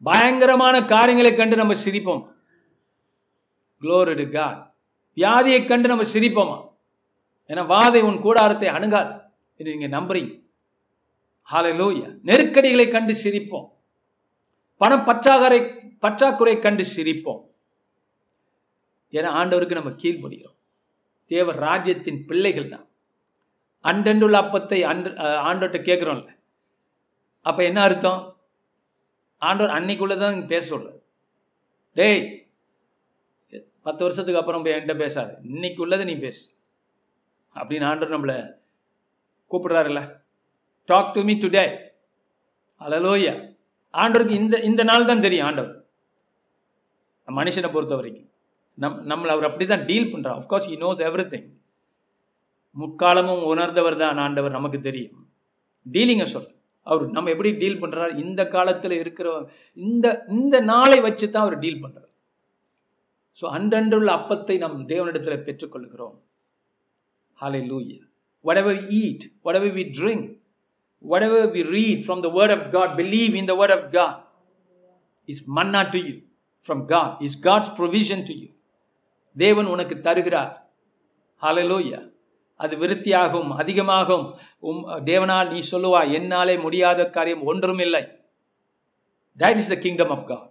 பயங்கரமான 0.04 0.86
காரியங்களை 0.86 1.36
கண்டு 1.36 1.56
நம்ம 1.56 1.74
சிரிப்போம். 1.74 2.30
குளோரி 3.82 4.16
டு 4.16 4.32
காட் 4.32 4.74
வியாதியை 5.16 5.68
கண்டு 5.68 5.88
நம்ம 5.88 6.04
சிரிப்போமா? 6.04 6.70
ஏன்னா 7.48 7.64
வாதை 7.74 8.02
உன் 8.02 8.20
கூடாரத்தை 8.20 8.68
அணுகாது 8.68 9.20
என்று 9.56 9.76
நீங்க 9.76 10.00
நம்புறீங்க. 10.00 10.44
ஹாலலூயா 11.52 12.18
நெருக்கடிகளை 12.24 12.88
கண்டு 12.88 13.14
சிரிப்போம். 13.14 13.70
பணம் 14.78 15.04
பற்றாக்குறை 15.04 15.62
பற்றாக்குறை 16.00 16.60
கண்டு 16.60 16.84
சிரிப்போம். 16.96 17.42
ஏன்னா 19.12 19.30
ஆண்டவருக்கு 19.42 19.72
நம்ம 19.72 19.90
கீழ்படுகிறோம். 19.90 20.58
தேவ 21.26 21.52
ராஜ்யத்தின் 21.52 22.26
பிள்ளைகள் 22.26 22.70
தான். 22.70 22.88
அன்றென்றுள்ள 23.86 24.38
அப்பத்தை 24.44 24.80
அன்று 24.92 25.12
ஆண்டோட்ட 25.50 25.78
கேட்குறோம்ல. 25.90 26.30
அப்போ 27.46 27.62
என்ன 27.70 27.80
அர்த்தம்? 27.88 28.22
ஆண்டவர் 29.42 29.76
அன்னைக்குள்ளதான் 29.78 30.40
பேச 30.52 30.64
சொல்ற 30.72 30.90
டேய் 31.96 32.22
பத்து 33.86 34.02
வருஷத்துக்கு 34.06 34.42
அப்புறம் 34.42 34.64
போய் 34.64 34.74
என்கிட்ட 34.74 34.96
பேசாது. 35.04 35.32
இன்னைக்கு 35.52 35.80
உள்ளதை 35.84 36.04
நீ 36.10 36.16
பேசு. 36.26 36.44
அப்படின்னு 37.56 37.88
ஆண்டோர் 37.92 38.16
நம்மளை 38.16 38.36
கூப்பிடுறாருல்ல. 39.52 40.02
Talk 40.90 41.14
to 41.16 41.22
me 41.28 41.34
today 41.40 41.66
hallelujah 42.82 43.34
ஆண்டவருக்கு 43.94 44.36
இந்த 44.42 44.56
இந்த 44.70 44.82
நாள் 44.90 45.10
தான் 45.10 45.26
தெரியும் 45.26 45.48
ஆண்டவர். 45.48 45.74
மனுஷனை 47.28 47.70
பொறுத்த 47.74 47.96
வரைக்கும் 48.00 48.28
நம் 48.78 49.02
நம்மளை 49.10 49.32
அவர் 49.36 49.48
அப்படி 49.50 49.66
தான் 49.66 49.86
டீல் 49.90 50.12
பண்ணுறான் 50.12 50.38
of course 50.40 50.70
he 50.72 50.78
knows 50.84 51.02
everything 51.34 51.48
முக்காலமும் 52.76 53.44
உணர்ந்தவர் 53.52 53.96
தான் 54.02 54.20
ஆண்டவர் 54.26 54.58
நமக்கு 54.58 54.80
தெரியும். 54.88 55.18
டீலிங்கை 55.86 56.28
சொல்கிறேன் 56.34 56.60
அவர் 56.88 57.04
நம்ம 57.16 57.32
எப்படி 57.34 57.52
டீல் 57.62 57.82
பண்ணுறாரு 57.82 58.14
இந்த 58.24 58.42
காலத்தில் 58.56 58.96
இருக்கிற 59.02 59.28
இந்த 59.78 60.06
இந்த 60.38 60.56
நாளை 60.72 60.98
வச்சு 61.08 61.26
தான் 61.28 61.46
அவர் 61.46 61.58
டீல் 61.64 61.82
பண்றார். 61.84 62.10
ஸோ 63.40 63.46
அன்றன்றுள்ள 63.58 64.10
அப்பத்தை 64.20 64.56
நம் 64.64 64.78
தேவனிடத்தில் 64.92 65.46
பெற்றுக்கொள்கிறோம். 65.48 66.16
Hallelujah 67.72 68.00
whatever 68.64 68.80
eat 69.02 69.26
ever 69.60 69.76
we 69.80 69.86
drink 70.00 70.26
whatever 71.28 71.48
we 71.58 71.64
read 71.76 72.02
from 72.08 72.24
the 72.28 72.32
word 72.40 72.56
of 72.58 72.66
God 72.78 72.94
believe 73.02 73.36
in 73.42 73.50
the 73.52 73.56
word 73.62 73.76
of 73.78 73.88
God 73.98 74.18
is 75.30 75.44
manna 75.60 75.84
to 75.96 76.02
you 76.08 76.16
from 76.70 76.84
God 76.96 77.14
is 77.28 77.38
God's 77.50 77.74
provision 77.82 78.26
to 78.32 78.36
you 78.42 78.50
தேவன் 79.36 79.70
உனக்கு 79.76 79.98
தருகிறார். 80.10 80.52
ஹalleluya 81.42 82.00
அது 82.64 82.74
விருத்தியாகும் 82.82 83.50
அதிகமாகும். 83.62 84.26
உம் 84.70 84.84
தேவனால் 85.10 85.52
நீ 85.54 85.60
சொல்லுவா 85.72 86.02
என்னாலே 86.18 86.56
முடியாத 86.66 87.10
காரியம் 87.16 87.44
ஒன்றுமில்லை. 87.52 88.02
That 89.40 89.60
is 89.62 89.72
the 89.74 89.78
kingdom 89.86 90.14
of 90.16 90.26
God 90.30 90.48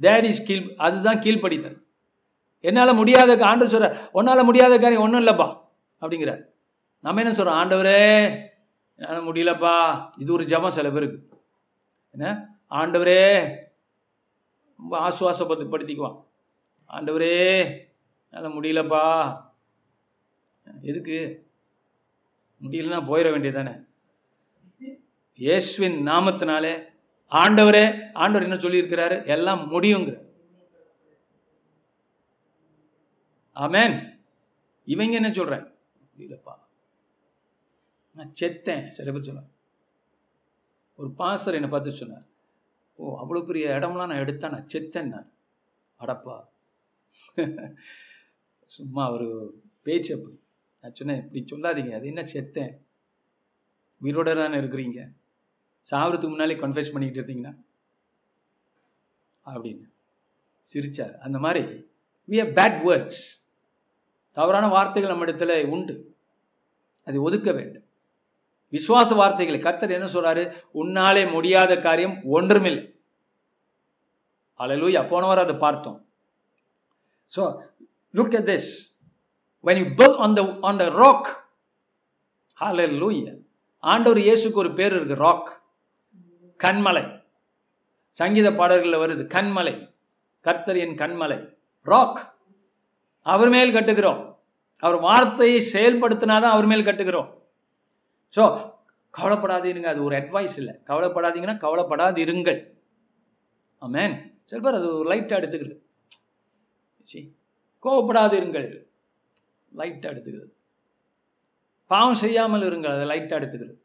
that 0.00 0.26
is 0.30 0.46
கீழ் 0.48 0.66
அதுதான் 0.86 1.22
கீழ்ப்படிதல். 1.24 1.76
என்னால் 2.64 2.98
முடியாத 3.00 3.36
ஆண்டு 3.50 3.72
சொல்ற 3.72 3.88
உன்னால் 4.18 4.48
முடியாத 4.50 4.74
காரியம் 4.78 5.04
ஒன்றும் 5.06 5.22
இல்லைப்பா 5.22 5.48
அப்படிங்கிறார். 6.02 6.42
நம்ம 7.04 7.20
என்ன 7.22 7.32
சொல்றோம் 7.36 7.60
ஆண்டவரே 7.60 8.00
என்னால் 8.98 9.28
முடியலப்பா 9.28 9.74
இது 10.22 10.30
ஒரு 10.36 10.44
ஜபம் 10.52 10.76
சில 10.78 10.88
பேருக்கு. 10.94 11.18
என்ன? 12.14 12.26
ஆண்டவரே 12.80 13.22
ரொம்ப 14.78 14.94
ஆசுவாசப்பட்டு 15.06 15.72
படுத்திக்குவான் 15.72 16.18
ஆண்டவரே 16.90 17.36
என்னால் 18.32 18.56
முடியலப்பா 18.56 19.04
எதுக்கு? 20.82 21.46
முடியலன்னா 22.62 23.06
போயிட 23.06 23.28
வேண்டியதானே 23.30 23.88
இயேசுவின் 25.34 26.06
நாமத்தினாலே 26.06 26.88
ஆண்டவரே 27.30 28.12
ஆண்டவர் 28.12 28.48
என்ன 28.48 28.54
சொல்லியிருக்கிறாரு? 28.54 29.26
எல்லாம் 29.26 29.72
முடியுங்கிற. 29.72 30.28
ஆமேன். 33.54 34.20
இவங்க 34.84 35.14
என்ன 35.14 35.32
சொல்றேன் 35.32 35.74
இல்லப்பா. 36.18 36.52
நான் 38.14 38.32
செத்தேன். 38.40 38.88
சில 38.88 39.12
பேர் 39.12 39.22
சொன்னார் 39.22 39.44
ஒரு 40.96 41.10
பாஸ்டர் 41.10 41.54
என்னை 41.54 41.68
பார்த்து 41.68 41.90
சொன்னார். 41.90 42.26
ஓ 42.94 43.18
அவ்வளோ 43.20 43.44
பெரிய 43.46 43.68
இடம்லாம் 43.68 44.06
நான் 44.06 44.10
எடுத்தேன். 44.10 44.50
நான் 44.50 44.66
செத்தேன் 44.72 45.08
நான். 45.08 45.32
அடப்பா. 46.00 46.44
சும்மா 48.66 49.12
ஒரு 49.12 49.60
பேச்சு 49.82 50.16
அப்படி. 50.16 50.40
நான் 50.80 50.94
சொன்னேன் 50.94 51.30
இப்படி 51.32 51.44
சொல்லாதீங்க. 51.50 51.94
அது 51.94 52.06
என்ன 52.06 52.22
செத்தேன்? 52.22 52.78
உயிரோட 54.02 54.34
தானே 54.34 54.56
இருக்கிறீங்க? 54.56 55.12
சாவறதுக்கு 55.90 56.28
முன்னாலே 56.28 56.54
கன்ஃபியூஸ் 56.54 56.92
பண்ணிக்கிட்டு 56.92 57.32
இருந்தீங்கன்னா? 57.32 57.54
அப்படின்னு. 59.44 59.92
சிரிச்சார். 60.74 61.14
அந்த 61.18 61.38
மாதிரி 61.38 61.64
வி 62.28 62.38
ஹவ் 62.38 62.56
பேட் 62.56 62.88
வேர்ட்ஸ் 62.88 63.22
தவறான 64.30 64.68
வார்த்தைகள் 64.68 65.10
நம்ம 65.10 65.26
இடத்துல 65.26 65.66
உண்டு. 65.66 66.16
அதை 67.04 67.20
ஒதுக்க 67.20 67.52
வேண்டும். 67.52 67.84
விசுவாச 68.72 69.14
வார்த்தைகளை. 69.14 69.60
கர்த்தர் 69.60 69.90
என்ன 69.90 70.10
சொல்றாரு? 70.12 70.56
உன்னாலே 70.74 71.32
முடியாத 71.32 71.78
காரியம் 71.78 72.22
ஒன்றுமில்லை. 72.24 72.94
அலலூயா 74.58 75.08
வாரம் 75.08 75.44
அதை 75.44 75.56
பார்த்தோம். 75.56 76.08
So 77.36 77.66
look 78.12 78.36
at 78.36 78.48
this 78.48 78.89
when 79.64 79.76
you 79.80 79.86
build 79.98 80.16
on 80.24 80.34
the 80.38 80.44
on 80.68 80.76
the 80.82 80.88
rock 81.02 81.24
hallelujah. 82.58 83.36
ஆண்டவர் 83.78 84.20
இயேசுக்கு 84.26 84.60
ஒரு 84.62 84.70
பேர் 84.78 84.94
இருக்கு 84.96 85.16
ராக் 85.26 85.50
கண்மலை. 86.60 87.04
சங்கீத 88.18 88.48
பாடல்களில் 88.58 89.02
வருது 89.02 89.22
கண்மலை. 89.36 89.74
கர்த்தர் 90.46 90.78
என் 90.84 90.96
கண்மலை. 91.02 91.38
ராக் 91.90 92.20
அவர் 93.26 93.50
மேல் 93.54 93.74
கட்டுகிறோம். 93.76 94.20
அவர் 94.82 94.98
வார்த்தையை 95.06 95.60
செயல்படுத்தினாதான் 95.74 96.54
அவர் 96.56 96.68
மேல் 96.72 96.86
கட்டுகிறோம். 96.88 97.30
ஸோ 98.36 98.44
கவலைப்படாதீருங்க 99.18 99.88
அது 99.92 100.00
ஒரு 100.08 100.14
அட்வைஸ் 100.20 100.56
இல்லை. 100.62 100.74
கவலைப்படாதீங்கன்னா 100.90 101.56
கவலைப்படாது 101.64 102.20
இருங்கள் 102.26 102.60
ஆமேன் 103.82 104.14
சில 104.50 104.60
பேர் 104.64 104.78
அது 104.78 104.88
ஒரு 104.98 105.08
லைட்டாக 105.12 105.40
எடுத்துக்கிறது. 105.40 105.76
சரி 107.10 107.24
கோவப்படாது 107.84 108.34
இருங்கள் 108.40 108.68
லைட்டாக 109.72 110.12
எடுத்துக்கிறது 110.12 110.52
பாவம் 111.90 112.20
செய்யாமல் 112.24 112.66
இருங்கள் 112.68 112.94
அதை 112.96 113.06
லைட்டாக 113.12 113.40
எடுத்துக்கிறது 113.40 113.76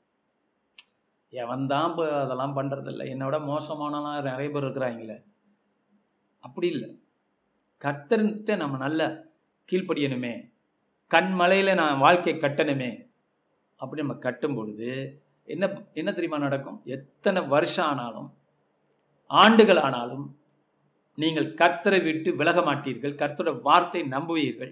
எவன் 1.33 1.63
தான் 1.71 1.87
இப்போ 1.89 2.03
அதெல்லாம் 2.23 2.57
பண்ணுறதில்ல 2.57 3.05
என்னோட 3.13 3.35
மோசமானலாம் 3.51 4.19
நிறைய 4.29 4.49
பேர் 4.51 4.65
இருக்கிறாங்களே. 4.65 5.17
அப்படி 6.43 6.67
இல்லை. 6.67 6.89
கர்த்தர்கிட்ட 7.81 8.55
நம்ம 8.57 8.77
நல்ல 8.77 9.01
கீழ்ப்படியணுமே. 9.69 10.33
கண்மலையில் 11.11 11.79
நான் 11.81 11.97
வாழ்க்கை 11.97 12.33
கட்டணுமே. 12.35 12.91
அப்படி 13.75 14.01
நம்ம 14.01 14.17
கட்டும் 14.25 14.55
பொழுது 14.55 14.89
என்ன 15.43 15.63
என்ன 15.93 16.09
தெரியுமா 16.11 16.37
நடக்கும்? 16.37 16.81
எத்தனை 16.95 17.41
வருஷம் 17.55 17.87
ஆனாலும் 17.91 18.29
ஆண்டுகள் 19.31 19.77
ஆனாலும் 19.77 20.25
நீங்கள் 21.17 21.53
கர்த்தரை 21.61 21.99
விட்டு 22.03 22.29
விலக 22.35 22.59
மாட்டீர்கள். 22.61 23.19
கர்த்தரோட 23.21 23.61
வார்த்தை 23.61 24.01
நம்புவீர்கள். 24.15 24.71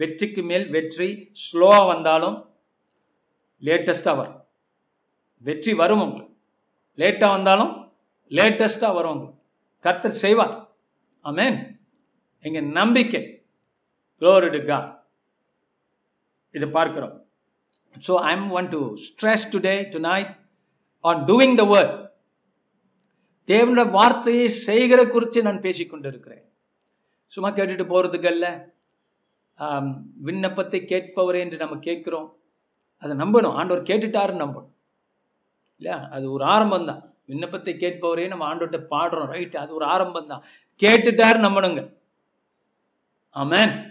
வெற்றிக்கு 0.00 0.42
மேல் 0.50 0.66
வெற்றி 0.76 1.08
ஸ்லோவாக 1.44 1.86
வந்தாலும் 1.92 2.36
லேட்டஸ்டாக 3.66 4.18
வரும். 4.20 4.38
வெற்றி 5.48 5.72
வரும் 5.80 6.02
உங்களுக்கு. 6.04 6.34
லேட்டாக 7.00 7.34
வந்தாலும் 7.36 7.72
லேட்டஸ்டாக 8.38 8.96
வரும் 8.98 9.12
உங்களுக்கு. 9.14 9.38
கர்த்தர் 9.84 10.20
செய்வார். 10.24 10.54
ஆமேன் 11.24 11.58
எங்க 12.44 12.60
நம்பிக்கை. 12.78 13.22
க்ளோரி 14.20 14.60
கா 14.70 14.78
இது 16.56 16.66
பார்க்கிறோம். 16.76 17.14
So 18.06 18.12
I 18.30 18.32
am 18.38 18.50
want 18.58 18.68
to 18.74 18.80
stress 19.06 19.46
today 19.52 19.74
tonight 20.10 20.32
on 21.04 21.20
doing 21.30 21.56
the 21.60 21.64
word 21.72 21.94
தேவனோட 23.48 23.84
வார்த்தையை 23.98 24.48
செய்கிற 24.66 25.00
குறித்து 25.14 25.38
நான் 25.46 25.64
பேசிக்கொண்டிருக்கிறேன். 25.66 26.44
சும்மா 27.32 27.50
கேட்டுட்டு 27.50 27.86
போறதுக்கல்ல 27.92 28.48
விண்ணப்பத்தை 30.14 30.80
கேட்பவரே 30.80 31.38
என்று 31.38 31.56
நம்ம 31.56 31.76
கேட்குறோம். 31.76 32.32
அதை 32.98 33.16
நம்பணும். 33.16 33.52
ஆண்டவர் 33.52 33.82
கேட்டுட்டாருன்னு 33.82 34.44
நம்பணும். 34.44 34.72
இல்லையா? 35.76 36.08
அது 36.10 36.32
ஒரு 36.32 36.44
ஆரம்பம் 36.44 36.86
தான் 36.86 37.14
விண்ணப்பத்தை 37.24 37.74
கேட்பவரே 37.74 38.28
நம்ம 38.28 38.54
ஆண்டோட்ட 38.54 38.86
பாடுறோம். 38.90 39.26
ரைட் 39.26 39.56
அது 39.56 39.74
ஒரு 39.74 39.84
ஆரம்பம் 39.84 40.26
தான் 40.26 40.42
கேட்டுட்டாரு 40.80 41.38
நம்பணுங்க. 41.46 41.96
ஆமேன் 43.34 43.88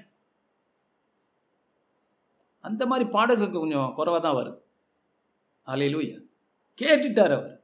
அந்த 2.61 2.85
மாதிரி 2.85 3.09
பாடல்களுக்கு 3.09 3.59
கொஞ்சம் 3.59 3.93
குறைவாக 3.95 4.27
தான் 4.27 4.35
வருது. 4.35 4.57
அலையிலூயா 5.65 6.17
கேட்டுட்டார் 6.81 7.33
அவர். 7.37 7.63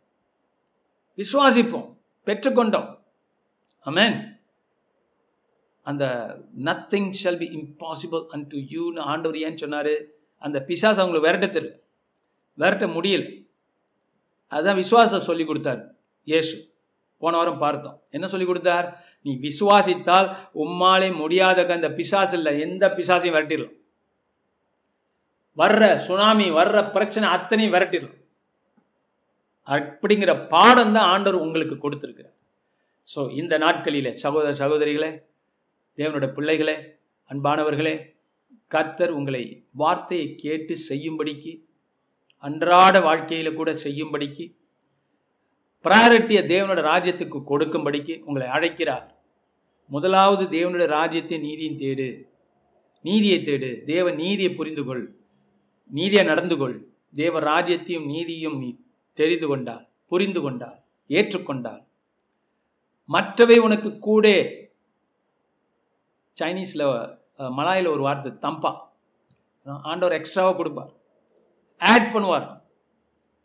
விசுவாசிப்போம். 1.18 1.98
பெற்றுக்கொண்டோம். 2.26 2.98
அமேன் 3.86 4.35
அந்த 5.86 6.06
nothing 6.68 7.10
shall 7.24 7.38
be 7.38 7.48
impossible 7.60 8.24
and 8.30 8.48
to 8.48 8.58
யூன்னு 8.58 9.00
ஆண்டவர் 9.00 9.40
ஏன்னு 9.46 9.62
சொன்னார்? 9.64 9.94
அந்த 10.38 10.66
பிசாஸ் 10.68 11.02
அவங்களை 11.02 11.20
விரட்ட 11.26 11.48
தெரியல. 11.48 11.74
விரட்ட 12.58 12.86
முடியல. 12.88 13.26
அதுதான் 14.48 14.76
விசுவாசம் 14.76 15.28
சொல்லி 15.30 15.46
கொடுத்தார். 15.46 15.82
இயேசு. 16.24 16.56
போன 17.18 17.38
வாரம் 17.38 17.58
பார்த்தோம். 17.58 17.98
என்ன 18.10 18.28
சொல்லி 18.28 18.46
கொடுத்தார்? 18.46 18.88
நீ 19.22 19.32
விசுவாசித்தால் 19.48 20.28
உம்மாலே 20.64 21.16
முடியாத 21.16 21.74
அந்த 21.74 21.90
பிசாஸ் 21.90 22.34
இல்லை. 22.34 22.60
எந்த 22.60 22.88
பிசாசையும் 22.98 23.36
விரட்டிடலாம். 23.38 23.76
வர்ற 25.58 25.84
சுனாமி 26.08 26.48
வர்ற 26.52 26.78
பிரச்சனை 26.92 27.30
அத்தனையும் 27.30 27.74
விரட்டிடலாம். 27.74 28.20
அப்படிங்கிற 29.68 30.48
பாடம் 30.50 30.94
தான் 30.94 31.10
ஆண்டவர் 31.14 31.44
உங்களுக்கு 31.46 31.76
கொடுத்துருக்கிறார். 31.76 32.36
ஸோ 33.16 33.22
இந்த 33.32 33.58
நாட்களிலே 33.58 34.12
சகோதர 34.24 34.52
சகோதரிகளே 34.66 35.10
தேவனுடைய 35.98 36.34
பிள்ளைகளே 36.34 36.74
அன்பானவர்களே 37.30 37.94
கர்த்தர் 38.68 39.10
உங்களை 39.10 39.64
வார்த்தையை 39.72 40.36
கேட்டு 40.36 40.76
செய்யும்படிக்கு 40.90 41.52
அன்றாட 42.38 43.00
வாழ்க்கையில 43.00 43.54
கூட 43.54 43.74
செய்யும்படிக்கு 43.74 44.46
ப்ரையாரிட்டியை 45.86 46.42
தேவனோட 46.52 46.82
ராஜ்யத்துக்கு 46.92 47.38
கொடுக்கும்படிக்கு 47.50 48.20
உங்களை 48.20 48.48
அழைக்கிறார். 48.48 49.16
முதலாவது 49.88 50.44
தேவனுடைய 50.58 50.86
ராஜ்யத்தை 50.86 51.38
நீதியின் 51.38 51.78
தேடு. 51.78 52.24
நீதியை 53.02 53.40
தேடு. 53.40 53.84
தேவ 53.84 54.12
நீதியை 54.12 54.52
புரிந்து 54.54 54.84
கொள் 54.84 55.16
நீதியை 55.90 56.26
நடந்து 56.26 56.58
கொள் 56.58 56.88
தேவ 57.16 57.40
ராஜ்யத்தையும் 57.40 58.06
நீதியும் 58.06 58.58
நீ 58.60 58.70
தெரிந்து 59.14 59.48
கொண்டால் 59.48 59.88
புரிந்து 60.06 60.42
கொண்டால் 60.42 60.80
ஏற்றுக்கொண்டால். 61.10 61.84
மற்றவை 63.10 63.58
உனக்கு 63.58 64.00
கூட 64.00 64.26
சைனீஸ்ல 66.40 66.84
மலாயில் 67.58 67.94
ஒரு 67.94 68.04
வார்த்தை 68.08 68.32
தம்பா. 68.46 68.72
ஆண்டவர் 69.92 70.18
எக்ஸ்ட்ராவாக 70.18 70.56
கொடுப்பார். 70.60 70.92
ஆட் 71.82 72.12
பண்ணுவார். 72.16 72.48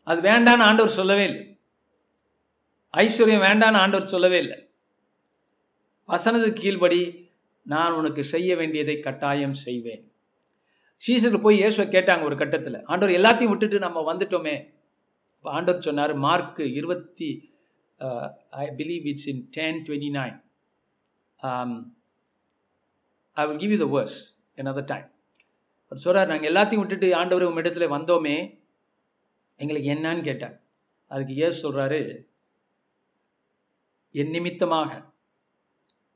அது 0.07 0.19
வேண்டான்னு 0.29 0.67
ஆண்டவர் 0.69 0.97
சொல்லவே 0.99 1.23
இல்லை. 1.29 1.43
ஐஸ்வர்யம் 2.93 3.45
வேண்டான்னு 3.47 3.81
ஆண்டவர் 3.83 4.13
சொல்லவே 4.13 4.37
இல்லை. 4.43 4.57
வசனத்துக்கு 6.09 6.61
கீழ்படி 6.63 7.01
நான் 7.73 7.97
உனக்கு 7.99 8.21
செய்ய 8.33 8.51
வேண்டியதை 8.61 8.95
கட்டாயம் 8.99 9.57
செய்வேன். 9.65 10.03
சீசருக்கு 11.01 11.45
போய் 11.45 11.61
இயேசுவை 11.61 11.85
கேட்டாங்க 11.93 12.23
ஒரு 12.29 12.35
கட்டத்தில். 12.41 12.77
ஆண்டவர் 12.91 13.17
எல்லாத்தையும் 13.19 13.51
விட்டுட்டு 13.53 13.77
நம்ம 13.85 13.99
வந்துட்டோமே. 14.11 14.55
ஆண்டவர் 15.45 15.85
சொன்னார் 15.87 16.13
மார்க் 16.25 16.61
இருபத்தி 16.79 17.29
I 18.63 18.65
believe 18.79 19.05
it's 19.11 19.29
in 19.31 19.41
ten 19.57 19.79
twenty 19.87 20.11
nine 20.19 20.37
I 23.37 23.43
will 23.47 23.61
give 23.63 23.73
you 23.75 23.79
the 23.85 23.89
verse 23.95 24.17
another 24.61 24.85
time 24.91 25.07
அவர் 25.85 26.03
சொல்கிறார் 26.03 26.31
நாங்கள் 26.31 26.49
எல்லாத்தையும் 26.51 26.83
விட்டுட்டு 26.83 27.07
ஆண்டவர் 27.19 27.47
உங்கள் 27.47 27.63
இடத்துல 27.63 27.87
வந்தோமே. 27.95 28.35
எங்களுக்கு 29.59 29.89
என்னன்னு 29.95 30.23
கேட்டார். 30.27 30.55
அதுக்கு 31.11 31.33
ஏசு 31.45 31.57
சொல்கிறாரு 31.63 31.99
என் 34.15 34.33
நிமித்தமாக 34.35 34.89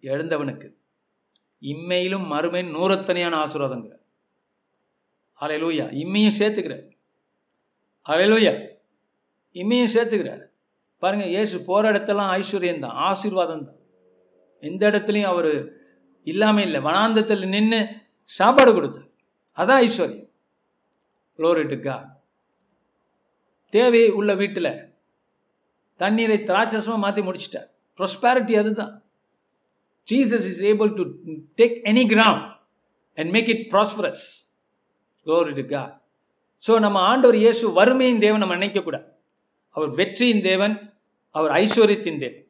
எழுந்தவனுக்கு 0.03 0.68
இம்மையிலும் 1.61 2.26
மறுமையும் 2.34 2.74
நூறத்தனையான 2.76 3.38
ஆசீர்வாதங்கிறார் 3.43 4.03
அலையலூயா 5.41 5.86
இம்மையும் 6.01 6.38
சேர்த்துக்கிறார். 6.39 6.86
அலையலூயா 8.05 8.53
இம்மையும் 9.55 9.93
சேர்த்துக்கிறார். 9.95 10.43
பாருங்க 11.03 11.26
இயேசு 11.36 11.55
போகிற 11.70 11.91
இடத்தெல்லாம் 11.91 12.32
ஐஸ்வர்யம் 12.39 12.84
தான் 12.86 12.99
ஆசீர்வாதம் 13.07 13.66
தான் 13.68 13.82
எந்த 14.63 14.82
இடத்துலையும் 14.91 15.32
அவர் 15.34 15.51
இல்லாம 16.32 16.61
இல்லை. 16.67 16.80
வனாந்தத்தில் 16.89 17.51
நின்று 17.53 17.80
சாப்பாடு 18.38 18.71
கொடுத்தார் 18.73 19.09
அதான் 19.57 19.82
ஐஸ்வர்யம். 19.86 20.28
Glory 21.39 21.63
தேவை 23.73 24.03
உள்ள 24.19 24.32
வீட்டில் 24.41 24.71
தண்ணீரை 25.99 26.38
திராட்சசமாக 26.49 27.03
மாற்றி 27.03 27.21
முடிச்சிட்டார். 27.21 27.69
ப்ரொஸ்பாரிட்டி 27.97 28.53
அதுதான். 28.61 28.93
Jesus 30.07 30.47
is 30.51 30.61
able 30.71 30.91
to 30.97 31.03
take 31.59 31.78
any 31.91 32.03
gram 32.13 32.41
and 33.17 33.32
make 33.36 33.49
it 33.53 33.65
prosperous 33.71 34.23
Glory 35.26 35.53
so 36.67 36.73
நம்ம 36.80 36.97
ஆண்டவர் 37.11 37.36
இயேசு 37.36 37.63
வறுமையின் 37.78 38.23
தேவன் 38.26 38.43
நம்ம 38.43 38.55
நினைக்கக்கூடாது 38.55 39.07
அவர் 39.78 39.91
வெற்றியின் 39.99 40.41
தேவன் 40.41 40.76
அவர் 41.36 41.51
ஐஸ்வர்யத்தின் 41.51 42.19
தேவன். 42.23 42.43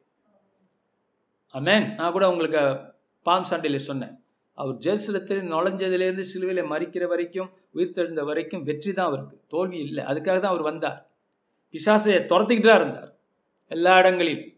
அமேன் 1.54 1.86
நான் 1.94 2.12
கூட 2.12 2.24
உங்களுக்கு 2.30 2.62
பாம் 3.26 3.48
சண்டையில் 3.50 3.86
சொன்னேன். 3.88 4.14
அவர் 4.58 4.76
ஜெருசலத்தில் 4.84 5.42
நுழைஞ்சதுலேருந்து 5.52 6.24
சிலுவையில் 6.30 6.70
மறிக்கிற 6.72 7.04
வரைக்கும் 7.12 7.48
உயிர்த்தெழுந்த 7.76 8.22
வரைக்கும் 8.30 8.64
வெற்றி 8.68 8.90
தான் 8.92 9.08
அவருக்கு. 9.10 9.36
தோல்வி 9.54 9.78
இல்லை. 9.86 10.02
அதுக்காக 10.10 10.36
தான் 10.44 10.54
அவர் 10.54 10.68
வந்தார். 10.70 10.98
பிசாசையை 11.74 12.20
துரத்திக்கிட்டு 12.30 12.70
தான் 12.70 12.80
இருந்தார். 12.82 13.10
எல்லா 13.70 13.92
இடங்களிலும். 14.02 14.52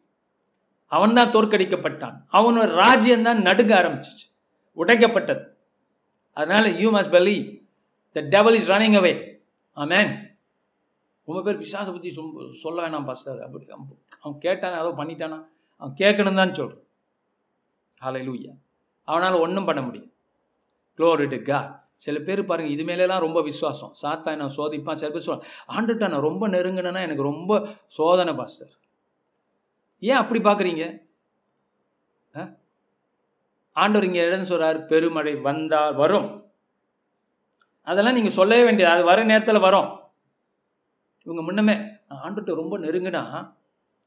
அவன் 0.93 1.17
தான் 1.19 1.33
தோற்கடிக்கப்பட்டான். 1.35 2.17
அவனோட 2.39 2.69
ராஜ்யம் 2.83 3.27
தான் 3.29 3.41
நடுங்க 3.49 3.73
ஆரம்பிச்சிச்சு. 3.81 4.27
உடைக்கப்பட்டது. 4.77 5.43
அதனால 6.37 6.65
you 6.81 6.89
must 6.97 7.15
believe 7.17 7.47
the 8.17 8.21
devil 8.35 8.57
is 8.59 8.69
running 8.73 8.97
away 9.01 9.13
amen 9.77 10.11
ரொம்ப 11.29 11.41
பேர் 11.47 11.59
பிசாசை 11.63 11.91
பற்றி 11.95 12.11
சொல்ல 12.63 12.77
வேணாம் 12.85 13.07
பாஸ்டர் 13.09 13.41
அப்படி 13.47 13.65
அவன் 13.75 13.89
அவன் 14.23 14.39
கேட்டானா 14.45 14.77
ஏதோ 14.83 14.93
பண்ணிட்டானா? 15.01 15.39
அவன் 15.81 15.95
கேட்கணும் 16.03 16.41
தான் 16.41 16.55
சொல்கிறான் 16.59 16.85
ஹalleluya 18.05 18.53
அவனால் 19.09 19.43
ஒன்றும் 19.45 19.69
பண்ண 19.69 19.81
முடியும். 19.89 20.13
க்ளோரி 20.99 21.27
சில 22.05 22.17
பேர் 22.27 22.41
பாருங்க 22.49 22.71
இது 22.75 22.83
மேலெலாம் 22.89 23.25
ரொம்ப 23.25 23.39
விசுவாசம். 23.47 23.93
சாத்தா 24.03 24.33
நான் 24.41 24.57
சோதிப்பான். 24.57 24.99
சில 25.01 25.09
பேர் 25.15 25.25
சொல்லுவாங்க 25.27 25.49
ஆண்டுட்டா 25.77 26.11
நான் 26.13 26.27
ரொம்ப 26.29 26.45
நெருங்கினேன்னா 26.55 27.01
எனக்கு 27.07 27.29
ரொம்ப 27.31 27.53
சோதனை 27.99 28.33
பாஸ்டர். 28.41 28.73
ஏன் 30.11 30.21
அப்படி 30.23 30.41
பார்க்குறீங்க 30.49 30.85
ஆண்டவர் 33.83 34.07
இங்கே 34.07 34.23
இடம் 34.29 34.49
சொல்கிறார் 34.51 34.79
பெருமழை 34.91 35.33
வந்தால் 35.49 35.97
வரும். 36.03 36.29
அதெல்லாம் 37.91 38.17
நீங்கள் 38.19 38.37
சொல்லவே 38.39 38.63
வேண்டியது. 38.69 38.95
அது 38.95 39.05
வர 39.11 39.19
நேரத்தில் 39.31 39.65
வரும். 39.67 39.91
இவங்க 41.27 41.43
முன்னமே 41.49 41.75
நான் 42.09 42.23
ஆண்டுகிட்ட 42.25 42.61
ரொம்ப 42.63 42.75
நெருங்கினா 42.85 43.23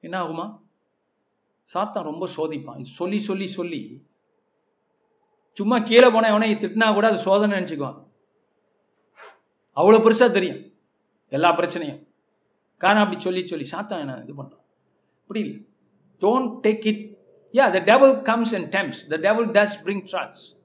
என்ன 0.05 0.15
ஆகுமா? 0.23 0.45
சாத்தான் 1.73 2.03
ரொம்ப 2.03 2.29
சோதிப்பான். 2.35 2.75
இது 2.75 2.85
சொல்லி 2.85 3.19
சொல்லி 3.19 3.47
சொல்லி. 3.47 4.07
சும்மா 5.53 5.79
கீழே 5.79 6.09
போன 6.09 6.37
எவனை 6.37 6.41
திட்டினா 6.41 6.93
கூட 6.93 7.07
அது 7.07 7.17
சோதனை 7.17 7.57
நினச்சிக்குவான். 7.57 8.07
அவ்வளோ 9.75 9.99
பெருசாக 9.99 10.31
தெரியும். 10.31 10.71
எல்லா 11.29 11.57
பிரச்சனையும். 11.57 12.09
காரணம் 12.77 13.03
அப்படி 13.03 13.21
சொல்லி 13.21 13.47
சொல்லி 13.47 13.69
சாத்தான் 13.71 13.99
என்ன 13.99 14.19
இது 14.23 14.43
பண்ணுறான் 14.43 14.61
அப்படி 15.21 15.39
இல்லை 15.39 15.65
don't 16.21 16.59
take 16.63 16.87
it 16.87 17.17
yeah 17.51 17.71
the 17.71 17.79
devil 17.79 18.21
comes 18.21 18.55
and 18.55 18.73
tempts 18.73 19.09
the 19.09 19.15
devil 19.15 19.47
does 19.47 19.77
bring 19.83 20.05
trance 20.11 20.59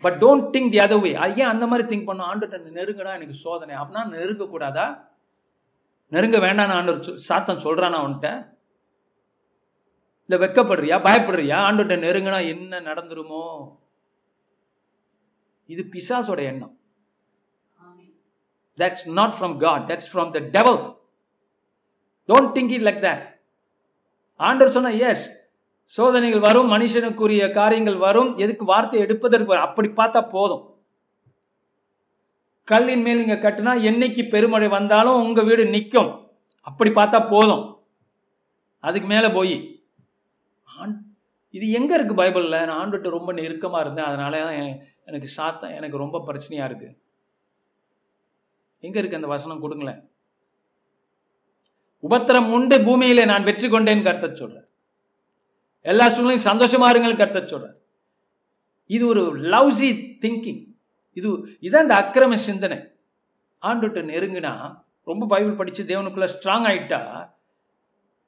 but 0.00 0.22
don't 0.22 0.46
think 0.46 0.50
the 0.50 0.78
other 0.78 1.00
way 1.00 1.10
ஏன் 1.10 1.40
அந்த 1.40 1.66
மாதிரி 1.66 1.96
திங்க் 1.96 2.04
பண்ணும்? 2.04 2.26
அந்த 2.26 2.46
நெருங்கடா 2.46 3.14
எனக்கு 3.14 3.34
சோதனை. 3.34 3.76
அப்படின்னா 3.76 4.12
நெருங்கக்கூடாதா? 4.12 5.06
நெருங்க 6.08 6.38
வேண்டாம் 6.38 6.70
ஆண்டவர் 6.70 7.00
சொ- 7.00 7.18
சாத்தான் 7.28 7.62
சொல்கிறானா 7.64 7.96
அவன்கிட்ட. 7.96 8.57
இல்ல 10.28 10.46
வெக்கப்படுறியா? 10.46 11.00
பயப்படுறியா? 11.00 11.60
ஆண்டுகிட்ட 11.68 11.96
நெருங்கினா 11.96 12.46
என்ன 12.48 12.80
நடந்துருமோ? 12.80 13.76
இது 15.66 15.88
பிசாசோட 15.92 16.38
எண்ணம். 16.38 16.76
that's 18.76 18.98
not 19.04 19.32
from 19.40 19.56
God. 19.56 19.90
That's 19.90 20.00
from 20.14 20.34
the 20.34 20.40
devil. 20.40 20.96
Don't 22.28 22.52
think 22.56 22.70
it 22.70 22.80
like 22.80 23.02
that. 23.04 23.40
ஆண்டவர் 24.36 24.72
சொன்ன 24.72 24.92
எஸ் 24.92 25.50
சோதனைகள் 25.84 26.40
வரும் 26.40 26.72
மனுஷனுக்குரிய 26.72 27.52
காரியங்கள் 27.52 27.96
வரும். 27.96 28.36
எதுக்கு 28.36 28.64
வார்த்தை 28.64 29.00
எடுப்பதற்கு. 29.00 29.56
அப்படி 29.56 29.88
பார்த்தா 29.88 30.28
போதும். 30.28 30.74
கல்லின் 32.64 33.02
மேல் 33.02 33.24
நீங்க 33.24 33.34
கட்டினா 33.34 33.80
என்னைக்கு 33.90 34.28
பெருமழை 34.28 34.68
வந்தாலும் 34.68 35.22
உங்க 35.22 35.42
வீடு 35.42 35.66
நிற்கும் 35.66 36.30
அப்படி 36.60 36.90
பார்த்தா 36.90 37.28
போதும். 37.28 37.78
அதுக்கு 38.80 39.08
மேல 39.08 39.30
போய். 39.30 39.77
ஆண்- 40.76 41.02
இது 41.50 41.70
எங்க 41.70 41.94
இருக்கு 41.94 42.14
பைபிளில்? 42.14 42.64
நான் 42.64 42.90
ஆண்டுகிட்ட 42.90 43.08
ரொம்ப 43.08 43.32
நெருக்கமா 43.32 43.80
இருந்தேன். 43.80 44.04
அதனால 44.04 44.42
தான் 44.42 44.80
எனக்கு 45.04 45.28
சாத்தம் 45.28 45.74
எனக்கு 45.74 45.96
ரொம்ப 45.96 46.22
பிரச்சனையா 46.26 46.64
இருக்கு. 46.64 46.98
எங்க 48.80 48.98
இருக்கு 48.98 49.16
அந்த 49.16 49.28
வசனம்? 49.28 49.60
கொடுங்களேன். 49.60 50.10
உபத்திரம் 52.10 52.52
உண்டு 52.52 52.80
பூமியிலே 52.80 53.24
நான் 53.24 53.44
வெற்றி 53.44 53.68
கொண்டேன் 53.68 54.02
கருத்த 54.02 54.34
சொல்கிறேன் 54.34 54.66
எல்லா 55.80 56.08
சூழ்நிலையும் 56.08 56.52
சந்தோஷமா 56.52 56.84
இருங்கள் 56.84 57.16
கருத்த 57.16 57.46
சொல்கிறேன் 57.46 57.76
இது 58.86 59.06
ஒரு 59.06 59.40
லவ்ஸி 59.40 60.18
திங்கிங் 60.20 60.76
இது 61.12 61.38
இதான் 61.38 61.82
இந்த 61.82 61.94
அக்கிரம 61.94 62.34
சிந்தனை. 62.34 62.78
ஆண்டுகிட்ட 63.62 64.00
நெருங்கினா 64.04 64.84
ரொம்ப 65.04 65.26
பைபிள் 65.26 65.52
படிச்சு 65.52 65.84
தேவனுக்குள்ள 65.84 66.28
ஸ்ட்ராங் 66.34 66.66
ஆயிட்டா 66.70 67.30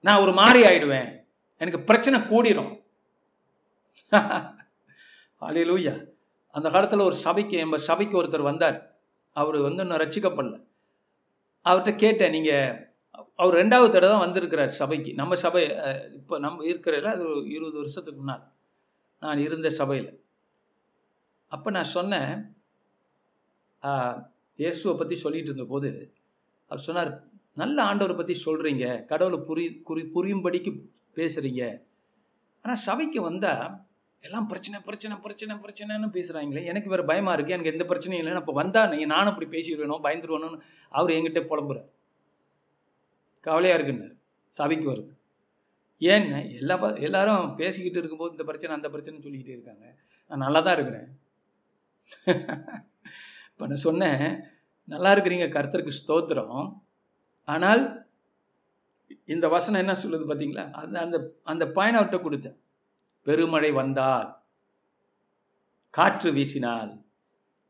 நான் 0.01 0.21
ஒரு 0.21 0.33
மாதிரி 0.33 0.61
ஆயிடுவேன். 0.65 1.20
எனக்கு 1.63 1.81
பிரச்சனை 1.89 2.19
கூடிரும். 2.33 2.71
அலையிலூயா 5.43 5.95
அந்த 6.55 6.69
காலத்தில் 6.75 7.09
ஒரு 7.09 7.17
சபைக்கு 7.27 7.57
எம்ப 7.65 7.79
சபைக்கு 7.89 8.19
ஒருத்தர் 8.21 8.51
வந்தார். 8.51 8.79
அவர் 9.37 9.59
வந்து 9.67 9.83
இன்னும் 9.85 10.03
ரச்சிக்கப்படல 10.03 10.57
அவர்கிட்ட 11.67 11.93
கேட்டேன் 12.05 12.35
நீங்கள் 12.37 12.79
அவர் 13.41 13.59
ரெண்டாவது 13.61 13.91
தடவை 13.95 14.11
தான் 14.13 14.25
வந்திருக்கிறார் 14.27 14.73
சபைக்கு. 14.81 15.11
நம்ம 15.21 15.37
சபை 15.45 15.63
இப்போ 16.19 16.35
நம்ம 16.47 16.65
இருக்கிறதுல 16.71 17.13
அது 17.17 17.25
ஒரு 17.33 17.43
இருபது 17.57 17.77
வருஷத்துக்கு 17.81 18.21
முன்னால். 18.21 18.45
நான் 19.23 19.45
இருந்த 19.47 19.69
சபையில். 19.81 20.11
அப்போ 21.53 21.69
நான் 21.77 21.93
சொன்னேன் 21.97 22.33
இயேசுவை 24.59 24.95
பற்றி 25.01 25.17
சொல்லிட்டு 25.25 25.51
இருந்தபோது 25.51 25.91
அவர் 26.71 26.87
சொன்னார் 26.87 27.11
நல்ல 27.61 27.77
ஆண்டவரை 27.91 28.15
பற்றி 28.17 28.35
சொல்கிறீங்க 28.47 28.85
கடவுளை 29.11 29.39
புரி 29.49 29.65
குறி 29.89 30.03
புரியும்படிக்கு 30.17 30.73
பேசுறீங்க. 31.21 31.83
ஆனால் 32.63 32.77
சபைக்கு 32.77 33.23
வந்தால் 33.23 33.83
எல்லாம் 34.21 34.47
பிரச்சனை 34.47 34.81
பிரச்சனை 34.81 35.17
பிரச்சனை 35.17 35.57
பிரச்சனைன்னு 35.57 36.09
பேசுறாங்களே. 36.09 36.65
எனக்கு 36.65 36.89
வேற 36.89 37.05
பயமா 37.05 37.33
இருக்கு. 37.33 37.53
எனக்கு 37.53 37.73
எந்த 37.73 37.85
பிரச்சனையும் 37.85 38.19
இல்லை. 38.19 38.33
அப்போ 38.33 38.53
வந்தா 38.53 38.87
நீ 38.87 39.05
நானும் 39.05 39.33
அப்படி 39.33 39.51
பேசிடுவேனோ 39.51 39.99
பயந்துருவேணும்னு 40.03 40.61
அவர் 40.89 41.11
என்கிட்ட 41.11 41.47
புலம்புறார். 41.51 41.89
கவலையா 43.41 43.75
இருக்குன்னு 43.75 44.17
சபைக்கு 44.49 44.91
வருது 44.91 45.19
ஏன்னு 46.01 46.55
எல்லா 46.55 46.77
ப- 46.77 46.95
எல்லாரும் 46.95 47.55
பேசிக்கிட்டு 47.55 47.99
இருக்கும்போது 47.99 48.31
இந்த 48.31 48.45
பிரச்சனை 48.45 48.77
அந்த 48.77 48.89
பிரச்சனை 48.89 49.21
சொல்லிக்கிட்டே 49.21 49.53
இருக்காங்க. 49.53 49.95
நான் 50.29 50.39
நல்லா 50.39 50.61
தான் 50.61 50.79
இருக்கிறேன். 50.79 51.19
இப்போ 53.53 53.67
நான் 53.67 53.77
சொன்னேன் 53.77 54.43
நல்லா 54.85 55.15
இருக்கிறீங்க 55.15 55.49
கருத்தருக்கு 55.49 55.91
ஸ்தோத்திரம். 56.07 56.83
ஆனால் 57.45 58.10
இந்த 59.25 59.49
வசனம் 59.49 59.81
என்ன 59.81 59.93
சொல்லுது 59.93 60.21
பார்த்தீங்களா 60.21 60.73
அந்த 60.73 61.01
அந்த 61.01 61.41
அந்த 61.43 61.67
பயன் 61.67 61.97
அவர்கிட்ட 61.97 62.19
கொடுத்தேன். 62.19 62.59
பெருமழை 63.23 63.71
வந்தால் 63.71 64.43
காற்று 65.91 66.33
வீசினால் 66.33 67.03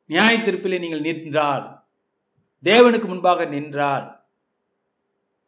நியாய 0.06 0.38
தீர்ப்பிலே 0.38 0.78
நீங்கள் 0.78 1.00
நின்றால் 1.00 1.84
தேவனுக்கு 2.64 3.06
முன்பாக 3.06 3.44
நின்றால் 3.44 4.24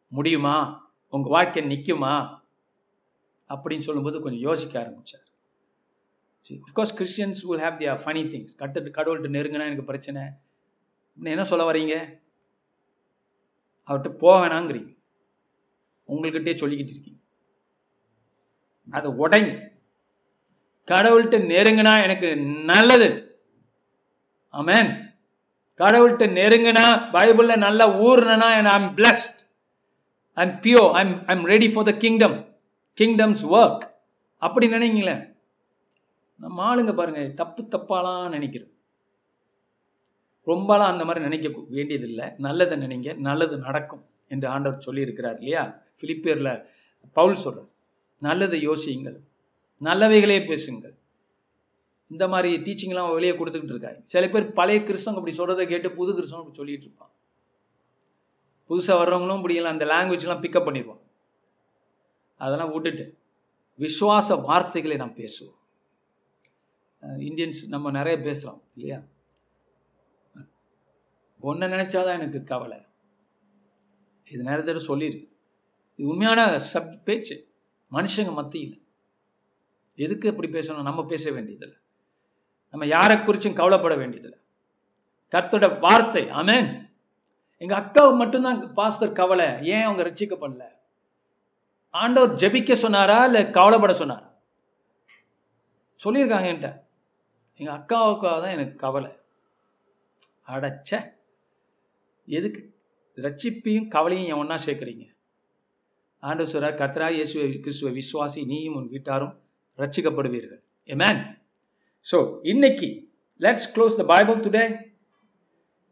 முடியுமா? 0.07 0.91
உங்க 1.09 1.29
வாழ்க்கை 1.29 1.63
நிக்குமா? 1.63 2.41
அப்படின்னு 3.49 3.79
சொல்லும்போது 3.79 4.21
கொஞ்சம் 4.21 4.41
யோசிக்க 4.41 4.81
ஆரம்பிச்சார். 4.81 5.31
Of course 6.49 6.95
Christians 6.97 7.41
will 7.43 7.59
have 7.59 7.79
their 7.81 8.01
funny 8.05 8.23
things 8.33 8.55
கட்டு 8.57 8.81
கடவுள்கிட்ட 8.81 9.31
நெருங்கினா 9.31 9.65
எனக்கு 9.65 9.83
பிரச்சனை. 9.83 10.21
என்ன 11.23 11.43
சொல்ல 11.43 11.71
வரீங்க? 11.71 12.21
அவர்கிட்ட 13.87 14.09
போக 14.09 14.47
வேணாங்கிறீங்க. 14.47 14.92
உங்கள்கிட்டயே 16.07 16.55
சொல்லிக்கிட்டு 16.61 16.93
இருக்கீங்க. 16.93 17.19
அது 18.91 19.27
உடைங்க. 19.27 19.71
கடவுள்கிட்ட 20.87 21.37
நெருங்கினா 21.51 22.01
எனக்கு 22.03 22.37
நல்லது. 22.71 23.09
ஆமேன். 24.53 24.89
கடவுள்கிட்ட 25.77 26.25
நெருங்கினா 26.39 26.85
பைபிள்ல 27.13 27.55
நல்லா 27.57 27.85
ஊர்னா 27.89 28.65
I'm 28.73 28.95
blessed 28.95 29.39
I'm 30.33 30.49
pure 30.49 30.91
I'm 30.91 31.25
I'm 31.25 31.45
ready 31.45 31.69
for 31.69 31.85
the 31.85 31.93
kingdom 31.93 32.37
kingdom's 32.97 33.43
work 33.51 33.83
அப்படி 34.37 34.67
நினைங்களேன். 34.67 35.23
நம்ம 36.35 36.75
ஆளுங்க 36.75 36.93
பாருங்க 36.95 37.21
தப்பு 37.35 37.63
தப்பாலாம் 37.63 38.33
நினைக்கிறது 38.35 38.71
ரொம்பலாம் 40.47 40.91
அந்த 40.93 41.05
மாதிரி 41.05 41.25
நினைக்க 41.27 41.59
வேண்டியதில்லை. 41.69 42.31
நல்லதை 42.37 42.77
நினைங்க. 42.77 43.15
நல்லது 43.17 43.57
நடக்கும் 43.57 44.05
என்று 44.27 44.47
ஆண்டவர் 44.47 44.83
சொல்லியிருக்கிறார் 44.85 45.37
இல்லையா? 45.37 45.81
பிலிப்பியரில் 46.03 46.65
பவுல் 47.13 47.41
சொல்கிறார் 47.43 47.69
நல்லதை 48.19 48.59
யோசியுங்கள் 48.67 49.19
நல்லவைகளே 49.81 50.47
பேசுங்கள். 50.47 50.95
இந்த 52.13 52.27
மாதிரி 52.27 52.49
டீச்சிங்லாம் 52.65 53.13
வெளியே 53.13 53.31
கொடுத்துக்கிட்டு 53.31 53.73
இருக்காங்க. 53.75 53.99
சில 54.03 54.27
பேர் 54.27 54.53
பழைய 54.53 54.81
கிறிஸ்தவங்க 54.81 55.19
அப்படி 55.19 55.37
சொல்றதை 55.37 55.67
கேட்டு 55.67 55.91
புது 55.91 56.11
கிறிஸ்தவங்க 56.13 56.43
அப்படி 56.43 56.55
சொல்லிட்டு 56.55 56.85
இருப்பான் 56.85 57.11
புதுசாக 58.69 58.99
வர்றவங்களும் 59.01 59.37
இப்படி 59.37 59.57
அந்த 59.71 59.85
லாங்குவேஜ்லாம் 59.85 60.43
பிக்கப் 60.43 60.67
பண்ணிடுவான் 60.67 61.01
அதெல்லாம் 62.37 62.71
விட்டுட்டு 62.71 63.05
விசுவாச 63.79 64.41
வார்த்தைகளை 64.41 64.97
நாம் 64.97 65.17
பேசுவோம். 65.17 65.57
இந்தியன்ஸ் 67.03 67.61
நம்ம 67.67 67.91
நிறைய 67.91 68.17
பேசுகிறோம் 68.27 68.61
இல்லையா? 68.75 69.01
ஒன்றை 71.39 71.69
நினைச்சாதான் 71.69 72.17
எனக்கு 72.17 72.43
கவலை. 72.43 72.77
இது 74.31 74.43
நேரத்தில் 74.43 74.87
சொல்லியிருக்கு. 74.87 75.32
இது 75.95 76.07
உண்மையான 76.07 76.59
சப் 76.59 77.05
பேச்சு. 77.05 77.51
மனுஷங்க 77.91 78.33
மத்தியில். 78.33 78.85
எதுக்கு 79.95 80.29
அப்படி 80.29 80.51
பேசணும்? 80.51 80.81
நம்ம 80.81 81.05
பேச 81.05 81.31
வேண்டியதில்லை. 81.31 81.77
நம்ம 82.69 82.85
யாரை 82.85 83.17
குறிச்சும் 83.17 83.53
கவலைப்பட 83.53 83.95
வேண்டியதில்லை. 83.95 84.39
கர்த்தோட 85.31 85.79
வார்த்தை 85.79 86.23
ஆமேன். 86.23 86.91
எங்க 87.57 87.79
அக்காவுக்கு 87.79 88.15
மட்டும்தான் 88.15 88.73
பாஸ்தர் 88.75 89.11
கவலை. 89.11 89.45
ஏன் 89.61 89.81
அவங்க 89.81 90.03
ரட்சிக்கப்படல 90.03 90.71
ஆண்டவர் 91.89 92.35
ஜெபிக்க 92.35 92.73
சொன்னாரா? 92.73 93.25
இல்லை 93.25 93.49
கவலைப்பட 93.49 93.93
சொன்னாரா? 93.93 94.33
சொல்லியிருக்காங்க 96.03 96.45
என்கிட்ட. 96.45 96.81
எங்க 97.55 97.73
அக்காவுக்காக 97.73 98.21
தான் 98.21 98.49
எனக்கு 98.49 98.75
கவலை. 98.75 99.11
அடைச்ச. 100.47 101.13
எதுக்கு? 102.25 102.73
ரட்சிப்பையும் 103.15 103.87
கவலையும் 103.87 104.41
என் 104.41 104.55
சேர்க்குறீங்க. 104.55 105.11
ஆண்டவர் 106.23 106.53
சொல்றார் 106.53 106.81
கத்ரா 106.81 107.07
இயேசுவை 107.09 107.59
கிறிஸ்துவ 107.59 107.91
விசுவாசி 107.91 108.45
நீயும் 108.45 108.75
உன் 108.75 108.89
வீட்டாரும் 108.89 109.33
ரட்சிக்கப்படுவீர்கள் 109.77 110.61
மேன் 110.85 111.21
ஸோ 112.11 112.17
இன்னைக்கு 112.41 112.89
let's 113.39 113.69
close 113.75 113.95
the 113.95 114.03
Bible 114.03 114.39
today 114.39 114.91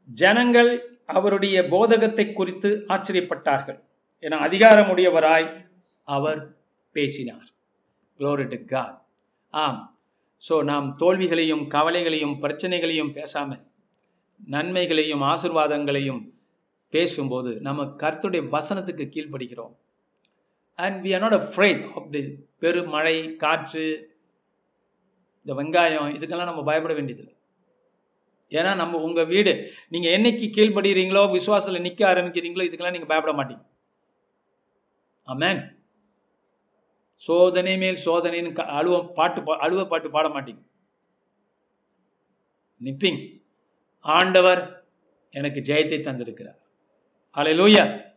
ஜனங்கள் 0.09 0.71
அவருடைய 1.05 1.57
போதகத்தை 1.63 2.34
குறித்து 2.34 2.69
ஆச்சரியப்பட்டார்கள். 2.88 3.79
என 4.19 4.38
அதிகாரமுடையவராய் 4.47 5.47
அவர் 6.03 6.55
பேசினார். 6.91 7.47
Glory 8.19 8.47
to 8.47 8.57
God. 8.57 8.93
ஆம். 9.53 9.99
ஸோ 10.49 10.63
நாம் 10.63 10.95
தோல்விகளையும் 10.99 11.67
கவலைகளையும் 11.67 12.36
பிரச்சனைகளையும் 12.39 13.13
பேசாமல் 13.13 13.63
நன்மைகளையும் 14.47 15.21
ஆசிர்வாதங்களையும் 15.21 16.21
பேசும்போது 16.93 17.51
நம்ம 17.61 17.84
கருத்துடைய 17.84 18.43
வசனத்துக்கு 18.49 19.05
கீழ்ப்படுகிறோம். 19.07 19.75
And 20.76 21.05
we 21.05 21.13
are 21.13 21.19
not 21.19 21.34
afraid 21.34 21.91
of 21.95 22.11
the 22.11 22.45
பெருமழை 22.59 23.36
காற்று 23.36 24.15
இந்த 25.43 25.61
வெங்காயம் 25.61 26.13
இதுக்கெல்லாம் 26.15 26.43
நம்ம 26.43 26.63
பயப்பட 26.63 26.93
வேண்டியதில்லை. 26.93 27.36
ஏன்னா 28.49 28.76
நம்ம 28.76 28.97
உங்கள் 28.97 29.26
வீடு 29.26 29.74
நீங்கள் 29.88 30.22
என்னைக்கு 30.22 30.51
கீழ்படுகிறீங்களோ 30.51 31.39
விசுவாசத்தில் 31.39 31.80
நிற்க 31.80 32.13
ஆரம்பிக்கிறீங்களோ 32.13 32.63
இதுக்கெல்லாம் 32.63 32.91
நீங்கள் 32.91 33.22
பயப்பட 33.22 33.43
மாட்டீங்க. 33.43 33.65
அமேன் 35.28 35.80
சோதனை 37.15 37.78
மேல் 37.78 38.05
சோதனைன்னு 38.05 38.53
க- 38.53 38.63
அழுவ 38.63 39.13
பாட்டு 39.13 39.41
பா- 39.41 39.57
அழுவ 39.57 39.86
பாட்டு 39.86 40.09
பாட 40.09 40.28
மாட்டீங்க. 40.28 40.61
நிப்பிங் 42.84 43.43
ஆண்டவர் 43.99 44.86
எனக்கு 45.32 45.59
ஜெயத்தை 45.59 46.01
தந்திருக்கிறார். 46.01 46.59
ஹalleluya 47.36 48.13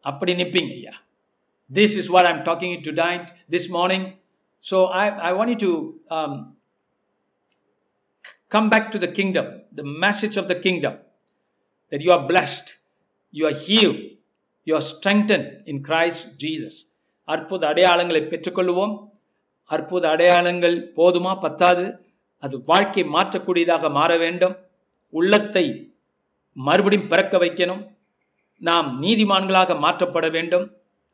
அப்படி 0.00 0.34
நிற்பீங்க 0.34 0.70
ஐயா. 0.70 1.02
This 1.70 1.94
is 1.94 2.10
what 2.10 2.26
i'm 2.26 2.44
talking 2.44 2.72
to 2.76 2.90
tonight 2.90 3.30
this 3.48 3.68
morning 3.68 4.04
so 4.60 4.86
i 4.86 5.08
i 5.08 5.32
want 5.32 5.50
you 5.50 5.58
to 5.58 5.72
um, 6.10 6.56
come 8.48 8.70
back 8.70 8.90
to 8.90 8.98
the 8.98 9.08
kingdom 9.08 9.46
the 9.72 9.84
message 10.04 10.36
of 10.36 10.48
the 10.48 10.54
kingdom 10.56 10.94
that 11.92 12.00
you 12.00 12.12
are 12.12 12.26
blessed 12.26 12.74
you 13.34 13.46
are 13.46 13.58
healed 13.66 14.00
you 14.66 14.74
are 14.74 14.86
strengthened 14.94 15.48
in 15.66 15.82
christ 15.82 16.22
jesus 16.36 16.76
அற்புத 17.28 17.62
அடையாளங்களை 17.68 18.20
பெற்றுக்கொள்வோம் 18.28 18.92
அற்புத 19.70 20.04
அடையாளங்கள் 20.08 20.76
போதுமா 20.96 21.32
பத்தாது 21.40 21.84
அது 22.42 22.56
வாழ்க்கை 22.64 23.04
மாற்றக்கூடியதாக 23.16 23.90
மாற 23.90 24.16
வேண்டும் 24.16 24.54
உள்ளத்தை 25.12 25.64
மறுபடியும் 26.56 27.08
பிறக்க 27.08 27.38
வைக்கணும் 27.38 27.82
நாம் 28.60 28.88
நீதிமான்களாக 29.02 29.76
மாற்றப்பட 29.78 30.28
வேண்டும் 30.30 30.66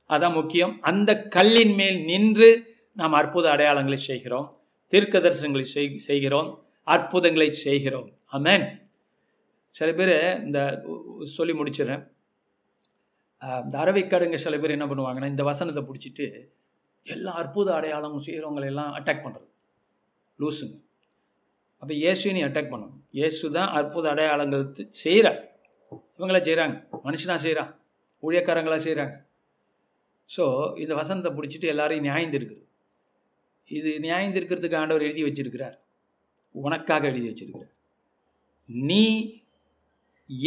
அதான் 0.09 0.33
முக்கியம். 0.33 0.79
அந்த 0.81 1.23
கல்லின் 1.23 1.75
மேல் 1.75 2.05
நின்று 2.05 2.77
நாம் 2.93 3.13
அற்புத 3.13 3.51
அடையாளங்களை 3.51 3.95
செய்கிறோம். 3.95 4.61
தீர்க்க 4.87 5.19
தரிசனங்களை 5.19 5.65
செய்- 5.75 5.97
செய்கிறோம். 5.97 6.67
அற்புதங்களை 6.83 7.53
செய்கிறோம். 7.53 8.11
அமேன் 8.33 8.83
சில 9.71 9.93
பேர் 9.93 10.43
இந்த 10.43 10.85
சொல்லி 11.23 11.53
முடிச்சிடுறேன். 11.53 12.13
இந்த 13.65 13.79
அரவைக்காடுங்க 13.79 14.35
சில 14.35 14.59
பேர் 14.59 14.71
என்ன 14.71 14.87
பண்ணுவாங்கன்னா 14.87 15.27
இந்த 15.27 15.43
வசனத்தை 15.43 15.85
பிடிச்சிட்டு 15.85 16.49
எல்லா 17.03 17.33
அற்புத 17.33 17.75
அடையாளமும் 17.75 18.23
செய்கிறவங்களை 18.23 18.65
எல்லாம் 18.65 18.95
அட்டாக் 18.95 19.25
பண்ணுறது 19.25 19.49
லூசுங்க. 20.39 20.83
அப்போ 21.79 21.95
இயேசுவை 21.95 22.41
நீ 22.41 22.47
அட்டாக் 22.47 22.65
பண்ணணும். 22.65 23.01
இயேசு 23.11 23.51
தான் 23.51 23.69
அற்புத 23.69 24.11
அடையாளங்கள் 24.11 24.89
செய்கிறார். 24.91 25.53
இவங்களா 26.19 26.41
செய்கிறாங்க 26.41 26.89
மனுஷனா 27.05 27.35
செய்கிறான் 27.35 27.81
ஊழியக்காரங்களா 28.23 28.77
செய்கிறாங்க 28.77 29.23
ஸோ 30.31 30.45
இந்த 30.83 30.93
வசனத்தை 30.95 31.31
பிடிச்சிட்டு 31.37 31.71
எல்லாரையும் 31.73 32.07
நியாயந்திருக்குது. 32.09 32.63
இது 33.71 33.91
நியாயந்திருக்கிறதுக்கு 34.07 34.81
ஆண்டவர் 34.81 35.07
எழுதி 35.09 35.23
வச்சிருக்கிறார். 35.27 35.77
உனக்காக 36.55 37.07
எழுதி 37.13 37.27
வச்சிருக்கிறார். 37.31 37.73
நீ 38.89 39.05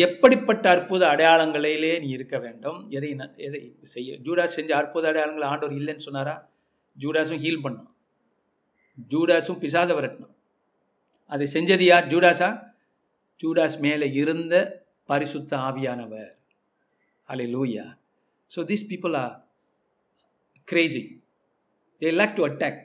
எப்படிப்பட்ட 0.06 0.66
அற்புத 0.70 1.04
அடையாளங்களிலே 1.14 2.00
நீ 2.04 2.08
இருக்க 2.08 2.38
வேண்டும்? 2.46 2.80
எதை 2.90 3.10
எதை 3.48 3.62
செய்ய 3.96 4.16
ஜூடாஸ் 4.26 4.56
செஞ்ச 4.58 4.72
அற்புத 4.76 5.06
அடையாளங்கள் 5.12 5.50
ஆண்டவர் 5.52 5.78
இல்லைன்னு 5.80 6.06
சொன்னாரா? 6.08 6.36
ஜூடாஸும் 6.98 7.42
ஹீல் 7.44 7.64
பண்ணான். 7.66 7.92
ஜூடாஸும் 9.12 9.62
பிசாத 9.64 9.94
விரட்டினான். 9.94 10.36
அதை 11.32 11.46
செஞ்சது 11.54 11.86
யார்? 11.92 12.08
ஜூடாஸா? 12.14 12.50
ஜூடாஸ் 13.44 13.78
மேலே 13.80 14.08
இருந்த 14.22 14.56
பரிசுத்த 15.10 15.52
ஆவியானவர். 15.58 16.32
Hallelujah 17.54 17.86
so 18.52 18.60
this 18.72 18.90
people 18.92 19.16
are 19.24 19.36
crazy. 20.68 21.22
They 22.02 22.12
like 22.12 22.36
to 22.36 22.44
attack. 22.44 22.76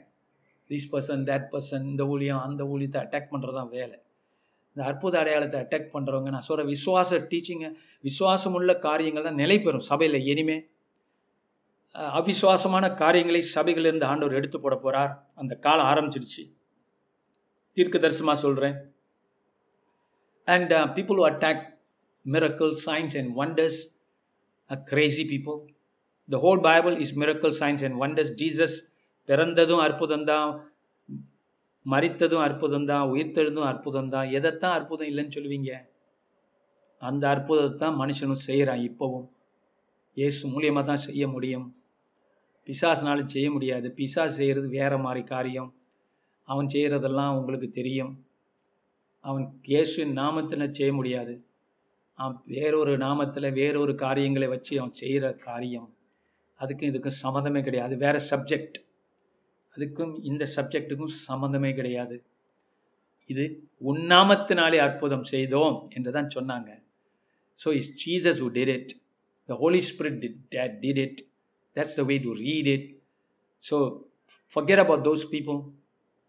This 0.69 0.85
person 0.91 1.23
that 1.29 1.47
person 1.51 1.83
இந்த 1.83 2.05
ஊழியம் 2.05 2.39
அந்த 2.39 2.63
ஊழியத்தை 2.63 2.99
அட்டாக் 3.01 3.31
பண்ணுறது 3.31 3.53
தான் 3.53 3.69
வேலை. 3.69 3.97
இந்த 4.75 4.87
அற்புத 4.87 5.19
அடையாளத்தை 5.19 5.61
அட்டாக் 5.61 5.89
பண்ணுறவங்க 5.93 6.29
நான் 6.29 6.45
சொல்கிற 6.47 6.63
விசுவாச 6.69 7.19
டீச்சிங்க 7.31 7.67
விசுவாசம் 7.99 8.53
உள்ள 8.53 8.75
காரியங்கள் 8.75 9.23
தான் 9.23 9.33
நிலை 9.33 9.59
பெறும் 9.59 9.85
சபையில். 9.89 10.25
இனிமே 10.25 10.57
அவிசுவாசமான 11.95 12.93
காரியங்களை 12.93 13.43
சபைகளிலிருந்து 13.55 14.03
ஆண்டவர் 14.03 14.33
எடுத்து 14.33 14.59
போட 14.59 14.75
போகிறார் 14.75 15.27
அந்த 15.35 15.55
காலம் 15.55 15.89
ஆரம்பிச்சிடுச்சு 15.91 16.45
தீர்க்க 17.77 17.99
தரிசனமாக 17.99 18.39
சொல்கிறேன் 18.45 18.91
and 20.45 20.73
people 20.95 21.17
uh, 21.17 21.21
who 21.21 21.29
attack 21.31 21.59
miracles 22.25 22.85
signs 22.85 23.15
are 24.69 24.75
crazy 24.75 25.23
people 25.23 25.72
the 26.29 26.39
whole 26.43 26.61
Bible 26.69 26.95
is 27.03 27.15
miracle 27.21 27.55
signs 27.61 27.83
and 27.87 27.97
wonders 28.19 28.33
wonders 28.41 28.75
பிறந்ததும் 29.29 29.81
அற்புதம் 29.87 30.25
தான் 30.29 30.49
மறித்ததும் 31.85 32.43
அற்புதம் 32.47 32.87
தான் 32.89 33.09
உயிர்த்தெழுதும் 33.11 33.67
அற்புதம் 33.69 34.09
தான் 34.13 34.27
எதைத்தான் 34.37 34.75
அற்புதம் 34.77 35.09
இல்லைன்னு 35.11 35.35
சொல்லுவீங்க? 35.35 35.71
அந்த 37.01 37.23
அற்புதத்தை 37.33 37.77
தான் 37.77 37.99
மனுஷனும் 38.01 38.43
செய்கிறான் 38.47 38.83
இப்போவும். 38.89 39.25
இயேசு 40.17 40.41
மூலியமாக 40.53 40.85
தான் 40.89 41.03
செய்ய 41.07 41.27
முடியும். 41.27 41.65
பிசாசுனாலும் 42.67 43.31
செய்ய 43.35 43.47
முடியாது. 43.51 43.87
பிசாஸ் 43.97 44.37
செய்கிறது 44.39 44.67
வேற 44.79 44.97
மாதிரி 44.97 45.23
காரியம். 45.23 45.69
அவன் 46.47 46.71
செய்கிறதெல்லாம் 46.73 47.37
உங்களுக்கு 47.39 47.69
தெரியும். 47.79 48.13
அவன் 49.21 49.45
இயேசுவின் 49.71 50.13
நாமத்தில் 50.21 50.75
செய்ய 50.79 50.93
முடியாது. 50.93 51.33
அவன் 52.19 52.37
வேறொரு 52.55 52.93
நாமத்தில் 52.97 53.55
வேறொரு 53.61 53.95
காரியங்களை 53.95 54.47
வச்சு 54.47 54.73
அவன் 54.79 54.99
செய்கிற 55.01 55.31
காரியம். 55.47 55.89
அதுக்கும் 56.63 56.89
இதுக்கும் 56.91 57.19
சம்மந்தமே 57.23 57.61
கிடையாது 57.61 57.93
வேறு 57.97 58.19
சப்ஜெக்ட் 58.29 58.77
அதுக்கும் 59.75 60.13
இந்த 60.23 60.43
சப்ஜெக்டுக்கும் 60.55 61.13
சம்மந்தமே 61.27 61.71
கிடையாது 61.75 62.15
இது 63.29 63.43
உண்ணாமத்தினாலே 63.91 64.79
அற்புதம் 64.79 65.25
செய்தோம் 65.31 65.77
என்று 65.93 66.11
தான் 66.11 66.33
சொன்னாங்க 66.35 66.69
so 67.59 67.69
is 67.79 67.91
Jesus 68.03 68.41
uh 68.41 68.49
did 68.57 68.73
it 68.75 68.91
the 69.49 69.57
Holy 69.59 69.81
Spirit 69.89 70.19
did 70.23 70.39
did 70.83 71.01
it 71.05 71.19
that's 71.75 71.97
the 71.99 72.03
way 72.03 72.17
to 72.19 72.33
read 72.41 72.69
it 72.75 72.87
so 73.63 73.77
forget 74.55 74.81
about 74.85 75.05
those 75.05 75.25
people 75.29 75.59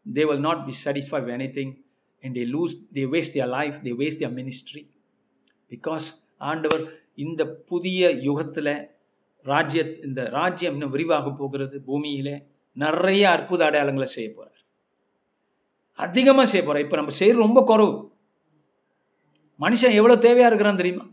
they 0.06 0.24
will 0.24 0.44
not 0.48 0.62
be 0.66 0.74
satisfy 0.84 1.20
anything 1.58 1.72
and 2.22 2.34
they 2.38 2.44
lose 2.50 2.74
they 2.94 3.04
waste 3.14 3.34
their 3.34 3.52
life 3.58 3.78
they 3.84 3.94
waste 4.02 4.20
their 4.22 4.36
ministry 4.40 4.82
because 5.70 6.06
ஆண்டவர் 6.44 6.84
இந்த 7.18 7.42
புதிய 7.68 8.02
யுகத்தில் 8.20 8.72
ராஜ்ய 9.44 9.82
இந்த 10.02 10.28
ராஜ்யம் 10.28 10.72
இன்னும் 10.72 10.90
விரிவாக 10.90 11.30
போகிறது. 11.30 11.80
பூமியிலே 11.80 12.46
நிறைய 12.72 13.30
அற்புத 13.30 13.70
அடையாளங்களை 13.70 14.02
செய்ய 14.02 14.28
போறார். 14.36 14.60
அதிகமாக 15.92 16.48
செய்ய 16.52 16.62
போறார். 16.66 16.78
இப்போ 16.78 16.96
நம்ம 16.96 17.10
செய்யறது 17.10 17.44
ரொம்ப 17.46 17.60
குறவு. 17.70 18.12
மனுஷன் 19.60 19.98
எவ்வளோ 19.98 20.16
தேவையா 20.26 20.46
இருக்கிறான் 20.46 20.76
தெரியுமா? 20.76 21.04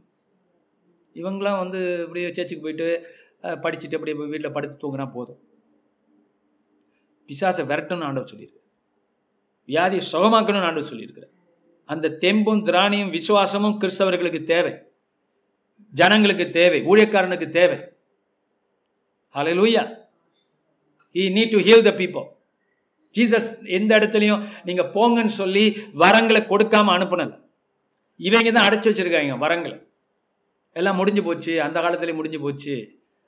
இவங்களாம் 1.15 1.61
வந்து 1.63 2.01
இப்படியே 2.01 2.33
சர்ச்சுக்கு 2.33 2.65
போயிட்டு 2.65 2.87
படிச்சுட்டு 3.43 3.97
அப்படியே 3.97 4.17
போய் 4.17 4.31
வீட்டில் 4.33 4.51
படுத்து 4.51 4.81
தூங்கினா 4.83 5.11
போதும். 5.11 5.41
பிசாசை 7.29 7.63
விரட்டணும்னு 7.71 8.07
ஆண்டவர் 8.07 8.31
சொல்லியிருக்கு 8.31 8.59
வியாதியை 9.67 10.03
சுகமாக்கணும்னு 10.13 10.67
ஆண்டவர் 10.67 10.91
சொல்லியிருக்கிறார். 10.91 11.33
அந்த 11.85 12.09
தெம்பும் 12.23 12.63
திராணியும் 12.67 13.13
விசுவாசமும் 13.17 13.77
கிறிஸ்தவர்களுக்கு 13.81 14.41
தேவை. 14.43 14.73
ஜனங்களுக்கு 15.93 16.49
தேவை. 16.49 16.79
ஊழியக்காரனுக்கு 16.81 17.47
தேவை. 17.49 17.77
Hallelujah 19.35 19.83
he 21.15 21.23
need 21.35 21.53
to 21.53 21.59
heal 21.67 21.87
the 21.87 21.91
people. 22.01 22.25
Jesus 23.15 23.49
எந்த 23.77 23.91
இடத்துலையும் 23.99 24.43
நீங்க 24.67 24.83
போங்கன்னு 24.95 25.33
சொல்லி 25.39 25.63
வரங்களை 26.03 26.41
கொடுக்காம 26.43 26.91
அனுப்புனது. 26.95 27.33
இவங்க 28.19 28.49
தான் 28.51 28.67
அடைச்சி 28.67 28.87
வச்சிருக்காங்க 28.89 29.37
வரங்களை. 29.43 29.77
எல்லாம் 30.75 30.99
முடிஞ்சு 30.99 31.21
போச்சு 31.27 31.53
அந்த 31.65 31.77
காலத்திலே 31.81 32.15
முடிஞ்சு 32.19 32.39
போச்சு. 32.45 32.75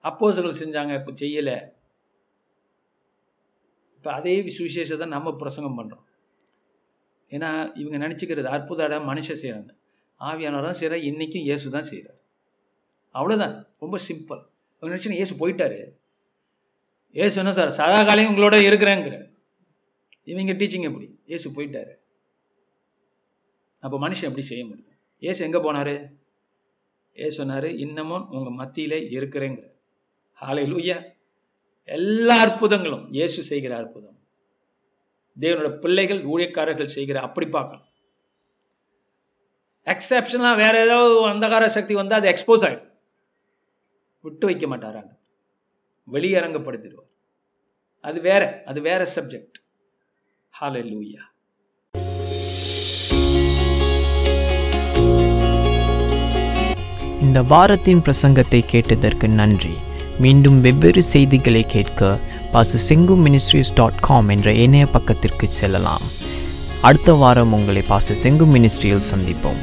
அப்போஸ்தலர்கள் 0.04 0.62
செஞ்சாங்க 0.62 0.94
இப்போ 1.00 1.14
செய்யலை. 1.22 1.58
இப்போ 3.98 4.10
அதே 4.20 4.36
சுவிசேஷத்தை 4.58 5.08
நம்ம 5.16 5.34
பிரசங்கம் 5.42 5.78
பண்ணுறோம் 5.80 6.06
ஏன்னா 7.32 7.50
இவங்க 7.82 7.98
நினச்சிக்கிறது 8.06 8.50
அற்புத 8.56 8.88
இடம் 8.88 9.08
மனுஷன் 9.12 9.42
செய்கிறாங்க 9.44 9.72
ஆவியானவர் 10.22 10.68
தான் 10.68 10.80
செய்கிறார் 10.80 11.08
இன்றைக்கும் 11.10 11.46
இயேசு 11.48 11.76
தான் 11.76 11.90
செய்கிறார் 11.92 12.20
அவ்வளோதான் 13.16 13.56
ரொம்ப 13.84 13.98
சிம்பிள் 14.08 14.42
அவங்க 14.84 15.18
இயேசு 15.20 15.34
போயிட்டாரு. 15.42 15.80
ஏசு 17.12 17.40
என்ன 17.40 17.52
சார் 17.52 17.70
சதா 17.70 18.04
காலையும் 18.04 18.32
உங்களோட 18.34 18.56
இருக்கிறேங்கிற 18.70 19.32
இவங்க 20.24 20.54
டீச்சிங் 20.54 20.88
எப்படி? 20.90 21.20
ஏசு 21.26 21.48
போயிட்டாரு. 21.50 21.94
அப்போ 23.80 23.98
மனுஷன் 24.08 24.30
எப்படி 24.30 24.42
செய்ய 24.42 24.66
முடியும்? 24.66 24.98
ஏசு 25.20 25.46
எங்கே 25.46 25.58
போனாரு? 25.58 26.12
ஏசு 27.14 27.46
சொன்னாரு 27.46 27.70
இன்னமும் 27.78 28.30
உங்க 28.30 28.50
மத்தியிலே 28.50 29.00
இருக்கிறேங்கிற. 29.00 29.66
ஹாலை 30.32 30.72
லூயா 30.72 31.06
எல்லா 31.84 32.38
அற்புதங்களும் 32.38 33.12
இயேசு 33.12 33.44
செய்கிற 33.44 33.78
அற்புதம். 33.78 34.18
தேவனோட 35.40 35.80
பிள்ளைகள் 35.80 36.22
ஊழியக்காரர்கள் 36.26 36.96
செய்கிற 36.96 37.22
அப்படி 37.22 37.48
பார்க்கணும். 37.48 37.88
எக்ஸப்ஷனாக 39.88 40.56
வேற 40.56 40.86
ஏதாவது 40.86 41.30
அந்தகார 41.30 41.66
சக்தி 41.66 41.94
வந்தால் 41.94 42.20
அது 42.20 42.32
எக்ஸ்போஸ் 42.34 42.66
ஆகிடும் 42.68 42.93
விட்டு 44.26 44.46
வைக்க 44.50 44.66
மாட்டாராங்க. 44.72 45.12
வெளியரங்கப்படுத்திடுவார். 46.14 47.10
அது 48.08 48.20
வேற 48.30 48.44
அது 48.70 48.80
வேற 48.88 49.02
சப்ஜெக்ட் 49.16 49.58
ஹாலே 50.60 50.82
லூயா 50.92 51.24
இந்த 57.26 57.42
வாரத்தின் 57.52 58.02
பிரசங்கத்தை 58.06 58.62
கேட்டதற்கு 58.74 59.28
நன்றி. 59.40 59.76
மீண்டும் 60.20 60.58
வெவ்வேறு 60.62 61.04
செய்திகளை 61.14 61.64
கேட்க 61.76 62.20
பாச 62.54 62.82
செங்கு 62.88 63.16
மினிஸ்ட்ரிஸ் 63.26 63.76
டாட் 63.76 64.02
காம் 64.08 64.30
என்ற 64.36 64.54
இணைய 64.66 64.86
பக்கத்திற்கு 64.96 65.48
செல்லலாம். 65.60 66.06
அடுத்த 66.82 67.14
வாரம் 67.22 67.54
உங்களை 67.54 67.84
பாச 67.90 68.18
செங்கு 68.24 68.48
மினிஸ்ட்ரியில் 68.56 69.08
சந்திப்போம். 69.12 69.62